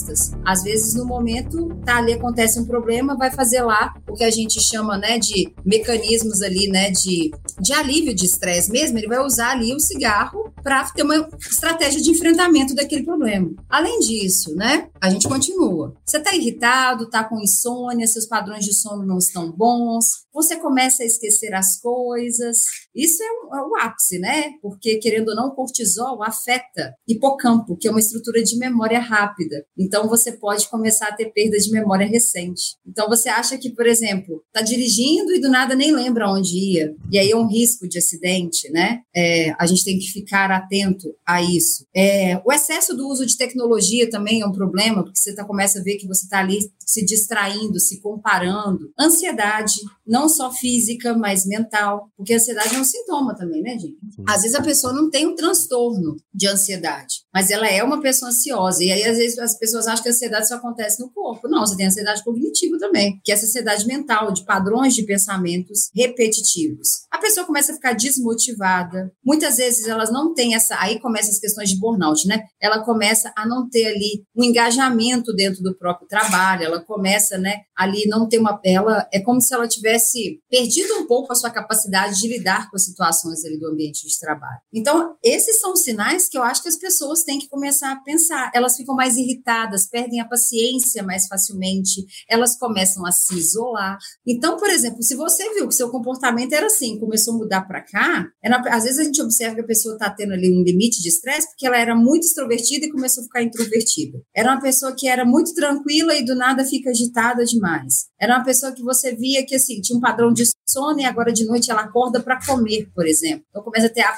Às 0.45 0.63
vezes, 0.63 0.95
no 0.95 1.05
momento, 1.05 1.69
tá 1.85 1.99
ali 1.99 2.13
acontece 2.13 2.59
um 2.59 2.67
problema, 2.67 3.17
vai 3.17 3.31
fazer 3.31 3.63
lá 3.63 3.95
o 4.09 4.15
que 4.15 4.25
a 4.25 4.31
gente 4.31 4.61
chama, 4.61 4.97
né, 4.97 5.19
de 5.19 5.53
mecanismos 5.65 6.43
ali, 6.43 6.69
né, 6.69 6.91
de, 6.91 7.31
de 7.61 7.73
alívio 7.73 8.15
de 8.15 8.27
estresse 8.27 8.71
mesmo. 8.71 8.99
Ele 8.99 9.09
vai 9.09 9.19
usar 9.25 9.51
ali 9.51 9.75
o 9.75 9.81
cigarro 9.81 10.53
para 10.63 10.85
ter 10.91 11.03
uma 11.03 11.29
estratégia 11.39 12.01
de 12.01 12.11
enfrentamento 12.11 12.75
daquele 12.75 13.05
problema. 13.05 13.51
Além 13.69 13.99
disso, 14.01 14.55
né, 14.55 14.89
a 15.01 15.11
gente 15.11 15.29
continua. 15.29 15.95
Você 16.05 16.19
está 16.19 16.35
irritado, 16.35 17.05
está 17.05 17.25
com 17.25 17.41
insônia, 17.41 18.07
seus 18.07 18.27
padrões 18.27 18.65
de 18.65 18.73
sono 18.73 19.05
não 19.05 19.19
estão 19.19 19.51
bons, 19.51 20.05
você 20.33 20.57
começa 20.57 21.03
a 21.03 21.07
esquecer 21.07 21.55
as 21.55 21.81
coisas. 21.81 22.59
Isso 22.95 23.23
é 23.23 23.27
o, 23.27 23.57
é 23.57 23.67
o 23.67 23.77
ápice, 23.77 24.19
né? 24.19 24.53
Porque, 24.61 24.97
querendo 24.97 25.29
ou 25.29 25.37
não, 25.37 25.49
o 25.49 25.55
cortisol 25.55 26.23
afeta 26.23 26.95
hipocampo, 27.09 27.77
que 27.77 27.89
é 27.89 27.91
uma 27.91 28.01
estrutura 28.01 28.43
de 28.43 28.57
memória 28.57 29.01
rápida. 29.01 29.65
Então, 29.79 30.09
você 30.09 30.33
pode 30.33 30.69
começar 30.69 31.09
a 31.09 31.15
ter 31.15 31.33
perda 31.33 31.57
de 31.59 31.71
memória 31.71 32.07
recente. 32.07 32.77
Então, 32.87 33.09
você 33.09 33.29
acha 33.29 33.57
que, 33.59 33.71
por 33.71 33.87
exemplo, 33.87 34.43
está 34.47 34.63
dirigindo 34.63 35.33
e 35.33 35.41
do 35.41 35.49
nada 35.49 35.75
nem 35.75 35.93
lembra 35.93 36.31
onde 36.31 36.57
ia. 36.57 36.95
E 37.11 37.19
aí 37.19 37.31
é 37.31 37.37
um 37.37 37.47
risco 37.47 37.89
de 37.89 37.99
acidente, 37.99 38.71
né? 38.71 39.01
É, 39.15 39.55
a 39.59 39.67
gente 39.67 39.85
tem 39.85 39.99
que 39.99 40.07
ficar 40.07 40.51
atento 40.51 41.15
a 41.27 41.43
isso. 41.43 41.87
É, 41.95 42.41
o 42.45 42.53
excesso 42.53 42.97
do 42.97 43.09
uso 43.09 43.25
de 43.27 43.37
tecnologia 43.37 44.09
também 44.11 44.41
é 44.41 44.47
um 44.47 44.53
problema, 44.53 45.03
porque 45.03 45.19
você 45.19 45.35
tá, 45.35 45.45
começa 45.45 45.81
a 45.81 45.83
ver 45.83 45.97
que 45.97 46.07
você 46.07 46.25
está 46.25 46.41
ali 46.41 46.59
se 46.87 47.05
distraindo, 47.05 47.79
se 47.81 48.01
comparando. 48.01 48.92
Ansiedade, 48.99 49.75
não 50.07 50.29
só 50.29 50.51
física, 50.51 51.14
mas 51.14 51.47
mental, 51.47 52.09
porque 52.16 52.35
a 52.35 52.37
ansiedade 52.37 52.75
é 52.75 52.79
um 52.79 52.85
sintoma 52.85 53.35
também, 53.35 53.62
né, 53.62 53.79
gente? 53.79 53.99
Sim. 54.14 54.25
Às 54.29 54.42
vezes 54.42 54.57
a 54.57 54.62
pessoa 54.62 54.92
não 54.92 55.11
tem 55.11 55.27
um 55.27 55.35
transtorno 55.35 56.16
de 56.35 56.47
ansiedade, 56.47 57.23
mas 57.33 57.51
ela 57.51 57.66
é 57.66 57.83
uma 57.83 58.01
pessoa 58.01 58.31
ansiosa. 58.31 58.83
E 58.83 58.90
aí, 58.90 59.05
às 59.05 59.16
vezes, 59.16 59.38
as 59.38 59.59
pessoas 59.59 59.87
acham 59.87 60.03
que 60.03 60.09
a 60.09 60.12
ansiedade 60.12 60.49
só 60.49 60.57
acontece 60.57 61.01
no 61.01 61.11
corpo. 61.11 61.49
Não, 61.49 61.61
você 61.61 61.77
tem 61.77 61.87
ansiedade 61.87 62.23
cognitiva 62.25 62.79
também, 62.79 63.21
que 63.25 63.31
é 63.31 63.35
essa 63.35 63.47
ansiedade 63.47 63.87
mental, 63.87 64.33
de 64.33 64.45
padrões 64.45 64.95
de 64.95 65.05
pensamentos 65.05 65.90
repetitivos. 65.95 67.07
A 67.11 67.18
pessoa 67.18 67.47
começa 67.47 67.73
a 67.73 67.75
ficar 67.75 67.92
desmotivada. 67.92 69.12
Muitas 69.25 69.57
vezes 69.57 69.87
elas 69.87 70.11
não 70.11 70.35
têm 70.35 70.55
essa. 70.55 70.77
Aí 70.79 71.01
começam 71.01 71.31
as 71.31 71.38
questões 71.38 71.71
de 71.71 71.79
burnout, 71.79 72.27
né? 72.27 72.45
Ela 72.61 72.85
começa 72.85 73.33
a 73.37 73.47
não 73.47 73.68
ter 73.68 73.87
ali 73.87 74.25
um 74.37 74.45
engajamento 74.45 75.33
dentro 75.35 75.62
do 75.62 75.75
próprio 75.75 76.09
trabalho, 76.09 76.64
ela 76.73 76.85
começa, 76.85 77.39
né, 77.39 77.63
ali 77.77 78.07
não 78.07 78.29
ter 78.29 78.39
uma. 78.39 78.61
Ela 78.65 79.09
é 79.13 79.21
como 79.21 79.41
se 79.41 79.55
ela 79.55 79.69
tivesse 79.69 80.41
perdido 80.51 80.95
um 80.95 81.07
pouco 81.07 81.33
a 81.33 81.37
sua 81.37 81.51
capacidade 81.51 82.19
de 82.19 82.29
lidar 82.29 82.71
com 82.71 82.77
as 82.77 82.85
situações 82.85 83.45
ali 83.45 83.59
do 83.59 83.69
ambiente 83.69 84.07
de 84.07 84.19
trabalho. 84.19 84.61
Então, 84.73 85.17
esses 85.23 85.61
são 85.61 85.75
sinais 85.77 86.29
que 86.29 86.39
eu 86.39 86.43
acho 86.43 86.63
que 86.63 86.69
as 86.69 86.77
pessoas 86.77 87.23
têm 87.23 87.39
que 87.39 87.49
começar 87.49 87.93
a 87.93 87.97
pensar. 87.97 88.51
Elas 88.55 88.77
ficam 88.77 88.95
mais 88.95 89.17
irritadas, 89.17 89.89
perdem 89.89 90.21
a 90.21 90.29
paciência 90.29 91.03
mais 91.03 91.27
facilmente, 91.27 92.05
elas 92.29 92.59
começam 92.59 93.05
a 93.07 93.13
se 93.13 93.35
isolar. 93.37 93.99
Então, 94.27 94.57
por 94.57 94.69
exemplo, 94.69 95.03
se 95.03 95.15
você 95.15 95.53
viu 95.55 95.69
que 95.69 95.75
seu 95.75 95.91
comportamento 95.91 96.53
era 96.53 96.67
assim, 96.67 96.99
começou 96.99 97.35
a 97.35 97.39
mudar 97.39 97.63
para 97.63 97.83
cá, 97.83 98.27
era, 98.43 98.63
às 98.75 98.85
vezes 98.85 98.99
a 98.99 99.05
gente 99.05 99.21
observa 99.21 99.57
que 99.57 99.61
a 99.63 99.67
pessoa 99.67 99.95
está 99.95 100.11
tendo 100.11 100.33
ali 100.33 100.49
um 100.49 100.63
limite 100.63 101.03
de 101.03 101.09
estresse 101.09 101.49
porque 101.49 101.67
ela 101.67 101.79
era 101.79 101.95
muito 101.95 102.25
extrovertida 102.25 102.87
e 102.87 102.91
começou 102.91 103.23
a 103.23 103.25
ficar 103.25 103.43
introvertida. 103.43 104.19
Era 104.35 104.53
uma 104.53 104.61
pessoa 104.61 104.95
que 104.97 105.09
era 105.09 105.25
muito 105.25 105.55
tranquila 105.55 106.15
e 106.15 106.25
do 106.25 106.35
nada 106.35 106.62
fica 106.64 106.90
agitada 106.90 107.44
demais. 107.44 108.07
Era 108.20 108.37
uma 108.37 108.44
pessoa 108.44 108.72
que 108.72 108.83
você 108.83 109.14
via 109.14 109.44
que 109.44 109.55
assim 109.55 109.81
tinha 109.81 109.96
um 109.96 110.01
padrão 110.01 110.33
de 110.33 110.42
sono 110.73 111.01
e 111.01 111.05
agora 111.05 111.33
de 111.33 111.45
noite 111.45 111.71
ela 111.71 111.83
acorda 111.83 112.21
para 112.21 112.45
comer, 112.45 112.91
por 112.95 113.07
exemplo. 113.07 113.45
Então 113.51 113.63
começa 113.63 113.87
a 113.87 113.91
ter 113.91 114.03
a 114.03 114.15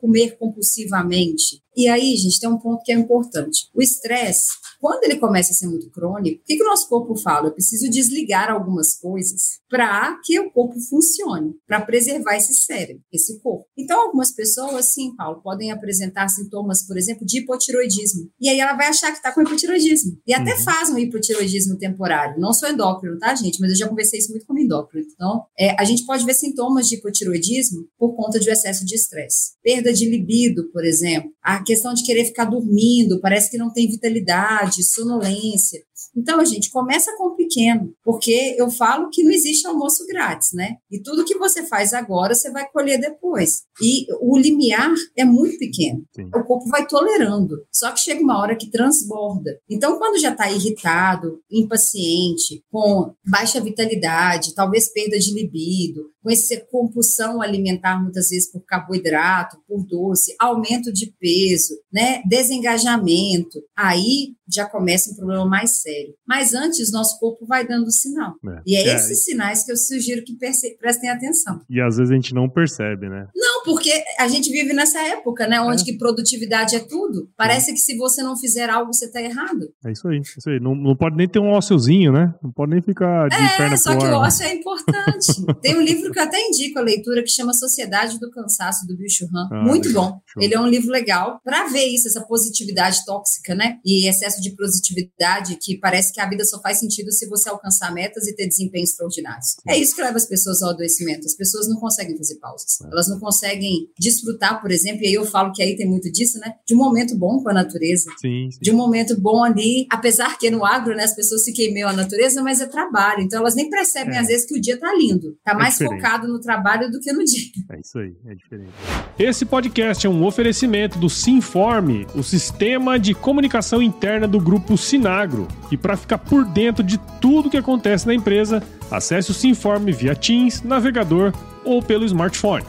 comer 0.00 0.36
compulsivamente. 0.38 1.62
E 1.78 1.86
aí, 1.86 2.16
gente, 2.16 2.40
tem 2.40 2.48
um 2.50 2.58
ponto 2.58 2.82
que 2.82 2.90
é 2.90 2.94
importante. 2.96 3.68
O 3.72 3.80
estresse, 3.80 4.48
quando 4.80 5.04
ele 5.04 5.16
começa 5.16 5.52
a 5.52 5.54
ser 5.54 5.68
muito 5.68 5.88
crônico, 5.90 6.40
o 6.40 6.44
que, 6.44 6.56
que 6.56 6.62
o 6.64 6.66
nosso 6.66 6.88
corpo 6.88 7.14
fala? 7.14 7.46
Eu 7.46 7.52
preciso 7.52 7.88
desligar 7.88 8.50
algumas 8.50 8.98
coisas 8.98 9.60
para 9.70 10.18
que 10.24 10.40
o 10.40 10.50
corpo 10.50 10.74
funcione, 10.80 11.54
para 11.68 11.80
preservar 11.80 12.36
esse 12.36 12.52
cérebro, 12.52 13.04
esse 13.12 13.38
corpo. 13.40 13.64
Então, 13.76 14.00
algumas 14.00 14.32
pessoas, 14.32 14.92
sim, 14.92 15.14
Paulo, 15.14 15.40
podem 15.40 15.70
apresentar 15.70 16.28
sintomas, 16.28 16.84
por 16.84 16.96
exemplo, 16.96 17.24
de 17.24 17.42
hipotiroidismo. 17.42 18.28
E 18.40 18.48
aí 18.48 18.58
ela 18.58 18.74
vai 18.74 18.88
achar 18.88 19.12
que 19.12 19.18
está 19.18 19.30
com 19.30 19.42
hipotiroidismo. 19.42 20.18
E 20.26 20.34
até 20.34 20.54
uhum. 20.54 20.64
faz 20.64 20.90
um 20.90 20.98
hipotiroidismo 20.98 21.78
temporário. 21.78 22.40
Não 22.40 22.52
sou 22.52 22.68
endócrino, 22.68 23.18
tá, 23.18 23.32
gente? 23.36 23.60
Mas 23.60 23.70
eu 23.70 23.76
já 23.76 23.88
conversei 23.88 24.18
isso 24.18 24.32
muito 24.32 24.46
com 24.46 24.58
endócrino. 24.58 25.06
Então, 25.14 25.44
é, 25.56 25.80
a 25.80 25.84
gente 25.84 25.97
pode 26.04 26.24
ver 26.24 26.34
sintomas 26.34 26.88
de 26.88 26.96
hipotiroidismo 26.96 27.86
por 27.98 28.14
conta 28.14 28.38
um 28.38 28.52
excesso 28.52 28.84
de 28.84 28.94
estresse. 28.94 29.52
Perda 29.62 29.92
de 29.92 30.08
libido, 30.08 30.70
por 30.72 30.84
exemplo. 30.84 31.30
A 31.42 31.62
questão 31.62 31.94
de 31.94 32.04
querer 32.04 32.24
ficar 32.24 32.44
dormindo, 32.44 33.20
parece 33.20 33.50
que 33.50 33.58
não 33.58 33.72
tem 33.72 33.88
vitalidade, 33.88 34.82
sonolência. 34.82 35.82
Então, 36.16 36.40
a 36.40 36.44
gente 36.44 36.70
começa 36.70 37.16
com 37.16 37.28
o 37.28 37.36
pequeno, 37.36 37.92
porque 38.04 38.54
eu 38.58 38.70
falo 38.70 39.10
que 39.10 39.22
não 39.22 39.30
existe 39.30 39.66
almoço 39.66 40.06
grátis, 40.06 40.52
né? 40.52 40.76
E 40.90 41.00
tudo 41.00 41.24
que 41.24 41.38
você 41.38 41.64
faz 41.66 41.92
agora, 41.92 42.34
você 42.34 42.50
vai 42.50 42.68
colher 42.70 43.00
depois. 43.00 43.62
E 43.80 44.06
o 44.20 44.36
limiar 44.36 44.92
é 45.16 45.24
muito 45.24 45.58
pequeno. 45.58 46.02
Sim. 46.14 46.26
O 46.34 46.44
corpo 46.44 46.68
vai 46.68 46.86
tolerando. 46.86 47.56
Só 47.72 47.92
que 47.92 48.00
chega 48.00 48.22
uma 48.22 48.38
hora 48.40 48.56
que 48.56 48.70
transborda. 48.70 49.58
Então, 49.68 49.98
quando 49.98 50.20
já 50.20 50.32
está 50.32 50.50
irritado, 50.50 51.40
impaciente, 51.50 52.62
com 52.70 53.12
baixa 53.26 53.60
vitalidade, 53.60 54.54
talvez 54.54 54.92
perda 54.92 55.18
de 55.18 55.32
libido, 55.32 56.10
com 56.22 56.30
essa 56.30 56.60
compulsão 56.70 57.40
alimentar 57.40 58.00
muitas 58.00 58.30
vezes 58.30 58.50
por 58.50 58.60
carboidrato, 58.64 59.58
por 59.66 59.84
doce, 59.86 60.34
aumento 60.38 60.92
de 60.92 61.12
peso, 61.18 61.74
né, 61.92 62.22
desengajamento, 62.26 63.60
aí 63.76 64.34
já 64.50 64.66
começa 64.66 65.10
um 65.10 65.14
problema 65.14 65.46
mais 65.46 65.82
sério. 65.82 66.14
Mas 66.26 66.54
antes, 66.54 66.90
nosso 66.90 67.18
corpo 67.18 67.46
vai 67.46 67.66
dando 67.66 67.90
sinal. 67.90 68.34
É. 68.46 68.62
E 68.66 68.76
é, 68.76 68.88
é 68.88 68.94
esses 68.94 69.24
sinais 69.24 69.64
que 69.64 69.72
eu 69.72 69.76
sugiro 69.76 70.24
que 70.24 70.36
prestem 70.78 71.10
atenção. 71.10 71.60
E 71.68 71.80
às 71.80 71.96
vezes 71.96 72.10
a 72.10 72.14
gente 72.14 72.34
não 72.34 72.48
percebe, 72.48 73.08
né? 73.08 73.28
Não, 73.36 73.57
porque 73.68 73.92
a 74.18 74.26
gente 74.28 74.50
vive 74.50 74.72
nessa 74.72 74.98
época, 74.98 75.46
né, 75.46 75.60
onde 75.60 75.82
é. 75.82 75.84
que 75.84 75.98
produtividade 75.98 76.74
é 76.74 76.80
tudo. 76.80 77.28
Parece 77.36 77.70
que 77.72 77.78
se 77.78 77.98
você 77.98 78.22
não 78.22 78.34
fizer 78.34 78.70
algo, 78.70 78.94
você 78.94 79.04
está 79.04 79.20
errado. 79.20 79.68
É 79.84 79.92
isso 79.92 80.08
aí, 80.08 80.16
é 80.16 80.20
isso 80.20 80.48
aí. 80.48 80.58
Não, 80.58 80.74
não 80.74 80.96
pode 80.96 81.16
nem 81.16 81.28
ter 81.28 81.38
um 81.38 81.50
ósseozinho, 81.50 82.10
né? 82.10 82.34
Não 82.42 82.50
pode 82.50 82.72
nem 82.72 82.80
ficar 82.80 83.28
de 83.28 83.36
é, 83.36 83.56
perna 83.58 83.76
só 83.76 83.94
que 83.94 84.06
ar, 84.06 84.14
o 84.14 84.16
ósseo 84.16 84.46
né? 84.46 84.52
é 84.52 84.54
importante. 84.54 85.44
Tem 85.60 85.76
um 85.76 85.82
livro 85.82 86.10
que 86.10 86.18
eu 86.18 86.22
até 86.22 86.40
indico 86.40 86.78
a 86.78 86.82
leitura 86.82 87.22
que 87.22 87.28
chama 87.28 87.52
Sociedade 87.52 88.18
do 88.18 88.30
Cansaço, 88.30 88.86
do 88.86 88.96
Bill 88.96 89.10
Churran. 89.10 89.48
Ah, 89.52 89.62
Muito 89.62 89.88
legal. 89.88 90.12
bom. 90.12 90.20
Show. 90.24 90.42
Ele 90.42 90.54
é 90.54 90.60
um 90.60 90.66
livro 90.66 90.90
legal 90.90 91.38
para 91.44 91.66
ver 91.68 91.84
isso, 91.84 92.08
essa 92.08 92.22
positividade 92.22 93.04
tóxica, 93.04 93.54
né? 93.54 93.78
E 93.84 94.08
excesso 94.08 94.40
de 94.40 94.56
positividade 94.56 95.58
que 95.60 95.76
parece 95.76 96.10
que 96.10 96.20
a 96.22 96.28
vida 96.28 96.44
só 96.46 96.58
faz 96.62 96.78
sentido 96.78 97.12
se 97.12 97.28
você 97.28 97.50
alcançar 97.50 97.92
metas 97.92 98.26
e 98.26 98.34
ter 98.34 98.46
desempenhos 98.46 98.90
extraordinários. 98.90 99.56
É 99.66 99.76
isso 99.76 99.94
que 99.94 100.00
leva 100.00 100.16
as 100.16 100.26
pessoas 100.26 100.62
ao 100.62 100.70
adoecimento. 100.70 101.26
As 101.26 101.34
pessoas 101.34 101.68
não 101.68 101.76
conseguem 101.76 102.16
fazer 102.16 102.36
pausas. 102.36 102.80
É. 102.82 102.86
Elas 102.90 103.08
não 103.08 103.20
conseguem 103.20 103.57
desfrutar, 103.98 104.60
por 104.60 104.70
exemplo, 104.70 105.02
e 105.02 105.08
aí 105.08 105.14
eu 105.14 105.24
falo 105.24 105.52
que 105.52 105.62
aí 105.62 105.76
tem 105.76 105.86
muito 105.86 106.10
disso, 106.10 106.38
né? 106.38 106.54
De 106.66 106.74
um 106.74 106.78
momento 106.78 107.16
bom 107.16 107.42
com 107.42 107.48
a 107.48 107.54
natureza. 107.54 108.10
Sim, 108.20 108.50
sim. 108.50 108.58
De 108.60 108.70
um 108.70 108.76
momento 108.76 109.18
bom 109.20 109.42
ali, 109.42 109.86
apesar 109.90 110.38
que 110.38 110.50
no 110.50 110.64
agro, 110.64 110.94
né, 110.94 111.04
as 111.04 111.14
pessoas 111.14 111.44
se 111.44 111.52
queimeiam 111.52 111.88
a 111.88 111.92
natureza, 111.92 112.42
mas 112.42 112.60
é 112.60 112.66
trabalho. 112.66 113.22
Então 113.22 113.40
elas 113.40 113.54
nem 113.54 113.68
percebem 113.68 114.16
é. 114.16 114.20
às 114.20 114.28
vezes 114.28 114.46
que 114.46 114.56
o 114.56 114.60
dia 114.60 114.78
tá 114.78 114.92
lindo. 114.94 115.36
Tá 115.44 115.52
é 115.52 115.54
mais 115.54 115.74
diferente. 115.74 116.00
focado 116.00 116.28
no 116.28 116.40
trabalho 116.40 116.90
do 116.90 117.00
que 117.00 117.12
no 117.12 117.24
dia. 117.24 117.48
É 117.70 117.80
isso 117.80 117.98
aí, 117.98 118.14
é 118.26 118.34
diferente. 118.34 118.72
Esse 119.18 119.44
podcast 119.44 120.06
é 120.06 120.10
um 120.10 120.24
oferecimento 120.24 120.98
do 120.98 121.10
Sinforme, 121.10 122.06
o 122.14 122.22
sistema 122.22 122.98
de 122.98 123.14
comunicação 123.14 123.82
interna 123.82 124.26
do 124.26 124.40
grupo 124.40 124.76
Sinagro. 124.76 125.48
E 125.70 125.76
para 125.76 125.96
ficar 125.96 126.18
por 126.18 126.44
dentro 126.44 126.82
de 126.82 126.98
tudo 127.20 127.50
que 127.50 127.56
acontece 127.56 128.06
na 128.06 128.14
empresa, 128.14 128.62
acesse 128.90 129.30
o 129.30 129.34
Sinforme 129.34 129.92
via 129.92 130.14
Teams, 130.14 130.62
navegador 130.62 131.32
ou 131.64 131.82
pelo 131.82 132.04
smartphone. 132.04 132.64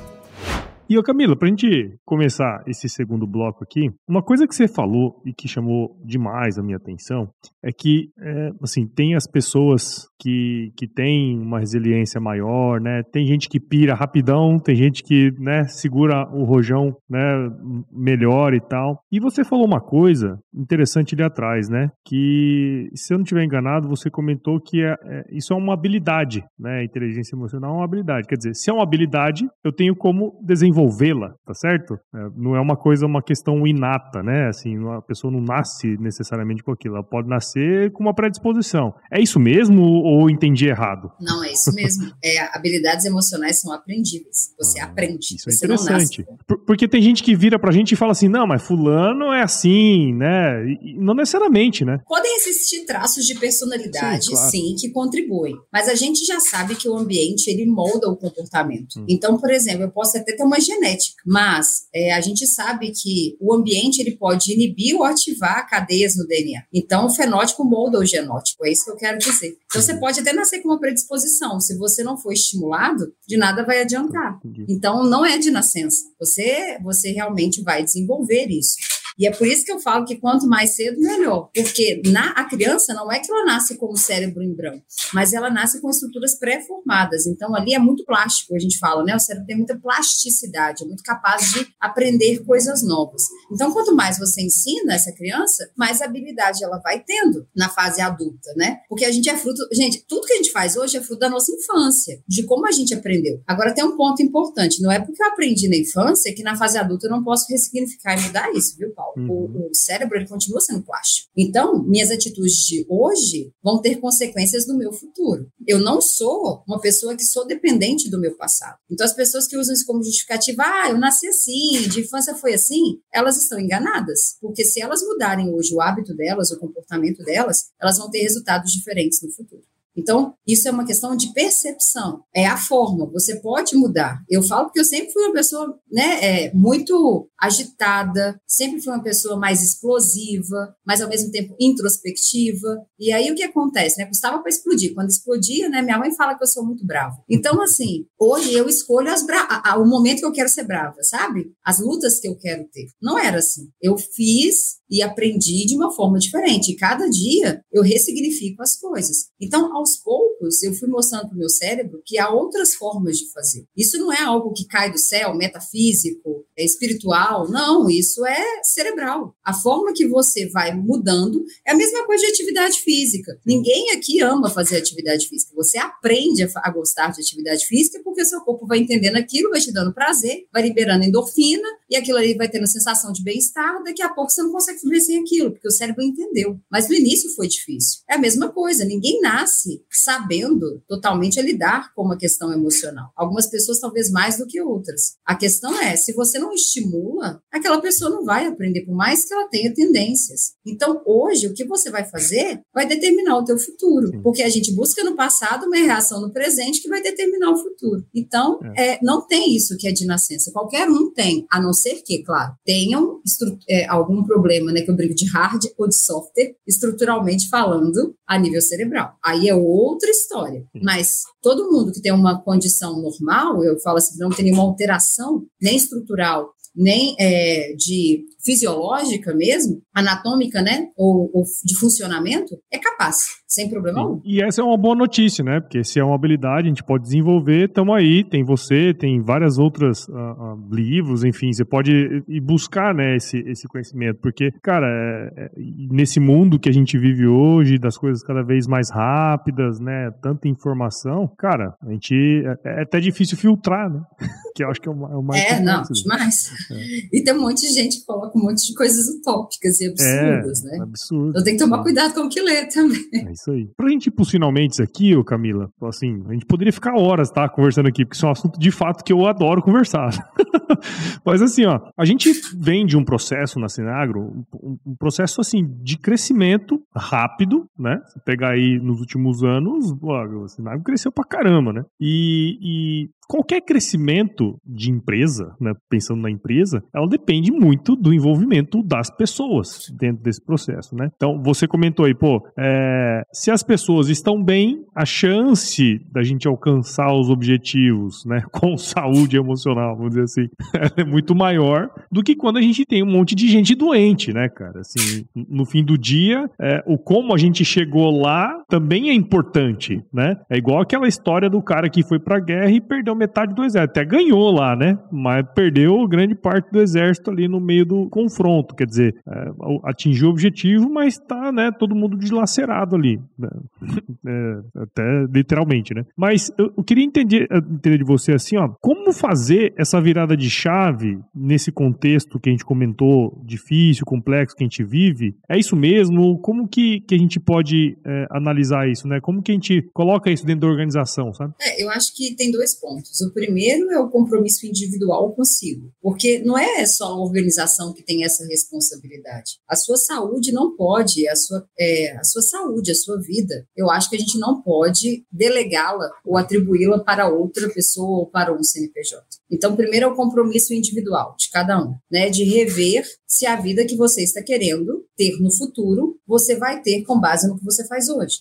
E, 0.89 0.97
ô 0.97 1.03
Camila, 1.03 1.37
pra 1.37 1.47
gente 1.47 1.99
começar 2.03 2.63
esse 2.65 2.89
segundo 2.89 3.27
bloco 3.27 3.63
aqui, 3.63 3.91
uma 4.07 4.23
coisa 4.23 4.47
que 4.47 4.55
você 4.55 4.67
falou 4.67 5.21
e 5.23 5.31
que 5.31 5.47
chamou 5.47 5.95
demais 6.03 6.57
a 6.57 6.63
minha 6.63 6.77
atenção 6.77 7.29
é 7.63 7.71
que, 7.71 8.09
é, 8.19 8.49
assim, 8.63 8.87
tem 8.87 9.13
as 9.13 9.27
pessoas 9.27 10.08
que, 10.19 10.71
que 10.75 10.87
têm 10.87 11.39
uma 11.39 11.59
resiliência 11.59 12.19
maior, 12.19 12.81
né? 12.81 13.01
Tem 13.11 13.25
gente 13.25 13.47
que 13.47 13.59
pira 13.59 13.95
rapidão, 13.95 14.59
tem 14.59 14.75
gente 14.75 15.03
que, 15.03 15.31
né, 15.39 15.65
segura 15.67 16.27
o 16.33 16.43
rojão, 16.43 16.95
né, 17.09 17.49
melhor 17.91 18.53
e 18.53 18.59
tal. 18.59 18.99
E 19.11 19.19
você 19.19 19.43
falou 19.43 19.65
uma 19.65 19.79
coisa 19.79 20.37
interessante 20.53 21.15
ali 21.15 21.23
atrás, 21.23 21.69
né? 21.69 21.89
Que, 22.05 22.89
se 22.93 23.13
eu 23.13 23.17
não 23.17 23.23
estiver 23.23 23.43
enganado, 23.43 23.87
você 23.87 24.09
comentou 24.09 24.59
que 24.59 24.83
é, 24.83 24.95
é, 25.05 25.23
isso 25.31 25.53
é 25.53 25.55
uma 25.55 25.73
habilidade, 25.73 26.43
né? 26.59 26.83
Inteligência 26.83 27.35
emocional 27.35 27.73
é 27.73 27.77
uma 27.77 27.85
habilidade. 27.85 28.27
Quer 28.27 28.35
dizer, 28.35 28.55
se 28.55 28.69
é 28.69 28.73
uma 28.73 28.83
habilidade, 28.83 29.45
eu 29.63 29.71
tenho 29.71 29.95
como 29.95 30.39
desenvolvê-la, 30.43 31.33
tá 31.45 31.53
certo? 31.53 31.95
É, 32.13 32.27
não 32.35 32.55
é 32.55 32.61
uma 32.61 32.75
coisa, 32.75 33.05
uma 33.05 33.21
questão 33.21 33.65
inata, 33.65 34.21
né? 34.21 34.47
Assim, 34.47 34.75
a 34.89 35.01
pessoa 35.01 35.31
não 35.31 35.41
nasce 35.41 35.97
necessariamente 35.99 36.63
com 36.63 36.71
aquilo, 36.71 36.95
ela 36.95 37.03
pode 37.03 37.29
nascer 37.29 37.91
com 37.91 38.03
uma 38.03 38.13
predisposição. 38.13 38.93
É 39.11 39.21
isso 39.21 39.39
mesmo 39.39 40.08
ou 40.09 40.29
entendi 40.29 40.67
errado? 40.67 41.11
Não, 41.19 41.43
é 41.43 41.51
isso 41.51 41.73
mesmo. 41.73 42.11
é, 42.23 42.39
habilidades 42.55 43.05
emocionais 43.05 43.59
são 43.59 43.71
aprendíveis. 43.71 44.53
Você 44.57 44.79
ah, 44.79 44.85
aprende. 44.85 45.35
Isso 45.35 45.49
é 45.49 45.53
interessante. 45.53 46.25
Porque 46.65 46.87
tem 46.87 47.01
gente 47.01 47.23
que 47.23 47.35
vira 47.35 47.59
pra 47.59 47.71
gente 47.71 47.93
e 47.93 47.95
fala 47.95 48.11
assim: 48.11 48.27
não, 48.27 48.47
mas 48.47 48.61
fulano 48.61 49.31
é 49.31 49.41
assim, 49.41 50.13
né? 50.13 50.65
E 50.81 50.95
não 50.99 51.13
necessariamente, 51.13 51.85
né? 51.85 52.01
Podem 52.07 52.35
existir 52.37 52.85
traços 52.85 53.25
de 53.25 53.35
personalidade, 53.35 54.25
sim, 54.25 54.31
claro. 54.31 54.51
sim, 54.51 54.75
que 54.77 54.89
contribuem. 54.89 55.55
Mas 55.71 55.87
a 55.87 55.95
gente 55.95 56.25
já 56.25 56.39
sabe 56.39 56.75
que 56.75 56.87
o 56.87 56.97
ambiente 56.97 57.49
ele 57.49 57.65
molda 57.65 58.07
o 58.09 58.15
comportamento. 58.15 58.99
Hum. 58.99 59.05
Então, 59.07 59.37
por 59.37 59.49
exemplo, 59.51 59.83
eu 59.83 59.91
posso 59.91 60.17
até 60.17 60.35
ter 60.35 60.43
uma 60.43 60.59
genética, 60.59 61.21
mas 61.25 61.87
é, 61.93 62.13
a 62.13 62.21
gente 62.21 62.45
sabe 62.47 62.91
que 62.91 63.37
o 63.39 63.53
ambiente 63.53 63.99
ele 63.99 64.15
pode 64.15 64.53
inibir 64.53 64.95
ou 64.95 65.03
ativar 65.03 65.67
cadeias 65.69 66.15
no 66.15 66.25
DNA. 66.27 66.63
Então, 66.73 67.05
o 67.05 67.09
fenótipo 67.09 67.63
molda 67.63 67.99
o 67.99 68.05
genótipo, 68.05 68.65
é 68.65 68.71
isso 68.71 68.85
que 68.85 68.91
eu 68.91 68.97
quero 68.97 69.17
dizer. 69.17 69.57
Então, 69.65 69.81
você 69.81 69.98
pode 69.99 70.19
até 70.19 70.33
nascer 70.33 70.61
com 70.61 70.69
uma 70.69 70.79
predisposição, 70.79 71.59
se 71.59 71.77
você 71.77 72.03
não 72.03 72.17
for 72.17 72.33
estimulado, 72.33 73.13
de 73.27 73.37
nada 73.37 73.65
vai 73.65 73.81
adiantar. 73.81 74.39
Então, 74.67 75.03
não 75.03 75.25
é 75.25 75.37
de 75.37 75.51
nascença, 75.51 76.03
você, 76.19 76.77
você 76.81 77.11
realmente 77.11 77.61
vai 77.61 77.83
desenvolver 77.83 78.47
isso. 78.47 78.75
E 79.19 79.27
é 79.27 79.31
por 79.31 79.45
isso 79.45 79.65
que 79.65 79.71
eu 79.71 79.79
falo 79.79 80.05
que 80.05 80.15
quanto 80.15 80.47
mais 80.47 80.75
cedo, 80.75 80.97
melhor. 81.01 81.49
Porque 81.53 82.01
na, 82.05 82.29
a 82.31 82.45
criança 82.45 82.93
não 82.93 83.11
é 83.11 83.19
que 83.19 83.29
ela 83.29 83.43
nasce 83.43 83.77
com 83.77 83.91
o 83.91 83.97
cérebro 83.97 84.41
em 84.41 84.55
branco, 84.55 84.81
mas 85.13 85.33
ela 85.33 85.49
nasce 85.49 85.81
com 85.81 85.89
estruturas 85.89 86.39
pré-formadas. 86.39 87.27
Então, 87.27 87.53
ali 87.53 87.73
é 87.73 87.79
muito 87.79 88.05
plástico, 88.05 88.55
a 88.55 88.59
gente 88.59 88.77
fala, 88.79 89.03
né? 89.03 89.13
O 89.13 89.19
cérebro 89.19 89.45
tem 89.45 89.57
muita 89.57 89.77
plasticidade, 89.77 90.83
é 90.83 90.87
muito 90.87 91.03
capaz 91.03 91.49
de 91.51 91.67
aprender 91.81 92.45
coisas 92.45 92.81
novas. 92.81 93.23
Então, 93.51 93.73
quanto 93.73 93.93
mais 93.93 94.17
você 94.17 94.41
ensina 94.41 94.93
essa 94.93 95.11
criança, 95.11 95.69
mais 95.77 96.01
habilidade 96.01 96.63
ela 96.63 96.79
vai 96.79 97.03
tendo 97.03 97.45
na 97.53 97.67
fase 97.67 97.99
adulta, 97.99 98.53
né? 98.55 98.77
Porque 98.87 99.03
a 99.03 99.11
gente 99.11 99.29
é 99.29 99.35
fruto. 99.35 99.67
Gente, 99.73 100.05
tudo 100.07 100.25
que 100.25 100.33
a 100.33 100.37
gente 100.37 100.51
faz 100.51 100.77
hoje 100.77 100.95
é 100.95 101.01
fruto 101.01 101.19
da 101.19 101.29
nossa 101.29 101.51
infância, 101.51 102.23
de 102.25 102.43
como 102.43 102.65
a 102.65 102.71
gente 102.71 102.93
aprendeu. 102.93 103.41
Agora, 103.45 103.73
tem 103.73 103.83
um 103.83 103.97
ponto 103.97 104.23
importante: 104.23 104.81
não 104.81 104.89
é 104.89 104.99
porque 104.99 105.21
eu 105.21 105.27
aprendi 105.27 105.67
na 105.67 105.75
infância 105.75 106.33
que 106.33 106.41
na 106.41 106.55
fase 106.55 106.77
adulta 106.77 107.07
eu 107.07 107.11
não 107.11 107.21
posso 107.21 107.45
ressignificar 107.49 108.17
e 108.17 108.21
mudar 108.21 108.49
isso, 108.53 108.77
viu, 108.77 108.93
Paulo? 108.93 109.08
Uhum. 109.17 109.29
O, 109.29 109.69
o, 109.69 109.73
cérebro 109.73 110.17
ele 110.17 110.27
continua 110.27 110.61
sendo 110.61 110.83
plástico. 110.83 111.29
Então, 111.37 111.83
minhas 111.83 112.11
atitudes 112.11 112.55
de 112.65 112.85
hoje 112.89 113.51
vão 113.63 113.81
ter 113.81 113.97
consequências 113.97 114.67
no 114.67 114.77
meu 114.77 114.91
futuro. 114.91 115.47
Eu 115.67 115.79
não 115.79 116.01
sou 116.01 116.63
uma 116.67 116.79
pessoa 116.79 117.15
que 117.15 117.23
sou 117.23 117.45
dependente 117.45 118.09
do 118.09 118.19
meu 118.19 118.35
passado. 118.35 118.77
Então, 118.89 119.05
as 119.05 119.13
pessoas 119.13 119.47
que 119.47 119.57
usam 119.57 119.73
isso 119.73 119.85
como 119.85 120.03
justificativa, 120.03 120.63
ah, 120.63 120.89
eu 120.89 120.97
nasci 120.97 121.27
assim, 121.27 121.87
de 121.89 122.01
infância 122.01 122.35
foi 122.35 122.53
assim, 122.53 122.99
elas 123.13 123.37
estão 123.37 123.59
enganadas. 123.59 124.37
Porque 124.41 124.65
se 124.65 124.81
elas 124.81 125.01
mudarem 125.01 125.53
hoje 125.53 125.73
o 125.73 125.81
hábito 125.81 126.15
delas, 126.15 126.51
o 126.51 126.59
comportamento 126.59 127.23
delas, 127.23 127.69
elas 127.81 127.97
vão 127.97 128.09
ter 128.09 128.19
resultados 128.21 128.71
diferentes 128.71 129.21
no 129.21 129.31
futuro. 129.31 129.63
Então, 129.95 130.33
isso 130.47 130.67
é 130.67 130.71
uma 130.71 130.85
questão 130.85 131.15
de 131.15 131.33
percepção. 131.33 132.23
É 132.33 132.45
a 132.45 132.57
forma, 132.57 133.09
você 133.11 133.35
pode 133.37 133.75
mudar. 133.75 134.21
Eu 134.29 134.41
falo 134.41 134.71
que 134.71 134.79
eu 134.79 134.85
sempre 134.85 135.11
fui 135.11 135.23
uma 135.23 135.33
pessoa 135.33 135.77
né, 135.91 136.19
é, 136.21 136.53
muito 136.53 137.29
agitada, 137.39 138.39
sempre 138.47 138.81
fui 138.81 138.93
uma 138.93 139.03
pessoa 139.03 139.37
mais 139.37 139.61
explosiva, 139.61 140.75
mas 140.85 141.01
ao 141.01 141.09
mesmo 141.09 141.31
tempo 141.31 141.55
introspectiva. 141.59 142.67
E 142.99 143.11
aí 143.11 143.31
o 143.31 143.35
que 143.35 143.43
acontece? 143.43 143.97
Né? 143.97 144.05
Custava 144.05 144.39
para 144.39 144.49
explodir. 144.49 144.93
Quando 144.93 145.09
explodia, 145.09 145.69
né, 145.69 145.81
minha 145.81 145.97
mãe 145.97 146.13
fala 146.15 146.35
que 146.35 146.43
eu 146.43 146.47
sou 146.47 146.65
muito 146.65 146.85
brava. 146.85 147.15
Então, 147.29 147.61
assim, 147.61 148.05
hoje 148.19 148.53
eu 148.53 148.67
escolho 148.67 149.11
as 149.11 149.25
bra 149.25 149.47
o 149.77 149.85
momento 149.85 150.19
que 150.19 150.25
eu 150.25 150.31
quero 150.31 150.49
ser 150.49 150.63
brava, 150.63 150.97
sabe? 151.03 151.51
As 151.63 151.79
lutas 151.79 152.19
que 152.19 152.27
eu 152.27 152.37
quero 152.37 152.67
ter. 152.71 152.87
Não 153.01 153.17
era 153.17 153.39
assim. 153.39 153.69
Eu 153.81 153.97
fiz 153.97 154.78
e 154.89 155.01
aprendi 155.01 155.65
de 155.65 155.75
uma 155.75 155.91
forma 155.91 156.17
diferente. 156.17 156.71
E 156.71 156.75
cada 156.75 157.07
dia 157.09 157.63
eu 157.71 157.83
ressignifico 157.83 158.61
as 158.61 158.75
coisas. 158.77 159.29
Então, 159.39 159.75
aos 159.75 159.97
poucos, 159.97 160.63
eu 160.63 160.73
fui 160.73 160.89
mostrando 160.89 161.27
para 161.27 161.35
o 161.35 161.39
meu 161.39 161.49
cérebro 161.49 162.01
que 162.05 162.17
há 162.17 162.29
outras 162.29 162.73
formas 162.73 163.17
de 163.17 163.31
fazer. 163.31 163.65
Isso 163.75 163.97
não 163.97 164.11
é 164.11 164.21
algo 164.21 164.53
que 164.53 164.65
cai 164.65 164.91
do 164.91 164.97
céu, 164.97 165.35
metafísico, 165.35 166.45
é 166.57 166.63
espiritual. 166.63 167.49
Não, 167.49 167.89
isso 167.89 168.25
é 168.25 168.63
cerebral. 168.63 169.35
A 169.43 169.53
forma 169.53 169.93
que 169.93 170.07
você 170.07 170.49
vai 170.49 170.75
mudando 170.75 171.43
é 171.65 171.71
a 171.71 171.75
mesma 171.75 172.05
coisa 172.05 172.25
de 172.25 172.31
atividade 172.31 172.79
física. 172.79 173.39
Ninguém 173.45 173.91
aqui 173.91 174.21
ama 174.21 174.49
fazer 174.49 174.77
atividade 174.77 175.27
física. 175.27 175.53
Você 175.55 175.77
aprende 175.77 176.43
a 176.55 176.71
gostar 176.71 177.11
de 177.11 177.21
atividade 177.21 177.65
física 177.65 178.01
porque 178.03 178.25
seu 178.25 178.41
corpo 178.41 178.65
vai 178.65 178.79
entendendo 178.79 179.15
aquilo, 179.15 179.49
vai 179.49 179.61
te 179.61 179.71
dando 179.71 179.93
prazer, 179.93 180.47
vai 180.51 180.63
liberando 180.63 181.03
endorfina 181.03 181.67
e 181.89 181.95
aquilo 181.95 182.17
ali 182.17 182.35
vai 182.35 182.49
tendo 182.49 182.67
sensação 182.67 183.11
de 183.11 183.23
bem-estar. 183.23 183.83
Daqui 183.83 184.01
a 184.01 184.09
pouco 184.09 184.31
você 184.31 184.41
não 184.41 184.51
consegue 184.51 184.78
sem 184.99 185.21
aquilo, 185.21 185.51
porque 185.51 185.67
o 185.67 185.71
cérebro 185.71 186.03
entendeu. 186.03 186.59
Mas 186.69 186.87
no 186.87 186.95
início 186.95 187.33
foi 187.35 187.47
difícil. 187.47 188.01
É 188.09 188.15
a 188.15 188.19
mesma 188.19 188.49
coisa. 188.49 188.85
Ninguém 188.85 189.19
nasce 189.21 189.83
sabendo 189.89 190.81
totalmente 190.87 191.41
lidar 191.41 191.93
com 191.93 192.03
uma 192.03 192.17
questão 192.17 192.51
emocional. 192.51 193.11
Algumas 193.15 193.47
pessoas 193.47 193.79
talvez 193.79 194.11
mais 194.11 194.37
do 194.37 194.45
que 194.45 194.61
outras. 194.61 195.15
A 195.25 195.35
questão 195.35 195.79
é, 195.81 195.95
se 195.95 196.13
você 196.13 196.37
não 196.37 196.53
estimula, 196.53 197.41
aquela 197.51 197.81
pessoa 197.81 198.09
não 198.09 198.23
vai 198.23 198.45
aprender, 198.45 198.85
por 198.85 198.95
mais 198.95 199.25
que 199.25 199.33
ela 199.33 199.47
tenha 199.47 199.73
tendências. 199.73 200.53
Então, 200.65 201.01
hoje, 201.05 201.47
o 201.47 201.53
que 201.53 201.65
você 201.65 201.89
vai 201.89 202.05
fazer 202.05 202.61
vai 202.73 202.87
determinar 202.87 203.37
o 203.37 203.45
teu 203.45 203.57
futuro, 203.57 204.11
porque 204.21 204.43
a 204.43 204.49
gente 204.49 204.73
busca 204.73 205.03
no 205.03 205.15
passado 205.15 205.65
uma 205.65 205.77
reação 205.77 206.21
no 206.21 206.31
presente 206.31 206.81
que 206.81 206.89
vai 206.89 207.01
determinar 207.01 207.51
o 207.51 207.57
futuro. 207.57 208.05
Então, 208.13 208.59
é. 208.75 208.89
É, 208.89 208.99
não 209.01 209.25
tem 209.25 209.55
isso 209.55 209.77
que 209.77 209.87
é 209.87 209.91
de 209.91 210.05
nascença. 210.05 210.51
Qualquer 210.51 210.89
um 210.89 211.11
tem, 211.11 211.45
a 211.51 211.61
não 211.61 211.73
ser 211.73 212.01
que, 212.03 212.23
claro, 212.23 212.53
tenham 212.65 213.21
é, 213.69 213.85
algum 213.87 214.23
problema, 214.23 214.68
né, 214.71 214.81
que 214.81 214.91
eu 214.91 214.95
brigo 214.95 215.15
de 215.15 215.29
hard 215.29 215.63
ou 215.77 215.87
de 215.87 215.95
software, 215.95 216.55
estruturalmente 216.67 217.49
falando, 217.49 218.15
a 218.27 218.37
nível 218.37 218.61
cerebral. 218.61 219.13
Aí 219.23 219.47
é 219.49 219.55
outra 219.55 220.09
história. 220.09 220.63
Mas 220.73 221.23
todo 221.41 221.71
mundo 221.71 221.91
que 221.91 222.01
tem 222.01 222.11
uma 222.11 222.41
condição 222.41 223.01
normal, 223.01 223.63
eu 223.63 223.79
falo 223.79 223.97
assim, 223.97 224.17
não 224.19 224.29
tem 224.29 224.45
nenhuma 224.45 224.63
alteração, 224.63 225.45
nem 225.61 225.75
estrutural, 225.75 226.53
nem 226.75 227.15
é, 227.19 227.73
de 227.73 228.25
fisiológica 228.43 229.33
mesmo, 229.33 229.81
anatômica, 229.93 230.61
né, 230.61 230.87
ou, 230.95 231.29
ou, 231.33 231.43
de 231.65 231.77
funcionamento, 231.77 232.55
é 232.71 232.77
capaz, 232.77 233.17
sem 233.47 233.69
problema 233.69 233.99
algum. 234.01 234.21
E 234.23 234.41
essa 234.41 234.61
é 234.61 234.63
uma 234.63 234.77
boa 234.77 234.95
notícia, 234.95 235.43
né, 235.43 235.59
porque 235.59 235.83
se 235.83 235.99
é 235.99 236.03
uma 236.03 236.15
habilidade, 236.15 236.67
a 236.67 236.69
gente 236.69 236.83
pode 236.83 237.03
desenvolver, 237.03 237.67
estamos 237.67 237.95
aí, 237.95 238.23
tem 238.23 238.43
você, 238.43 238.93
tem 238.93 239.21
várias 239.21 239.57
outras 239.57 240.07
uh, 240.07 240.13
uh, 240.13 240.75
livros, 240.75 241.23
enfim, 241.23 241.51
você 241.51 241.65
pode 241.65 242.23
ir 242.27 242.41
buscar, 242.41 242.93
né, 242.93 243.15
esse, 243.17 243.37
esse 243.39 243.67
conhecimento, 243.67 244.19
porque, 244.21 244.51
cara, 244.63 244.87
é, 244.87 245.43
é, 245.45 245.51
nesse 245.91 246.19
mundo 246.19 246.59
que 246.59 246.69
a 246.69 246.73
gente 246.73 246.97
vive 246.97 247.27
hoje, 247.27 247.77
das 247.77 247.97
coisas 247.97 248.23
cada 248.23 248.43
vez 248.43 248.67
mais 248.67 248.89
rápidas, 248.89 249.79
né, 249.79 250.11
tanta 250.21 250.47
informação, 250.47 251.29
cara, 251.37 251.75
a 251.81 251.91
gente, 251.91 252.15
é, 252.63 252.79
é 252.79 252.81
até 252.83 252.99
difícil 252.99 253.37
filtrar, 253.37 253.89
né, 253.89 254.01
que 254.55 254.63
eu 254.63 254.69
acho 254.69 254.79
que 254.81 254.87
é 254.87 254.91
o, 254.91 255.21
mais... 255.21 255.43
É, 255.43 255.59
não, 255.59 255.83
demais. 255.83 256.51
É. 256.71 257.17
E 257.17 257.23
tem 257.23 257.33
um 257.33 257.41
monte 257.41 257.61
de 257.61 257.73
gente 257.73 257.99
que 257.99 258.05
coloca 258.05 258.28
um 258.37 258.43
monte 258.43 258.67
de 258.67 258.73
coisas 258.73 259.07
utópicas 259.07 259.79
e 259.79 259.87
absurdas, 259.87 260.63
é, 260.65 260.71
né? 260.71 260.83
Absurdo. 260.83 261.29
Então 261.29 261.43
tem 261.43 261.57
que 261.57 261.63
tomar 261.63 261.81
cuidado 261.81 262.13
com 262.13 262.21
o 262.21 262.29
que 262.29 262.41
lê 262.41 262.65
também. 262.65 263.07
É 263.13 263.31
isso 263.31 263.51
aí. 263.51 263.67
Pra 263.75 263.89
gente 263.89 264.07
ir 264.07 264.11
pros 264.11 264.29
finalmente 264.29 264.81
aqui, 264.81 265.15
ô 265.15 265.23
Camila, 265.23 265.71
assim, 265.83 266.23
a 266.27 266.33
gente 266.33 266.45
poderia 266.45 266.73
ficar 266.73 266.95
horas, 266.95 267.31
tá, 267.31 267.47
conversando 267.49 267.87
aqui, 267.87 268.05
porque 268.05 268.15
isso 268.15 268.25
é 268.25 268.29
um 268.29 268.31
assunto 268.31 268.59
de 268.59 268.71
fato 268.71 269.03
que 269.03 269.13
eu 269.13 269.25
adoro 269.25 269.61
conversar. 269.61 270.09
Mas 271.25 271.41
assim, 271.41 271.65
ó, 271.65 271.79
a 271.97 272.05
gente 272.05 272.31
vem 272.57 272.85
de 272.85 272.97
um 272.97 273.03
processo 273.03 273.59
na 273.59 273.67
Sinagro, 273.67 274.21
um, 274.53 274.77
um 274.85 274.95
processo 274.95 275.41
assim 275.41 275.65
de 275.81 275.97
crescimento 275.97 276.81
rápido, 276.95 277.67
né? 277.77 277.99
Se 278.07 278.19
pegar 278.23 278.51
aí 278.51 278.79
nos 278.81 278.99
últimos 278.99 279.43
anos, 279.43 279.93
ó, 280.01 280.43
a 280.43 280.47
Sinagro 280.47 280.83
cresceu 280.83 281.11
pra 281.11 281.25
caramba, 281.25 281.73
né? 281.73 281.83
E, 281.99 282.57
e 282.61 283.09
qualquer 283.29 283.61
crescimento 283.61 284.59
de 284.65 284.89
empresa, 284.89 285.55
né, 285.61 285.71
pensando 285.87 286.19
na 286.19 286.31
empresa, 286.31 286.83
ela 286.91 287.07
depende 287.07 287.51
muito 287.51 287.95
do 287.95 288.11
envolvimento 288.11 288.81
das 288.81 289.15
pessoas 289.15 289.85
dentro 289.99 290.23
desse 290.23 290.43
processo, 290.43 290.95
né? 290.95 291.11
Então, 291.15 291.39
você 291.43 291.67
comentou 291.67 292.07
aí, 292.07 292.15
pô, 292.15 292.41
é, 292.57 293.21
se 293.31 293.51
as 293.51 293.61
pessoas 293.61 294.09
estão 294.09 294.43
bem, 294.43 294.83
a 294.95 295.05
chance 295.05 296.01
da 296.11 296.23
gente 296.23 296.47
alcançar 296.47 297.13
os 297.13 297.29
objetivos, 297.29 298.25
né, 298.25 298.41
com 298.51 298.75
saúde 298.77 299.37
emocional, 299.37 299.95
vamos 299.95 300.15
dizer 300.15 300.23
assim, 300.23 300.47
é 300.97 301.03
muito 301.05 301.35
maior 301.35 301.87
do 302.11 302.23
que 302.23 302.35
quando 302.35 302.57
a 302.57 302.61
gente 302.61 302.83
tem 302.83 303.03
um 303.03 303.11
monte 303.11 303.35
de 303.35 303.47
gente 303.47 303.75
doente, 303.75 304.33
né, 304.33 304.49
cara? 304.49 304.79
Assim, 304.79 305.23
no 305.35 305.65
fim 305.65 305.85
do 305.85 305.99
dia, 305.99 306.49
é, 306.59 306.83
o 306.87 306.97
como 306.97 307.35
a 307.35 307.37
gente 307.37 307.63
chegou 307.63 308.09
lá 308.09 308.51
também 308.67 309.09
é 309.09 309.13
importante, 309.13 310.01
né? 310.11 310.35
É 310.49 310.57
igual 310.57 310.81
aquela 310.81 311.07
história 311.07 311.47
do 311.47 311.61
cara 311.61 311.89
que 311.89 312.01
foi 312.01 312.17
pra 312.17 312.39
guerra 312.39 312.71
e 312.71 312.81
perdeu 312.81 313.18
metade 313.19 313.53
do 313.53 313.63
exército. 313.63 313.91
Até 313.91 314.05
ganhou 314.05 314.51
lá, 314.51 314.75
né? 314.75 314.97
Mas 315.11 315.45
perdeu 315.53 316.07
grande 316.07 316.35
parte 316.35 316.71
do 316.71 316.81
exército 316.81 317.29
ali 317.29 317.47
no 317.47 317.59
meio 317.59 317.85
do 317.85 318.09
confronto. 318.09 318.75
Quer 318.75 318.85
dizer, 318.85 319.15
é, 319.27 319.51
atingiu 319.83 320.27
o 320.29 320.31
objetivo, 320.31 320.89
mas 320.89 321.17
tá, 321.17 321.51
né, 321.51 321.71
todo 321.71 321.95
mundo 321.95 322.17
dilacerado 322.17 322.95
ali. 322.95 323.19
Né? 323.37 323.49
É, 324.27 324.81
até 324.81 325.25
literalmente, 325.33 325.93
né? 325.93 326.03
Mas 326.15 326.51
eu, 326.57 326.71
eu 326.77 326.83
queria 326.83 327.03
entender, 327.03 327.47
entender 327.51 327.97
de 327.97 328.03
você 328.03 328.33
assim, 328.33 328.57
ó, 328.57 328.69
como 328.81 329.13
fazer 329.13 329.73
essa 329.77 329.99
virada 329.99 330.35
de 330.35 330.49
chave 330.49 331.17
nesse 331.33 331.71
contexto 331.71 332.39
que 332.39 332.49
a 332.49 332.51
gente 332.51 332.65
comentou, 332.65 333.41
difícil, 333.45 334.05
complexo, 334.05 334.55
que 334.55 334.63
a 334.63 334.67
gente 334.67 334.83
vive? 334.83 335.35
É 335.49 335.57
isso 335.57 335.75
mesmo? 335.75 336.37
Como 336.39 336.67
que, 336.67 337.01
que 337.01 337.15
a 337.15 337.17
gente 337.17 337.39
pode 337.39 337.97
é, 338.05 338.27
analisar 338.29 338.89
isso, 338.89 339.07
né? 339.07 339.19
Como 339.21 339.41
que 339.41 339.51
a 339.51 339.55
gente 339.55 339.81
coloca 339.93 340.29
isso 340.29 340.45
dentro 340.45 340.61
da 340.61 340.67
organização, 340.67 341.33
sabe? 341.33 341.53
É, 341.61 341.83
eu 341.83 341.89
acho 341.89 342.15
que 342.15 342.35
tem 342.35 342.51
dois 342.51 342.79
pontos 342.79 343.08
O 343.21 343.33
primeiro 343.33 343.91
é 343.91 343.99
o 343.99 344.09
compromisso 344.09 344.65
individual 344.65 345.33
consigo, 345.33 345.91
porque 346.01 346.39
não 346.39 346.57
é 346.57 346.85
só 346.85 347.05
a 347.05 347.21
organização 347.21 347.93
que 347.93 348.03
tem 348.03 348.23
essa 348.23 348.45
responsabilidade. 348.45 349.59
A 349.67 349.75
sua 349.75 349.97
saúde 349.97 350.51
não 350.51 350.75
pode, 350.75 351.27
a 351.27 351.35
sua, 351.35 351.67
é, 351.79 352.15
a 352.17 352.23
sua 352.23 352.41
saúde, 352.41 352.91
a 352.91 352.95
sua 352.95 353.19
vida, 353.19 353.65
eu 353.75 353.89
acho 353.89 354.09
que 354.09 354.15
a 354.15 354.19
gente 354.19 354.37
não 354.39 354.61
pode 354.61 355.25
delegá-la 355.31 356.09
ou 356.25 356.37
atribuí-la 356.37 356.99
para 357.03 357.29
outra 357.29 357.69
pessoa 357.69 358.19
ou 358.19 358.25
para 358.27 358.53
um 358.53 358.63
CNPJ. 358.63 359.23
Então, 359.51 359.75
primeiro 359.75 360.05
é 360.05 360.09
o 360.09 360.15
compromisso 360.15 360.73
individual 360.73 361.35
de 361.37 361.49
cada 361.49 361.81
um, 361.81 361.95
né, 362.11 362.29
de 362.29 362.43
rever 362.43 363.05
se 363.27 363.45
a 363.45 363.55
vida 363.55 363.85
que 363.85 363.95
você 363.95 364.23
está 364.23 364.41
querendo 364.41 365.05
ter 365.15 365.39
no 365.39 365.51
futuro, 365.51 366.19
você 366.27 366.55
vai 366.55 366.81
ter 366.81 367.03
com 367.03 367.19
base 367.19 367.47
no 367.47 367.57
que 367.57 367.65
você 367.65 367.85
faz 367.87 368.09
hoje. 368.09 368.39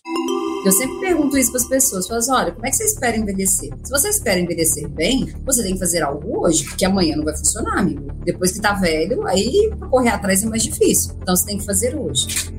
Eu 0.64 0.72
sempre 0.72 0.98
pergunto 0.98 1.38
isso 1.38 1.50
para 1.50 1.60
as 1.60 1.68
pessoas, 1.68 2.06
falo 2.06 2.18
assim, 2.18 2.32
olha, 2.32 2.52
como 2.52 2.66
é 2.66 2.70
que 2.70 2.76
você 2.76 2.84
espera 2.84 3.16
envelhecer? 3.16 3.70
Se 3.82 3.90
você 3.90 4.08
espera 4.08 4.40
envelhecer 4.40 4.88
bem, 4.88 5.32
você 5.44 5.62
tem 5.62 5.74
que 5.74 5.78
fazer 5.78 6.02
algo 6.02 6.44
hoje, 6.44 6.64
porque 6.64 6.84
amanhã 6.84 7.16
não 7.16 7.24
vai 7.24 7.36
funcionar, 7.36 7.78
amigo. 7.78 8.08
Depois 8.24 8.52
que 8.52 8.60
tá 8.60 8.74
velho, 8.74 9.26
aí 9.26 9.70
correr 9.90 10.10
atrás 10.10 10.42
é 10.42 10.46
mais 10.46 10.62
difícil. 10.62 11.14
Então 11.22 11.34
você 11.34 11.46
tem 11.46 11.58
que 11.58 11.64
fazer 11.64 11.96
hoje. 11.96 12.52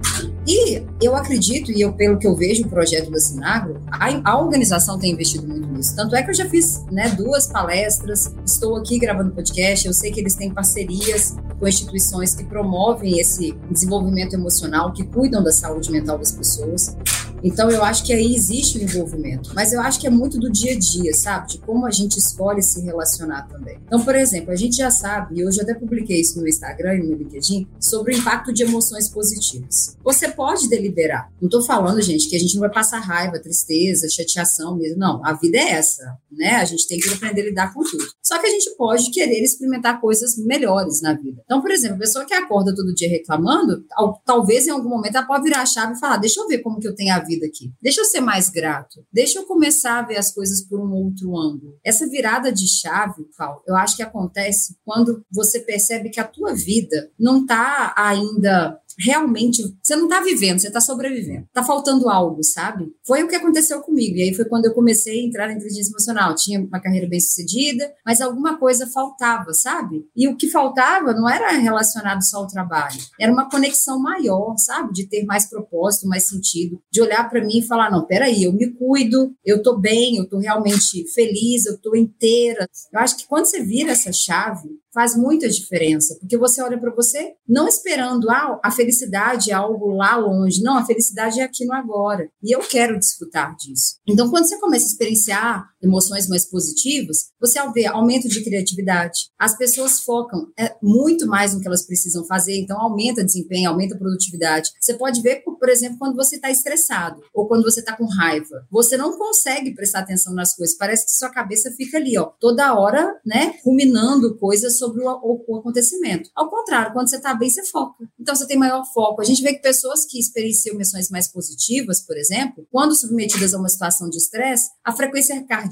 E 0.47 0.81
eu 1.01 1.15
acredito, 1.15 1.71
e 1.71 1.81
eu, 1.81 1.93
pelo 1.93 2.17
que 2.17 2.25
eu 2.25 2.35
vejo 2.35 2.63
o 2.63 2.69
projeto 2.69 3.11
da 3.11 3.19
Sinagro, 3.19 3.81
a, 3.91 4.31
a, 4.31 4.39
organização 4.39 4.97
tem 4.97 5.11
investido 5.11 5.47
muito 5.47 5.67
nisso. 5.67 5.95
Tanto 5.95 6.15
é 6.15 6.23
que 6.23 6.31
eu 6.31 6.33
já 6.33 6.49
fiz 6.49 6.83
né, 6.91 7.09
duas 7.09 7.47
palestras, 7.47 8.33
estou 8.45 8.75
aqui 8.75 8.97
gravando 8.97 9.31
podcast, 9.31 9.85
eu 9.85 9.93
sei 9.93 10.11
que 10.11 10.19
eles 10.19 10.33
têm 10.33 10.51
parcerias 10.51 11.35
com 11.59 11.67
instituições 11.67 12.33
que 12.33 12.43
promovem 12.43 13.19
esse 13.19 13.55
desenvolvimento 13.69 14.33
emocional, 14.33 14.91
que 14.91 15.03
cuidam 15.03 15.43
da 15.43 15.51
saúde 15.51 15.91
mental 15.91 16.17
das 16.17 16.31
pessoas. 16.31 16.97
Então, 17.43 17.69
eu 17.69 17.83
acho 17.83 18.03
que 18.03 18.13
aí 18.13 18.35
existe 18.35 18.77
o 18.77 18.81
envolvimento, 18.81 19.51
mas 19.53 19.73
eu 19.73 19.81
acho 19.81 19.99
que 19.99 20.07
é 20.07 20.09
muito 20.09 20.39
do 20.39 20.51
dia 20.51 20.73
a 20.73 20.79
dia, 20.79 21.13
sabe? 21.13 21.47
De 21.49 21.57
como 21.59 21.85
a 21.85 21.91
gente 21.91 22.17
escolhe 22.17 22.61
se 22.61 22.81
relacionar 22.81 23.47
também. 23.47 23.79
Então, 23.85 24.03
por 24.03 24.15
exemplo, 24.15 24.51
a 24.51 24.55
gente 24.55 24.77
já 24.77 24.91
sabe, 24.91 25.37
e 25.37 25.41
eu 25.41 25.49
até 25.49 25.73
publiquei 25.73 26.19
isso 26.19 26.39
no 26.39 26.47
Instagram 26.47 26.95
e 26.95 27.03
no 27.03 27.15
LinkedIn, 27.15 27.67
sobre 27.79 28.13
o 28.13 28.17
impacto 28.17 28.53
de 28.53 28.63
emoções 28.63 29.09
positivas. 29.09 29.97
Você 30.03 30.29
pode 30.29 30.69
deliberar. 30.69 31.31
Não 31.41 31.47
estou 31.47 31.63
falando, 31.63 32.01
gente, 32.01 32.29
que 32.29 32.35
a 32.35 32.39
gente 32.39 32.53
não 32.55 32.61
vai 32.61 32.71
passar 32.71 32.99
raiva, 32.99 33.39
tristeza, 33.39 34.09
chateação 34.09 34.75
mesmo. 34.75 34.99
Não, 34.99 35.25
a 35.25 35.33
vida 35.33 35.57
é 35.57 35.71
essa, 35.71 36.17
né? 36.31 36.55
A 36.55 36.65
gente 36.65 36.87
tem 36.87 36.99
que 36.99 37.09
aprender 37.09 37.41
a 37.41 37.45
lidar 37.45 37.73
com 37.73 37.83
tudo. 37.83 38.03
Só 38.21 38.39
que 38.39 38.47
a 38.47 38.49
gente 38.49 38.75
pode 38.75 39.11
querer 39.11 39.41
experimentar 39.43 39.99
coisas 40.01 40.37
melhores 40.37 41.01
na 41.01 41.13
vida. 41.13 41.41
Então, 41.45 41.61
por 41.61 41.71
exemplo, 41.71 41.95
a 41.95 41.99
pessoa 41.99 42.25
que 42.25 42.33
acorda 42.33 42.75
todo 42.75 42.93
dia 42.93 43.09
reclamando, 43.09 43.83
talvez 44.25 44.67
em 44.67 44.71
algum 44.71 44.89
momento 44.89 45.15
ela 45.15 45.25
pode 45.25 45.43
virar 45.43 45.61
a 45.61 45.65
chave 45.65 45.93
e 45.93 45.99
falar: 45.99 46.17
deixa 46.17 46.39
eu 46.39 46.47
ver 46.47 46.59
como 46.59 46.79
que 46.79 46.87
eu 46.87 46.95
tenho 46.95 47.13
a 47.13 47.19
vida 47.19 47.28
aqui. 47.45 47.71
Deixa 47.81 48.01
eu 48.01 48.05
ser 48.05 48.21
mais 48.21 48.49
grato. 48.49 49.05
Deixa 49.11 49.39
eu 49.39 49.45
começar 49.45 49.99
a 49.99 50.03
ver 50.03 50.17
as 50.17 50.31
coisas 50.31 50.61
por 50.61 50.79
um 50.79 50.91
outro 50.91 51.37
ângulo. 51.37 51.77
Essa 51.83 52.07
virada 52.07 52.51
de 52.51 52.67
chave, 52.67 53.23
Paulo, 53.37 53.61
eu 53.67 53.75
acho 53.75 53.95
que 53.95 54.03
acontece 54.03 54.75
quando 54.83 55.23
você 55.31 55.59
percebe 55.59 56.09
que 56.09 56.19
a 56.19 56.27
tua 56.27 56.53
vida 56.53 57.11
não 57.19 57.41
está 57.41 57.93
ainda 57.95 58.79
realmente, 58.99 59.63
você 59.81 59.95
não 59.95 60.05
está 60.05 60.21
vivendo, 60.21 60.59
você 60.59 60.67
está 60.67 60.81
sobrevivendo. 60.81 61.45
Está 61.45 61.63
faltando 61.63 62.09
algo, 62.09 62.43
sabe? 62.43 62.91
Foi 63.05 63.23
o 63.23 63.27
que 63.27 63.35
aconteceu 63.35 63.81
comigo. 63.81 64.17
E 64.17 64.23
aí 64.23 64.33
foi 64.33 64.45
quando 64.45 64.65
eu 64.65 64.73
comecei 64.73 65.21
a 65.21 65.25
entrar 65.25 65.47
na 65.47 65.53
inteligência 65.53 65.91
emocional. 65.91 66.35
Tinha 66.35 66.59
uma 66.59 66.81
carreira 66.81 67.07
bem 67.07 67.19
sucedida, 67.19 67.91
mas 68.05 68.19
alguma 68.19 68.57
coisa 68.57 68.87
faltava, 68.87 69.53
sabe? 69.53 70.05
E 70.15 70.27
o 70.27 70.35
que 70.35 70.49
faltava 70.49 71.13
não 71.13 71.29
era 71.29 71.51
relacionado 71.51 72.21
só 72.23 72.39
ao 72.39 72.47
trabalho, 72.47 72.99
era 73.19 73.31
uma 73.31 73.49
conexão 73.49 73.99
maior, 73.99 74.55
sabe? 74.57 74.93
De 74.93 75.07
ter 75.07 75.23
mais 75.25 75.49
propósito, 75.49 76.07
mais 76.07 76.27
sentido, 76.27 76.81
de 76.91 77.01
olhar 77.01 77.29
para 77.29 77.43
mim 77.43 77.59
e 77.59 77.67
falar: 77.67 77.89
não, 77.91 78.05
peraí, 78.05 78.43
eu 78.43 78.53
me 78.53 78.71
cuido, 78.71 79.33
eu 79.45 79.63
tô 79.63 79.77
bem, 79.77 80.17
eu 80.17 80.27
tô 80.27 80.39
realmente 80.39 81.07
feliz, 81.13 81.65
eu 81.65 81.77
tô 81.79 81.95
inteira. 81.95 82.67
Eu 82.91 82.99
acho 82.99 83.17
que 83.17 83.27
quando 83.27 83.45
você 83.45 83.63
vira 83.63 83.91
essa 83.91 84.11
chave, 84.11 84.69
faz 84.93 85.15
muita 85.15 85.47
diferença, 85.47 86.17
porque 86.19 86.37
você 86.37 86.61
olha 86.61 86.79
para 86.79 86.93
você 86.93 87.33
não 87.47 87.67
esperando 87.67 88.29
ah, 88.29 88.59
a 88.63 88.71
felicidade 88.71 89.51
é 89.51 89.53
algo 89.53 89.89
lá 89.95 90.15
longe, 90.15 90.61
não, 90.61 90.77
a 90.77 90.85
felicidade 90.85 91.39
é 91.39 91.43
aqui 91.43 91.65
no 91.65 91.73
agora, 91.73 92.29
e 92.43 92.53
eu 92.53 92.59
quero 92.59 92.97
desfrutar 92.97 93.55
disso. 93.55 93.97
Então, 94.07 94.29
quando 94.29 94.47
você 94.47 94.59
começa 94.59 94.85
a 94.85 94.89
experienciar 94.89 95.69
emoções 95.81 96.27
mais 96.27 96.45
positivas, 96.45 97.29
você 97.39 97.59
vê 97.71 97.85
aumento 97.85 98.27
de 98.27 98.43
criatividade, 98.43 99.29
as 99.37 99.57
pessoas 99.57 100.01
focam 100.01 100.47
é, 100.57 100.75
muito 100.81 101.27
mais 101.27 101.53
no 101.53 101.61
que 101.61 101.67
elas 101.67 101.85
precisam 101.85 102.25
fazer, 102.25 102.57
então 102.57 102.79
aumenta 102.79 103.23
desempenho, 103.23 103.69
aumenta 103.69 103.97
produtividade. 103.97 104.71
Você 104.79 104.93
pode 104.93 105.21
ver, 105.21 105.43
por 105.43 105.69
exemplo, 105.69 105.97
quando 105.97 106.15
você 106.15 106.35
está 106.35 106.49
estressado 106.49 107.21
ou 107.33 107.47
quando 107.47 107.63
você 107.63 107.79
está 107.79 107.95
com 107.95 108.05
raiva, 108.05 108.65
você 108.69 108.97
não 108.97 109.17
consegue 109.17 109.73
prestar 109.73 109.99
atenção 109.99 110.33
nas 110.33 110.55
coisas, 110.55 110.77
parece 110.77 111.05
que 111.05 111.11
sua 111.11 111.29
cabeça 111.29 111.71
fica 111.71 111.97
ali, 111.97 112.17
ó, 112.17 112.25
toda 112.39 112.73
hora, 112.77 113.19
né, 113.25 113.55
ruminando 113.63 114.37
coisas 114.37 114.77
sobre 114.77 115.03
o, 115.03 115.09
o, 115.09 115.45
o 115.47 115.57
acontecimento. 115.57 116.29
Ao 116.35 116.49
contrário, 116.49 116.93
quando 116.93 117.09
você 117.09 117.17
está 117.17 117.33
bem, 117.33 117.49
você 117.49 117.63
foca. 117.65 118.03
Então 118.19 118.35
você 118.35 118.47
tem 118.47 118.57
maior 118.57 118.83
foco. 118.93 119.21
A 119.21 119.25
gente 119.25 119.41
vê 119.41 119.53
que 119.53 119.61
pessoas 119.61 120.05
que 120.05 120.19
experienciam 120.19 120.75
emoções 120.75 121.09
mais 121.09 121.27
positivas, 121.27 122.01
por 122.01 122.17
exemplo, 122.17 122.67
quando 122.71 122.95
submetidas 122.95 123.53
a 123.53 123.59
uma 123.59 123.69
situação 123.69 124.09
de 124.09 124.17
estresse, 124.17 124.69
a 124.83 124.91
frequência 124.91 125.41
cardíaca 125.45 125.68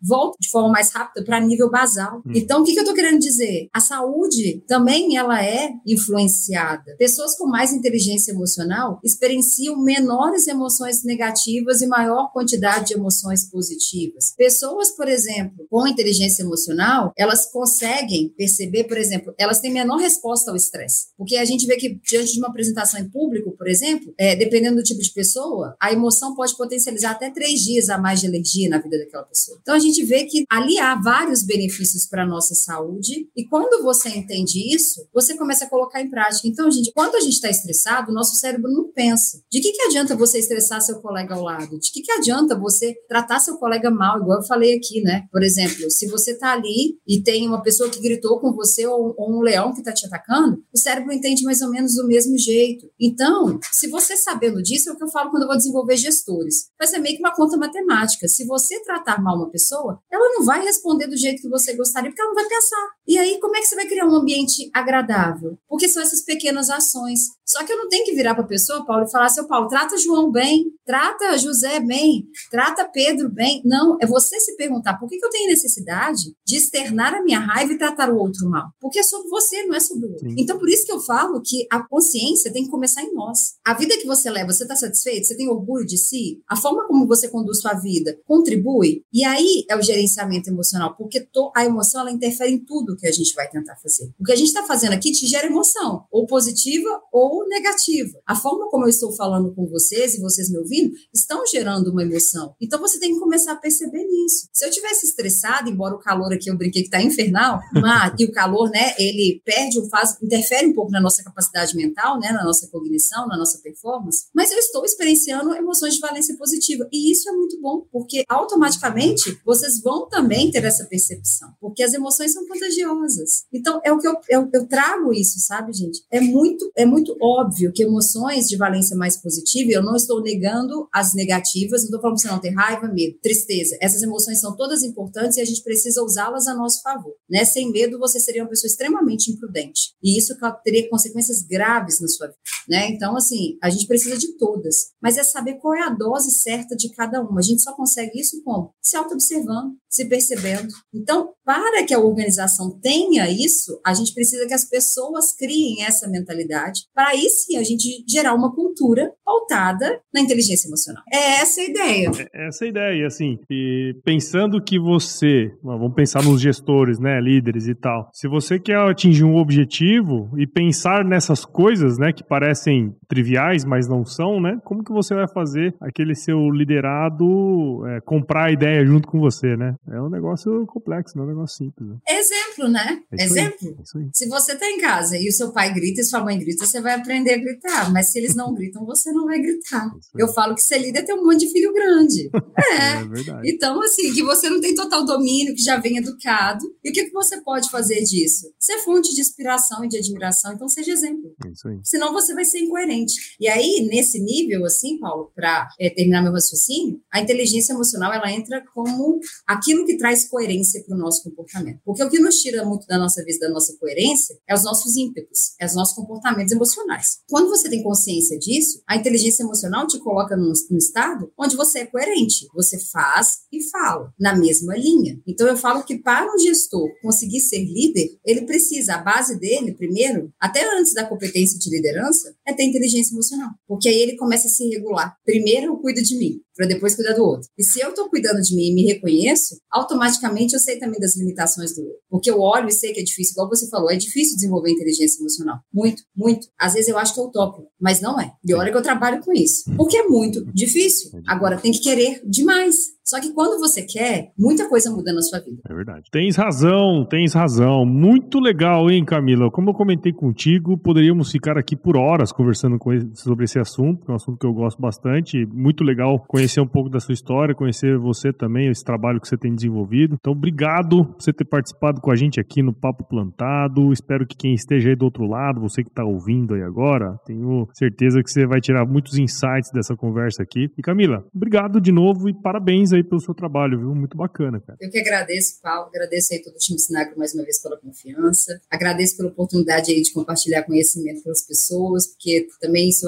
volta 0.00 0.36
de 0.40 0.50
forma 0.50 0.70
mais 0.70 0.92
rápida 0.92 1.24
para 1.24 1.40
nível 1.40 1.70
basal. 1.70 2.22
Hum. 2.26 2.32
Então, 2.34 2.60
o 2.60 2.64
que, 2.64 2.72
que 2.72 2.78
eu 2.78 2.82
estou 2.82 2.94
querendo 2.94 3.18
dizer? 3.18 3.68
A 3.72 3.80
saúde 3.80 4.62
também 4.66 5.16
ela 5.16 5.44
é 5.44 5.70
influenciada. 5.86 6.96
Pessoas 6.98 7.36
com 7.36 7.46
mais 7.46 7.72
inteligência 7.72 8.32
emocional 8.32 9.00
experienciam 9.04 9.76
menores 9.82 10.46
emoções 10.46 11.04
negativas 11.04 11.80
e 11.80 11.86
maior 11.86 12.32
quantidade 12.32 12.88
de 12.88 12.94
emoções 12.94 13.48
positivas. 13.50 14.34
Pessoas, 14.36 14.90
por 14.90 15.08
exemplo, 15.08 15.66
com 15.70 15.86
inteligência 15.86 16.42
emocional, 16.42 17.12
elas 17.16 17.50
conseguem 17.50 18.28
perceber, 18.36 18.84
por 18.84 18.96
exemplo, 18.96 19.34
elas 19.38 19.60
têm 19.60 19.72
menor 19.72 19.98
resposta 19.98 20.50
ao 20.50 20.56
estresse. 20.56 21.08
Porque 21.16 21.36
a 21.36 21.44
gente 21.44 21.66
vê 21.66 21.76
que 21.76 22.00
diante 22.04 22.32
de 22.32 22.38
uma 22.38 22.48
apresentação 22.48 23.00
em 23.00 23.08
público, 23.08 23.52
por 23.56 23.68
exemplo, 23.68 24.12
é, 24.18 24.36
dependendo 24.36 24.76
do 24.76 24.82
tipo 24.82 25.00
de 25.00 25.12
pessoa, 25.12 25.76
a 25.80 25.92
emoção 25.92 26.34
pode 26.34 26.56
potencializar 26.56 27.12
até 27.12 27.30
três 27.30 27.60
dias 27.60 27.88
a 27.88 27.98
mais 27.98 28.20
de 28.20 28.26
energia 28.26 28.68
na 28.68 28.78
vida 28.78 28.98
daquela 28.98 29.24
pessoa. 29.28 29.58
Então 29.60 29.74
a 29.74 29.78
gente 29.78 30.04
vê 30.04 30.24
que 30.24 30.44
ali 30.50 30.78
há 30.78 30.94
vários 30.94 31.44
benefícios 31.44 32.06
para 32.06 32.22
a 32.22 32.26
nossa 32.26 32.54
saúde, 32.54 33.28
e 33.36 33.46
quando 33.46 33.82
você 33.82 34.08
entende 34.08 34.74
isso, 34.74 35.06
você 35.12 35.36
começa 35.36 35.64
a 35.64 35.68
colocar 35.68 36.00
em 36.00 36.10
prática. 36.10 36.46
Então, 36.48 36.70
gente, 36.70 36.92
quando 36.92 37.16
a 37.16 37.20
gente 37.20 37.34
está 37.34 37.48
estressado, 37.48 38.10
o 38.10 38.14
nosso 38.14 38.36
cérebro 38.36 38.70
não 38.70 38.90
pensa. 38.92 39.42
De 39.50 39.60
que, 39.60 39.72
que 39.72 39.82
adianta 39.82 40.16
você 40.16 40.38
estressar 40.38 40.80
seu 40.80 41.00
colega 41.00 41.34
ao 41.34 41.42
lado? 41.42 41.78
De 41.78 41.90
que, 41.92 42.02
que 42.02 42.12
adianta 42.12 42.58
você 42.58 42.94
tratar 43.08 43.40
seu 43.40 43.56
colega 43.56 43.90
mal, 43.90 44.20
igual 44.20 44.38
eu 44.38 44.46
falei 44.46 44.76
aqui, 44.76 45.00
né? 45.02 45.26
Por 45.30 45.42
exemplo, 45.42 45.90
se 45.90 46.06
você 46.06 46.32
está 46.32 46.52
ali 46.52 46.98
e 47.06 47.22
tem 47.22 47.46
uma 47.46 47.62
pessoa 47.62 47.90
que 47.90 48.00
gritou 48.00 48.40
com 48.40 48.52
você 48.52 48.86
ou, 48.86 49.14
ou 49.16 49.38
um 49.38 49.40
leão 49.40 49.72
que 49.72 49.80
está 49.80 49.92
te 49.92 50.06
atacando, 50.06 50.62
o 50.72 50.78
cérebro 50.78 51.12
entende 51.12 51.44
mais 51.44 51.60
ou 51.60 51.70
menos 51.70 51.94
do 51.94 52.06
mesmo 52.06 52.36
jeito. 52.38 52.90
Então, 53.00 53.58
se 53.72 53.88
você 53.88 54.16
sabendo 54.16 54.62
disso, 54.62 54.90
é 54.90 54.92
o 54.92 54.96
que 54.96 55.04
eu 55.04 55.10
falo 55.10 55.30
quando 55.30 55.42
eu 55.42 55.48
vou 55.48 55.56
desenvolver 55.56 55.96
gestores. 55.96 56.68
Vai 56.78 56.88
ser 56.88 56.98
meio 56.98 57.16
que 57.16 57.22
uma 57.22 57.34
conta 57.34 57.56
matemática. 57.56 58.28
Se 58.28 58.44
você 58.46 58.80
tratar 58.82 59.17
mal 59.20 59.36
uma 59.36 59.50
pessoa, 59.50 60.00
ela 60.10 60.28
não 60.34 60.44
vai 60.44 60.62
responder 60.62 61.06
do 61.06 61.16
jeito 61.16 61.42
que 61.42 61.48
você 61.48 61.74
gostaria, 61.74 62.10
porque 62.10 62.20
ela 62.20 62.30
não 62.30 62.34
vai 62.34 62.48
pensar. 62.48 62.88
E 63.06 63.18
aí, 63.18 63.38
como 63.40 63.56
é 63.56 63.60
que 63.60 63.66
você 63.66 63.74
vai 63.74 63.86
criar 63.86 64.06
um 64.06 64.14
ambiente 64.14 64.70
agradável? 64.72 65.58
Porque 65.68 65.88
são 65.88 66.02
essas 66.02 66.22
pequenas 66.22 66.68
ações. 66.70 67.20
Só 67.46 67.64
que 67.64 67.72
eu 67.72 67.78
não 67.78 67.88
tenho 67.88 68.04
que 68.04 68.14
virar 68.14 68.34
para 68.34 68.44
a 68.44 68.48
pessoa, 68.48 68.84
Paulo, 68.84 69.04
e 69.06 69.10
falar, 69.10 69.30
seu 69.30 69.46
Paulo, 69.46 69.68
trata 69.68 69.96
João 69.96 70.30
bem, 70.30 70.66
trata 70.84 71.38
José 71.38 71.80
bem, 71.80 72.26
trata 72.50 72.86
Pedro 72.92 73.30
bem. 73.30 73.62
Não, 73.64 73.96
é 74.00 74.06
você 74.06 74.38
se 74.38 74.54
perguntar 74.56 74.98
por 74.98 75.08
que, 75.08 75.18
que 75.18 75.24
eu 75.24 75.30
tenho 75.30 75.48
necessidade 75.48 76.34
de 76.46 76.56
externar 76.56 77.14
a 77.14 77.22
minha 77.22 77.38
raiva 77.38 77.72
e 77.72 77.78
tratar 77.78 78.10
o 78.10 78.18
outro 78.18 78.48
mal. 78.50 78.68
Porque 78.78 78.98
é 78.98 79.02
sobre 79.02 79.28
você, 79.30 79.64
não 79.64 79.74
é 79.74 79.80
sobre 79.80 80.06
o 80.06 80.10
outro. 80.10 80.28
Sim. 80.28 80.36
Então, 80.38 80.58
por 80.58 80.68
isso 80.68 80.84
que 80.84 80.92
eu 80.92 81.00
falo 81.00 81.40
que 81.42 81.66
a 81.70 81.82
consciência 81.88 82.52
tem 82.52 82.64
que 82.64 82.70
começar 82.70 83.02
em 83.02 83.14
nós. 83.14 83.54
A 83.64 83.72
vida 83.72 83.96
que 83.96 84.06
você 84.06 84.30
leva, 84.30 84.52
você 84.52 84.64
está 84.64 84.76
satisfeito? 84.76 85.26
Você 85.26 85.36
tem 85.36 85.48
orgulho 85.48 85.86
de 85.86 85.96
si? 85.96 86.42
A 86.46 86.56
forma 86.56 86.86
como 86.86 87.06
você 87.06 87.28
conduz 87.28 87.60
sua 87.60 87.74
vida 87.74 88.18
contribui? 88.26 89.02
E 89.12 89.24
aí 89.24 89.64
é 89.68 89.76
o 89.76 89.82
gerenciamento 89.82 90.50
emocional, 90.50 90.94
porque 90.96 91.26
a 91.54 91.64
emoção 91.64 92.02
ela 92.02 92.10
interfere 92.10 92.52
em 92.52 92.58
tudo 92.58 92.96
que 92.96 93.06
a 93.06 93.12
gente 93.12 93.34
vai 93.34 93.48
tentar 93.48 93.76
fazer. 93.76 94.12
O 94.18 94.24
que 94.24 94.32
a 94.32 94.36
gente 94.36 94.48
está 94.48 94.64
fazendo 94.64 94.92
aqui 94.92 95.12
te 95.12 95.26
gera 95.26 95.46
emoção, 95.46 96.04
ou 96.10 96.26
positiva 96.26 96.88
ou 97.12 97.46
negativa. 97.48 98.18
A 98.26 98.34
forma 98.34 98.68
como 98.70 98.84
eu 98.84 98.88
estou 98.88 99.12
falando 99.12 99.54
com 99.54 99.66
vocês 99.66 100.14
e 100.14 100.20
vocês 100.20 100.50
me 100.50 100.58
ouvindo 100.58 100.92
estão 101.12 101.42
gerando 101.46 101.90
uma 101.90 102.02
emoção. 102.02 102.54
Então 102.60 102.78
você 102.78 102.98
tem 102.98 103.14
que 103.14 103.20
começar 103.20 103.52
a 103.52 103.56
perceber 103.56 104.04
nisso. 104.04 104.48
Se 104.52 104.64
eu 104.64 104.70
tivesse 104.70 105.06
estressado, 105.06 105.70
embora 105.70 105.94
o 105.94 105.98
calor 105.98 106.32
aqui 106.32 106.50
eu 106.50 106.56
brinquei 106.56 106.82
que 106.82 106.88
está 106.88 107.02
infernal, 107.02 107.60
mas, 107.72 108.14
e 108.18 108.24
o 108.24 108.32
calor, 108.32 108.70
né, 108.70 108.94
ele 108.98 109.40
perde, 109.44 109.88
faz, 109.88 110.16
interfere 110.22 110.66
um 110.66 110.74
pouco 110.74 110.90
na 110.90 111.00
nossa 111.00 111.22
capacidade 111.22 111.74
mental, 111.76 112.18
né, 112.18 112.30
na 112.32 112.44
nossa 112.44 112.68
cognição, 112.68 113.26
na 113.26 113.36
nossa 113.36 113.58
performance, 113.62 114.26
mas 114.34 114.50
eu 114.50 114.58
estou 114.58 114.84
experienciando 114.84 115.54
emoções 115.54 115.94
de 115.94 116.00
valência 116.00 116.36
positiva. 116.36 116.86
E 116.92 117.10
isso 117.10 117.28
é 117.28 117.32
muito 117.32 117.60
bom, 117.60 117.86
porque 117.90 118.24
automaticamente 118.28 118.97
vocês 119.44 119.80
vão 119.82 120.08
também 120.08 120.50
ter 120.50 120.64
essa 120.64 120.84
percepção, 120.84 121.50
porque 121.60 121.82
as 121.82 121.94
emoções 121.94 122.32
são 122.32 122.46
contagiosas. 122.46 123.44
Então, 123.52 123.80
é 123.84 123.92
o 123.92 123.98
que 123.98 124.06
eu, 124.06 124.14
eu, 124.28 124.48
eu 124.52 124.66
trago 124.66 125.12
isso, 125.12 125.38
sabe, 125.40 125.72
gente? 125.72 126.02
É 126.10 126.20
muito, 126.20 126.70
é 126.76 126.84
muito 126.84 127.16
óbvio 127.20 127.72
que 127.72 127.82
emoções 127.82 128.46
de 128.46 128.56
valência 128.56 128.96
mais 128.96 129.16
positiva, 129.16 129.70
eu 129.72 129.82
não 129.82 129.96
estou 129.96 130.22
negando 130.22 130.88
as 130.92 131.14
negativas, 131.14 131.82
não 131.82 131.86
estou 131.86 132.00
falando 132.00 132.16
que 132.16 132.22
você 132.22 132.28
não 132.28 132.40
ter 132.40 132.54
raiva, 132.54 132.88
medo, 132.88 133.18
tristeza. 133.22 133.76
Essas 133.80 134.02
emoções 134.02 134.40
são 134.40 134.56
todas 134.56 134.82
importantes 134.82 135.36
e 135.36 135.40
a 135.40 135.44
gente 135.44 135.62
precisa 135.62 136.02
usá-las 136.02 136.46
a 136.46 136.54
nosso 136.54 136.82
favor, 136.82 137.14
né? 137.28 137.44
Sem 137.44 137.70
medo, 137.70 137.98
você 137.98 138.20
seria 138.20 138.42
uma 138.42 138.48
pessoa 138.48 138.68
extremamente 138.68 139.30
imprudente. 139.30 139.92
E 140.02 140.18
isso 140.18 140.34
teria 140.64 140.88
consequências 140.88 141.42
graves 141.42 142.00
na 142.00 142.08
sua 142.08 142.28
vida, 142.28 142.38
né? 142.68 142.90
Então, 142.90 143.16
assim, 143.16 143.56
a 143.62 143.70
gente 143.70 143.86
precisa 143.86 144.16
de 144.16 144.36
todas, 144.36 144.88
mas 145.02 145.16
é 145.16 145.22
saber 145.22 145.54
qual 145.54 145.74
é 145.74 145.82
a 145.82 145.90
dose 145.90 146.30
certa 146.30 146.76
de 146.76 146.90
cada 146.90 147.20
uma. 147.20 147.40
A 147.40 147.42
gente 147.42 147.62
só 147.62 147.74
consegue 147.74 148.20
isso 148.20 148.42
como? 148.42 148.72
Se 148.88 148.96
auto-observando, 148.96 149.74
se 149.86 150.08
percebendo. 150.08 150.68
Então, 150.94 151.30
para 151.44 151.84
que 151.84 151.92
a 151.92 151.98
organização 151.98 152.78
tenha 152.80 153.28
isso, 153.28 153.78
a 153.84 153.92
gente 153.92 154.14
precisa 154.14 154.46
que 154.46 154.54
as 154.54 154.64
pessoas 154.64 155.34
criem 155.36 155.84
essa 155.84 156.08
mentalidade, 156.08 156.82
para 156.94 157.08
aí 157.10 157.28
sim 157.28 157.58
a 157.58 157.62
gente 157.62 158.02
gerar 158.08 158.34
uma 158.34 158.54
cultura 158.54 159.12
pautada 159.22 160.00
na 160.12 160.22
inteligência 160.22 160.68
emocional. 160.68 161.02
É 161.12 161.40
essa 161.40 161.60
a 161.60 161.64
ideia. 161.64 162.10
É 162.34 162.48
essa 162.48 162.64
a 162.64 162.68
ideia, 162.68 163.06
assim, 163.06 163.38
e 163.50 163.94
pensando 164.04 164.62
que 164.62 164.78
você, 164.78 165.50
vamos 165.62 165.94
pensar 165.94 166.22
nos 166.22 166.40
gestores, 166.40 166.98
né, 166.98 167.20
líderes 167.20 167.66
e 167.66 167.74
tal, 167.74 168.08
se 168.14 168.26
você 168.26 168.58
quer 168.58 168.78
atingir 168.78 169.24
um 169.24 169.36
objetivo 169.36 170.30
e 170.38 170.46
pensar 170.46 171.04
nessas 171.04 171.44
coisas, 171.44 171.98
né, 171.98 172.10
que 172.10 172.24
parecem 172.24 172.94
triviais, 173.06 173.66
mas 173.66 173.86
não 173.86 174.02
são, 174.04 174.40
né, 174.40 174.58
como 174.64 174.82
que 174.82 174.92
você 174.92 175.14
vai 175.14 175.28
fazer 175.28 175.74
aquele 175.78 176.14
seu 176.14 176.50
liderado 176.50 177.86
é, 177.86 178.00
comprar 178.00 178.46
a 178.46 178.52
ideia 178.52 178.77
junto 178.84 179.08
com 179.08 179.18
você, 179.20 179.56
né? 179.56 179.74
É 179.90 180.00
um 180.00 180.08
negócio 180.08 180.66
complexo, 180.66 181.16
não 181.16 181.24
é 181.24 181.26
um 181.26 181.30
negócio 181.30 181.56
simples. 181.64 181.88
Né? 181.88 181.96
Exemplo, 182.08 182.68
né? 182.68 183.00
É 183.12 183.24
Exemplo. 183.24 183.68
Aí, 183.96 184.04
é 184.04 184.08
se 184.12 184.28
você 184.28 184.52
está 184.52 184.66
em 184.66 184.78
casa 184.78 185.16
e 185.16 185.28
o 185.28 185.32
seu 185.32 185.52
pai 185.52 185.72
grita 185.72 186.00
e 186.00 186.04
sua 186.04 186.22
mãe 186.22 186.38
grita, 186.38 186.66
você 186.66 186.80
vai 186.80 186.94
aprender 186.94 187.34
a 187.34 187.38
gritar. 187.38 187.92
Mas 187.92 188.10
se 188.10 188.18
eles 188.18 188.34
não 188.34 188.54
gritam, 188.54 188.84
você 188.84 189.12
não 189.12 189.26
vai 189.26 189.40
gritar. 189.40 189.86
É 190.16 190.22
Eu 190.22 190.28
falo 190.28 190.54
que 190.54 190.62
ser 190.62 190.78
líder 190.78 191.00
é 191.00 191.02
ter 191.02 191.14
um 191.14 191.24
monte 191.24 191.40
de 191.40 191.52
filho 191.52 191.72
grande. 191.72 192.30
É. 192.58 193.00
é 193.00 193.04
verdade. 193.04 193.50
Então, 193.50 193.80
assim, 193.80 194.12
que 194.12 194.22
você 194.22 194.50
não 194.50 194.60
tem 194.60 194.74
total 194.74 195.04
domínio, 195.04 195.54
que 195.54 195.62
já 195.62 195.78
vem 195.78 195.96
educado. 195.96 196.64
E 196.84 196.90
o 196.90 196.92
que, 196.92 197.04
que 197.04 197.12
você 197.12 197.40
pode 197.40 197.70
fazer 197.70 198.02
disso? 198.02 198.52
Ser 198.58 198.78
fonte 198.78 199.14
de 199.14 199.20
inspiração 199.20 199.84
e 199.84 199.88
de 199.88 199.96
admiração. 199.96 200.52
Então, 200.52 200.68
seja 200.68 200.92
exemplo. 200.92 201.34
É 201.46 201.50
isso 201.50 201.68
aí. 201.68 201.78
Senão 201.84 202.12
você 202.12 202.34
vai 202.34 202.44
ser 202.44 202.58
incoerente. 202.58 203.14
E 203.40 203.48
aí, 203.48 203.86
nesse 203.88 204.20
nível, 204.20 204.64
assim, 204.64 204.98
Paulo, 204.98 205.32
para 205.34 205.68
é, 205.80 205.88
terminar 205.88 206.22
meu 206.22 206.32
raciocínio, 206.32 207.00
a 207.12 207.20
inteligência 207.20 207.72
emocional 207.72 208.12
ela 208.12 208.30
entra 208.30 208.62
como 208.74 209.20
aquilo 209.46 209.84
que 209.84 209.96
traz 209.96 210.28
coerência 210.28 210.82
para 210.84 210.96
o 210.96 210.98
nosso 210.98 211.22
comportamento. 211.24 211.80
Porque 211.84 212.02
o 212.02 212.10
que 212.10 212.18
nos 212.18 212.36
tira 212.36 212.64
muito 212.64 212.86
da 212.86 212.98
nossa 212.98 213.24
vida, 213.24 213.46
da 213.46 213.52
nossa 213.52 213.76
coerência, 213.78 214.36
é 214.48 214.54
os 214.54 214.64
nossos 214.64 214.96
ímpetos, 214.96 215.54
é 215.60 215.66
os 215.66 215.74
nossos 215.74 215.94
comportamentos 215.94 216.52
emocionais. 216.52 217.18
Quando 217.28 217.48
você 217.48 217.68
tem 217.68 217.82
consciência 217.82 218.38
disso, 218.38 218.82
a 218.86 218.96
inteligência 218.96 219.42
emocional 219.42 219.86
te 219.86 219.98
coloca 219.98 220.36
num, 220.36 220.52
num 220.70 220.78
estado 220.78 221.32
onde 221.38 221.56
você 221.56 221.80
é 221.80 221.86
coerente. 221.86 222.46
Você 222.54 222.78
faz 222.78 223.38
e 223.52 223.62
fala 223.70 224.12
na 224.18 224.36
mesma 224.36 224.76
linha. 224.76 225.20
Então, 225.26 225.46
eu 225.46 225.56
falo 225.56 225.82
que 225.82 225.98
para 225.98 226.32
um 226.32 226.38
gestor 226.38 226.88
conseguir 227.02 227.40
ser 227.40 227.64
líder, 227.64 228.18
ele 228.24 228.42
precisa, 228.42 228.94
a 228.94 228.98
base 228.98 229.38
dele, 229.38 229.74
primeiro, 229.74 230.32
até 230.40 230.64
antes 230.78 230.92
da 230.94 231.06
competência 231.06 231.58
de 231.58 231.70
liderança, 231.70 232.34
é 232.46 232.52
ter 232.52 232.64
inteligência 232.64 233.12
emocional. 233.14 233.50
Porque 233.66 233.88
aí 233.88 234.00
ele 234.00 234.16
começa 234.16 234.46
a 234.46 234.50
se 234.50 234.68
regular. 234.68 235.16
Primeiro 235.24 235.66
eu 235.66 235.76
cuido 235.76 236.02
de 236.02 236.16
mim, 236.16 236.40
para 236.56 236.66
depois 236.66 236.94
cuidar 236.94 237.14
do 237.14 237.24
outro. 237.24 237.48
E 237.56 237.62
se 237.62 237.80
eu 237.80 237.90
estou 237.90 238.08
cuidando 238.08 238.40
de 238.40 238.54
e 238.58 238.74
me 238.74 238.84
reconheço, 238.86 239.56
automaticamente 239.70 240.54
eu 240.54 240.60
sei 240.60 240.78
também 240.78 241.00
das 241.00 241.16
limitações 241.16 241.74
do 241.74 241.82
outro. 241.82 241.98
Porque 242.10 242.30
eu 242.30 242.40
olho 242.40 242.68
e 242.68 242.72
sei 242.72 242.92
que 242.92 243.00
é 243.00 243.04
difícil, 243.04 243.32
igual 243.32 243.48
você 243.48 243.68
falou, 243.68 243.90
é 243.90 243.96
difícil 243.96 244.36
desenvolver 244.36 244.70
inteligência 244.70 245.20
emocional. 245.20 245.58
Muito, 245.72 246.02
muito. 246.16 246.48
Às 246.58 246.74
vezes 246.74 246.88
eu 246.88 246.98
acho 246.98 247.14
que 247.14 247.20
é 247.20 247.22
utópico, 247.22 247.68
mas 247.80 248.00
não 248.00 248.20
é. 248.20 248.32
E 248.44 248.54
olha 248.54 248.70
que 248.70 248.76
eu 248.76 248.82
trabalho 248.82 249.22
com 249.22 249.32
isso. 249.32 249.64
Porque 249.76 249.96
é 249.96 250.04
muito 250.04 250.44
difícil. 250.52 251.10
Agora 251.26 251.58
tem 251.58 251.72
que 251.72 251.80
querer 251.80 252.22
demais. 252.24 252.76
Só 253.08 253.18
que 253.22 253.32
quando 253.32 253.58
você 253.58 253.86
quer, 253.86 254.32
muita 254.38 254.68
coisa 254.68 254.90
muda 254.90 255.14
na 255.14 255.22
sua 255.22 255.38
vida. 255.38 255.62
É 255.66 255.74
verdade. 255.74 256.10
Tens 256.12 256.36
razão, 256.36 257.06
tens 257.08 257.32
razão. 257.32 257.86
Muito 257.86 258.38
legal, 258.38 258.90
hein, 258.90 259.02
Camila? 259.02 259.50
Como 259.50 259.70
eu 259.70 259.74
comentei 259.74 260.12
contigo, 260.12 260.76
poderíamos 260.76 261.32
ficar 261.32 261.56
aqui 261.56 261.74
por 261.74 261.96
horas 261.96 262.30
conversando 262.30 262.76
ele, 262.88 263.08
sobre 263.14 263.46
esse 263.46 263.58
assunto, 263.58 264.04
que 264.04 264.10
é 264.10 264.12
um 264.12 264.16
assunto 264.16 264.38
que 264.38 264.46
eu 264.46 264.52
gosto 264.52 264.78
bastante. 264.78 265.46
Muito 265.46 265.82
legal 265.82 266.22
conhecer 266.28 266.60
um 266.60 266.66
pouco 266.66 266.90
da 266.90 267.00
sua 267.00 267.14
história, 267.14 267.54
conhecer 267.54 267.96
você 267.96 268.30
também, 268.30 268.68
esse 268.68 268.84
trabalho 268.84 269.18
que 269.22 269.26
você 269.26 269.38
tem 269.38 269.54
desenvolvido. 269.54 270.18
Então, 270.20 270.34
obrigado 270.34 271.06
por 271.06 271.14
você 271.18 271.32
ter 271.32 271.46
participado 271.46 272.02
com 272.02 272.10
a 272.10 272.14
gente 272.14 272.38
aqui 272.38 272.62
no 272.62 272.74
Papo 272.74 273.08
Plantado. 273.08 273.90
Espero 273.90 274.26
que 274.26 274.36
quem 274.36 274.52
esteja 274.52 274.90
aí 274.90 274.96
do 274.96 275.06
outro 275.06 275.24
lado, 275.24 275.62
você 275.62 275.82
que 275.82 275.88
está 275.88 276.04
ouvindo 276.04 276.52
aí 276.52 276.62
agora, 276.62 277.16
tenho 277.24 277.66
certeza 277.72 278.22
que 278.22 278.30
você 278.30 278.46
vai 278.46 278.60
tirar 278.60 278.84
muitos 278.84 279.16
insights 279.16 279.70
dessa 279.72 279.96
conversa 279.96 280.42
aqui. 280.42 280.68
E 280.76 280.82
Camila, 280.82 281.24
obrigado 281.34 281.80
de 281.80 281.90
novo 281.90 282.28
e 282.28 282.34
parabéns 282.34 282.92
aí 282.92 282.97
aí 282.98 283.04
pelo 283.04 283.20
seu 283.20 283.34
trabalho, 283.34 283.78
viu? 283.78 283.94
Muito 283.94 284.16
bacana, 284.16 284.60
cara. 284.60 284.78
Eu 284.80 284.90
que 284.90 284.98
agradeço, 284.98 285.60
Paulo. 285.62 285.88
Agradeço 285.88 286.32
aí 286.32 286.42
todo 286.42 286.54
o 286.54 286.58
time 286.58 286.78
Sinagro 286.78 287.18
mais 287.18 287.34
uma 287.34 287.42
vez 287.42 287.60
pela 287.62 287.78
confiança. 287.78 288.60
Agradeço 288.70 289.16
pela 289.16 289.28
oportunidade 289.28 289.90
aí 289.90 290.02
de 290.02 290.12
compartilhar 290.12 290.62
conhecimento 290.64 291.22
com 291.22 291.30
as 291.30 291.42
pessoas, 291.42 292.06
porque 292.06 292.46
também 292.60 292.88
isso 292.88 293.06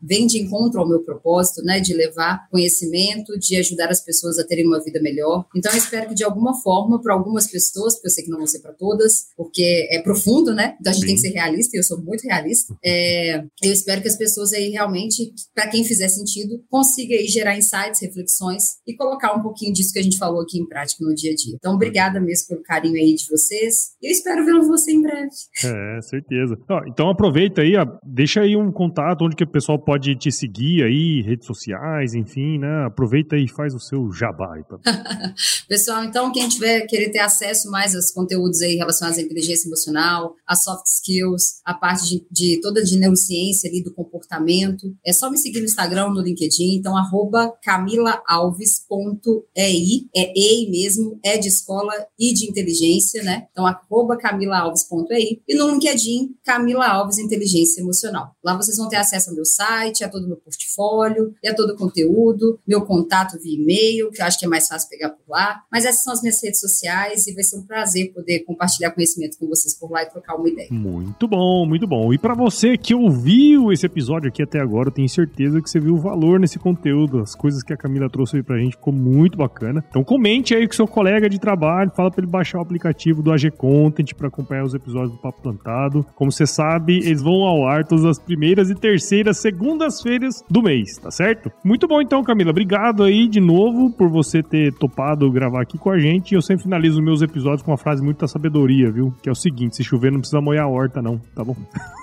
vem 0.00 0.26
de 0.26 0.38
encontro 0.38 0.80
ao 0.80 0.88
meu 0.88 1.00
propósito, 1.00 1.62
né? 1.62 1.80
De 1.80 1.94
levar 1.94 2.48
conhecimento, 2.50 3.38
de 3.38 3.56
ajudar 3.56 3.90
as 3.90 4.00
pessoas 4.00 4.38
a 4.38 4.44
terem 4.44 4.66
uma 4.66 4.82
vida 4.82 5.00
melhor. 5.00 5.46
Então, 5.54 5.70
eu 5.72 5.78
espero 5.78 6.08
que 6.08 6.14
de 6.14 6.24
alguma 6.24 6.54
forma, 6.60 7.00
para 7.00 7.14
algumas 7.14 7.46
pessoas, 7.46 7.94
porque 7.94 8.08
eu 8.08 8.10
sei 8.10 8.24
que 8.24 8.30
não 8.30 8.38
vão 8.38 8.46
ser 8.46 8.60
para 8.60 8.72
todas, 8.72 9.28
porque 9.36 9.88
é 9.90 10.00
profundo, 10.00 10.54
né? 10.54 10.76
Então 10.80 10.90
a 10.90 10.94
gente 10.94 11.02
Sim. 11.02 11.06
tem 11.06 11.14
que 11.16 11.20
ser 11.20 11.30
realista, 11.30 11.76
e 11.76 11.80
eu 11.80 11.84
sou 11.84 12.00
muito 12.00 12.22
realista. 12.22 12.76
É, 12.84 13.44
eu 13.62 13.72
espero 13.72 14.00
que 14.00 14.08
as 14.08 14.16
pessoas 14.16 14.52
aí 14.52 14.70
realmente, 14.70 15.32
para 15.54 15.68
quem 15.68 15.84
fizer 15.84 16.08
sentido, 16.08 16.64
consiga 16.70 17.14
aí 17.14 17.26
gerar 17.26 17.56
insights, 17.56 18.00
reflexões 18.00 18.78
e 18.86 18.94
colocar 18.94 19.17
colocar 19.18 19.34
um 19.34 19.42
pouquinho 19.42 19.72
disso 19.72 19.92
que 19.92 19.98
a 19.98 20.02
gente 20.02 20.16
falou 20.16 20.40
aqui 20.40 20.58
em 20.58 20.66
prática 20.66 21.04
no 21.04 21.14
dia 21.14 21.32
a 21.32 21.34
dia. 21.34 21.54
Então, 21.56 21.74
obrigada 21.74 22.20
mesmo 22.20 22.48
pelo 22.48 22.62
carinho 22.62 22.94
aí 22.94 23.14
de 23.14 23.26
vocês. 23.28 23.90
E 24.00 24.06
eu 24.06 24.12
espero 24.12 24.44
ver 24.44 24.58
você 24.60 24.92
em 24.92 25.02
breve. 25.02 25.28
É, 25.64 26.00
certeza. 26.02 26.56
então, 26.86 27.10
aproveita 27.10 27.62
aí, 27.62 27.72
deixa 28.04 28.40
aí 28.40 28.56
um 28.56 28.70
contato 28.70 29.24
onde 29.24 29.34
que 29.34 29.44
o 29.44 29.50
pessoal 29.50 29.78
pode 29.78 30.14
te 30.16 30.30
seguir 30.30 30.84
aí, 30.84 31.22
redes 31.22 31.46
sociais, 31.46 32.14
enfim, 32.14 32.58
né? 32.58 32.86
Aproveita 32.86 33.36
e 33.36 33.48
faz 33.48 33.74
o 33.74 33.80
seu 33.80 34.10
jabá 34.12 34.54
aí. 34.54 34.62
Pra... 34.64 34.78
pessoal, 35.68 36.04
então, 36.04 36.30
quem 36.32 36.48
tiver 36.48 36.86
querer 36.86 37.10
ter 37.10 37.18
acesso 37.18 37.70
mais 37.70 37.94
aos 37.94 38.10
conteúdos 38.12 38.62
aí 38.62 38.76
relacionados 38.76 39.18
à 39.18 39.22
inteligência 39.22 39.68
emocional, 39.68 40.34
a 40.46 40.54
soft 40.54 40.86
skills, 40.86 41.60
a 41.64 41.74
parte 41.74 42.08
de, 42.08 42.26
de 42.30 42.60
toda 42.60 42.82
de 42.82 42.96
neurociência 42.96 43.68
ali 43.68 43.82
do 43.82 43.92
comportamento, 43.92 44.94
é 45.04 45.12
só 45.12 45.30
me 45.30 45.38
seguir 45.38 45.60
no 45.60 45.66
Instagram, 45.66 46.10
no 46.10 46.20
LinkedIn, 46.20 46.76
então, 46.76 46.96
arroba 46.96 47.52
camilaalves.com 47.62 49.07
EI, 49.56 50.08
é 50.14 50.32
EI 50.36 50.70
mesmo, 50.70 51.18
é 51.24 51.38
de 51.38 51.48
escola 51.48 51.92
e 52.18 52.32
de 52.32 52.48
inteligência, 52.48 53.22
né? 53.22 53.46
Então, 53.50 53.66
arroba 53.66 54.16
camilaalves.ei 54.16 55.42
e 55.46 55.54
no 55.54 55.70
LinkedIn, 55.70 56.34
Camila 56.44 56.86
Alves 56.86 57.18
Inteligência 57.18 57.80
Emocional. 57.80 58.34
Lá 58.42 58.56
vocês 58.56 58.76
vão 58.76 58.88
ter 58.88 58.96
acesso 58.96 59.30
ao 59.30 59.36
meu 59.36 59.44
site, 59.44 60.04
a 60.04 60.08
todo 60.08 60.24
o 60.24 60.28
meu 60.28 60.36
portfólio 60.36 61.34
e 61.42 61.48
a 61.48 61.54
todo 61.54 61.70
o 61.70 61.76
conteúdo, 61.76 62.58
meu 62.66 62.84
contato 62.84 63.38
via 63.40 63.58
e-mail, 63.58 64.10
que 64.10 64.20
eu 64.20 64.26
acho 64.26 64.38
que 64.38 64.44
é 64.44 64.48
mais 64.48 64.66
fácil 64.66 64.88
pegar 64.88 65.10
por 65.10 65.28
lá. 65.28 65.62
Mas 65.70 65.84
essas 65.84 66.02
são 66.02 66.12
as 66.12 66.22
minhas 66.22 66.42
redes 66.42 66.60
sociais 66.60 67.26
e 67.26 67.34
vai 67.34 67.44
ser 67.44 67.56
um 67.56 67.62
prazer 67.62 68.12
poder 68.12 68.40
compartilhar 68.40 68.90
conhecimento 68.90 69.38
com 69.38 69.46
vocês 69.46 69.78
por 69.78 69.90
lá 69.90 70.02
e 70.02 70.06
trocar 70.10 70.36
uma 70.36 70.48
ideia. 70.48 70.68
Muito 70.70 71.26
bom, 71.28 71.66
muito 71.66 71.86
bom. 71.86 72.12
E 72.12 72.18
para 72.18 72.34
você 72.34 72.76
que 72.76 72.94
ouviu 72.94 73.72
esse 73.72 73.86
episódio 73.86 74.28
aqui 74.28 74.42
até 74.42 74.60
agora, 74.60 74.88
eu 74.88 74.92
tenho 74.92 75.08
certeza 75.08 75.60
que 75.60 75.68
você 75.68 75.80
viu 75.80 75.94
o 75.94 75.98
valor 75.98 76.40
nesse 76.40 76.58
conteúdo, 76.58 77.20
as 77.20 77.34
coisas 77.34 77.62
que 77.62 77.72
a 77.72 77.76
Camila 77.76 78.10
trouxe 78.10 78.36
aí 78.36 78.42
pra 78.42 78.58
gente, 78.58 78.76
como 78.88 78.92
muito 78.92 79.36
bacana. 79.36 79.84
Então 79.88 80.02
comente 80.02 80.54
aí 80.54 80.66
com 80.66 80.74
seu 80.74 80.86
colega 80.86 81.28
de 81.28 81.38
trabalho, 81.38 81.92
fala 81.94 82.10
para 82.10 82.22
ele 82.22 82.30
baixar 82.30 82.58
o 82.58 82.62
aplicativo 82.62 83.22
do 83.22 83.30
AG 83.30 83.50
Content 83.50 84.14
para 84.14 84.28
acompanhar 84.28 84.64
os 84.64 84.74
episódios 84.74 85.12
do 85.12 85.18
Papo 85.18 85.42
Plantado. 85.42 86.04
Como 86.14 86.32
você 86.32 86.46
sabe, 86.46 86.98
eles 86.98 87.22
vão 87.22 87.44
ao 87.44 87.66
ar 87.66 87.84
todas 87.84 88.04
as 88.04 88.18
primeiras 88.18 88.70
e 88.70 88.74
terceiras 88.74 89.38
segundas-feiras 89.38 90.42
do 90.48 90.62
mês, 90.62 90.96
tá 90.96 91.10
certo? 91.10 91.52
Muito 91.64 91.86
bom 91.86 92.00
então, 92.00 92.24
Camila. 92.24 92.50
Obrigado 92.50 93.04
aí 93.04 93.28
de 93.28 93.40
novo 93.40 93.90
por 93.90 94.08
você 94.08 94.42
ter 94.42 94.72
topado 94.74 95.30
gravar 95.30 95.62
aqui 95.62 95.76
com 95.76 95.90
a 95.90 95.98
gente. 95.98 96.34
Eu 96.34 96.42
sempre 96.42 96.62
finalizo 96.62 97.02
meus 97.02 97.20
episódios 97.22 97.62
com 97.62 97.70
uma 97.70 97.78
frase 97.78 98.02
muito 98.02 98.20
da 98.20 98.28
sabedoria, 98.28 98.90
viu? 98.90 99.14
Que 99.22 99.28
é 99.28 99.32
o 99.32 99.34
seguinte: 99.34 99.76
se 99.76 99.84
chover 99.84 100.10
não 100.10 100.20
precisa 100.20 100.40
molhar 100.40 100.64
a 100.64 100.68
horta, 100.68 101.02
não, 101.02 101.18
tá 101.34 101.44
bom? 101.44 101.56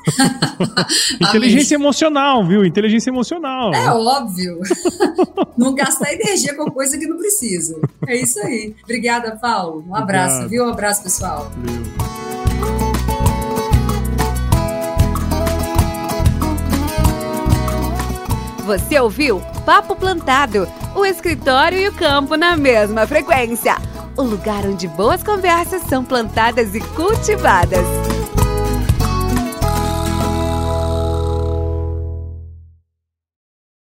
Inteligência 1.21 1.75
emocional, 1.75 2.45
viu? 2.45 2.63
Inteligência 2.63 3.09
emocional. 3.09 3.73
É 3.73 3.91
óbvio. 3.91 4.59
não 5.57 5.73
gastar 5.73 6.13
energia 6.13 6.53
com 6.55 6.69
coisa 6.75 6.97
que 6.97 7.07
não 7.07 7.17
precisa. 7.17 7.79
É 8.05 8.15
isso 8.17 8.39
aí. 8.41 8.75
Obrigada, 8.83 9.37
Paulo. 9.37 9.83
Um 9.87 9.95
abraço, 9.95 10.43
Obrigado. 10.43 10.49
viu? 10.49 10.65
Um 10.65 10.69
abraço, 10.69 11.03
pessoal. 11.03 11.49
Valeu. 11.55 11.85
Você 18.65 18.99
ouviu 18.99 19.41
Papo 19.65 19.95
Plantado, 19.95 20.67
o 20.95 21.05
escritório 21.05 21.77
e 21.77 21.87
o 21.87 21.93
campo 21.93 22.35
na 22.35 22.57
mesma 22.57 23.05
frequência. 23.07 23.75
O 24.17 24.23
lugar 24.23 24.65
onde 24.65 24.87
boas 24.87 25.23
conversas 25.23 25.83
são 25.83 26.03
plantadas 26.03 26.73
e 26.73 26.79
cultivadas. 26.79 27.85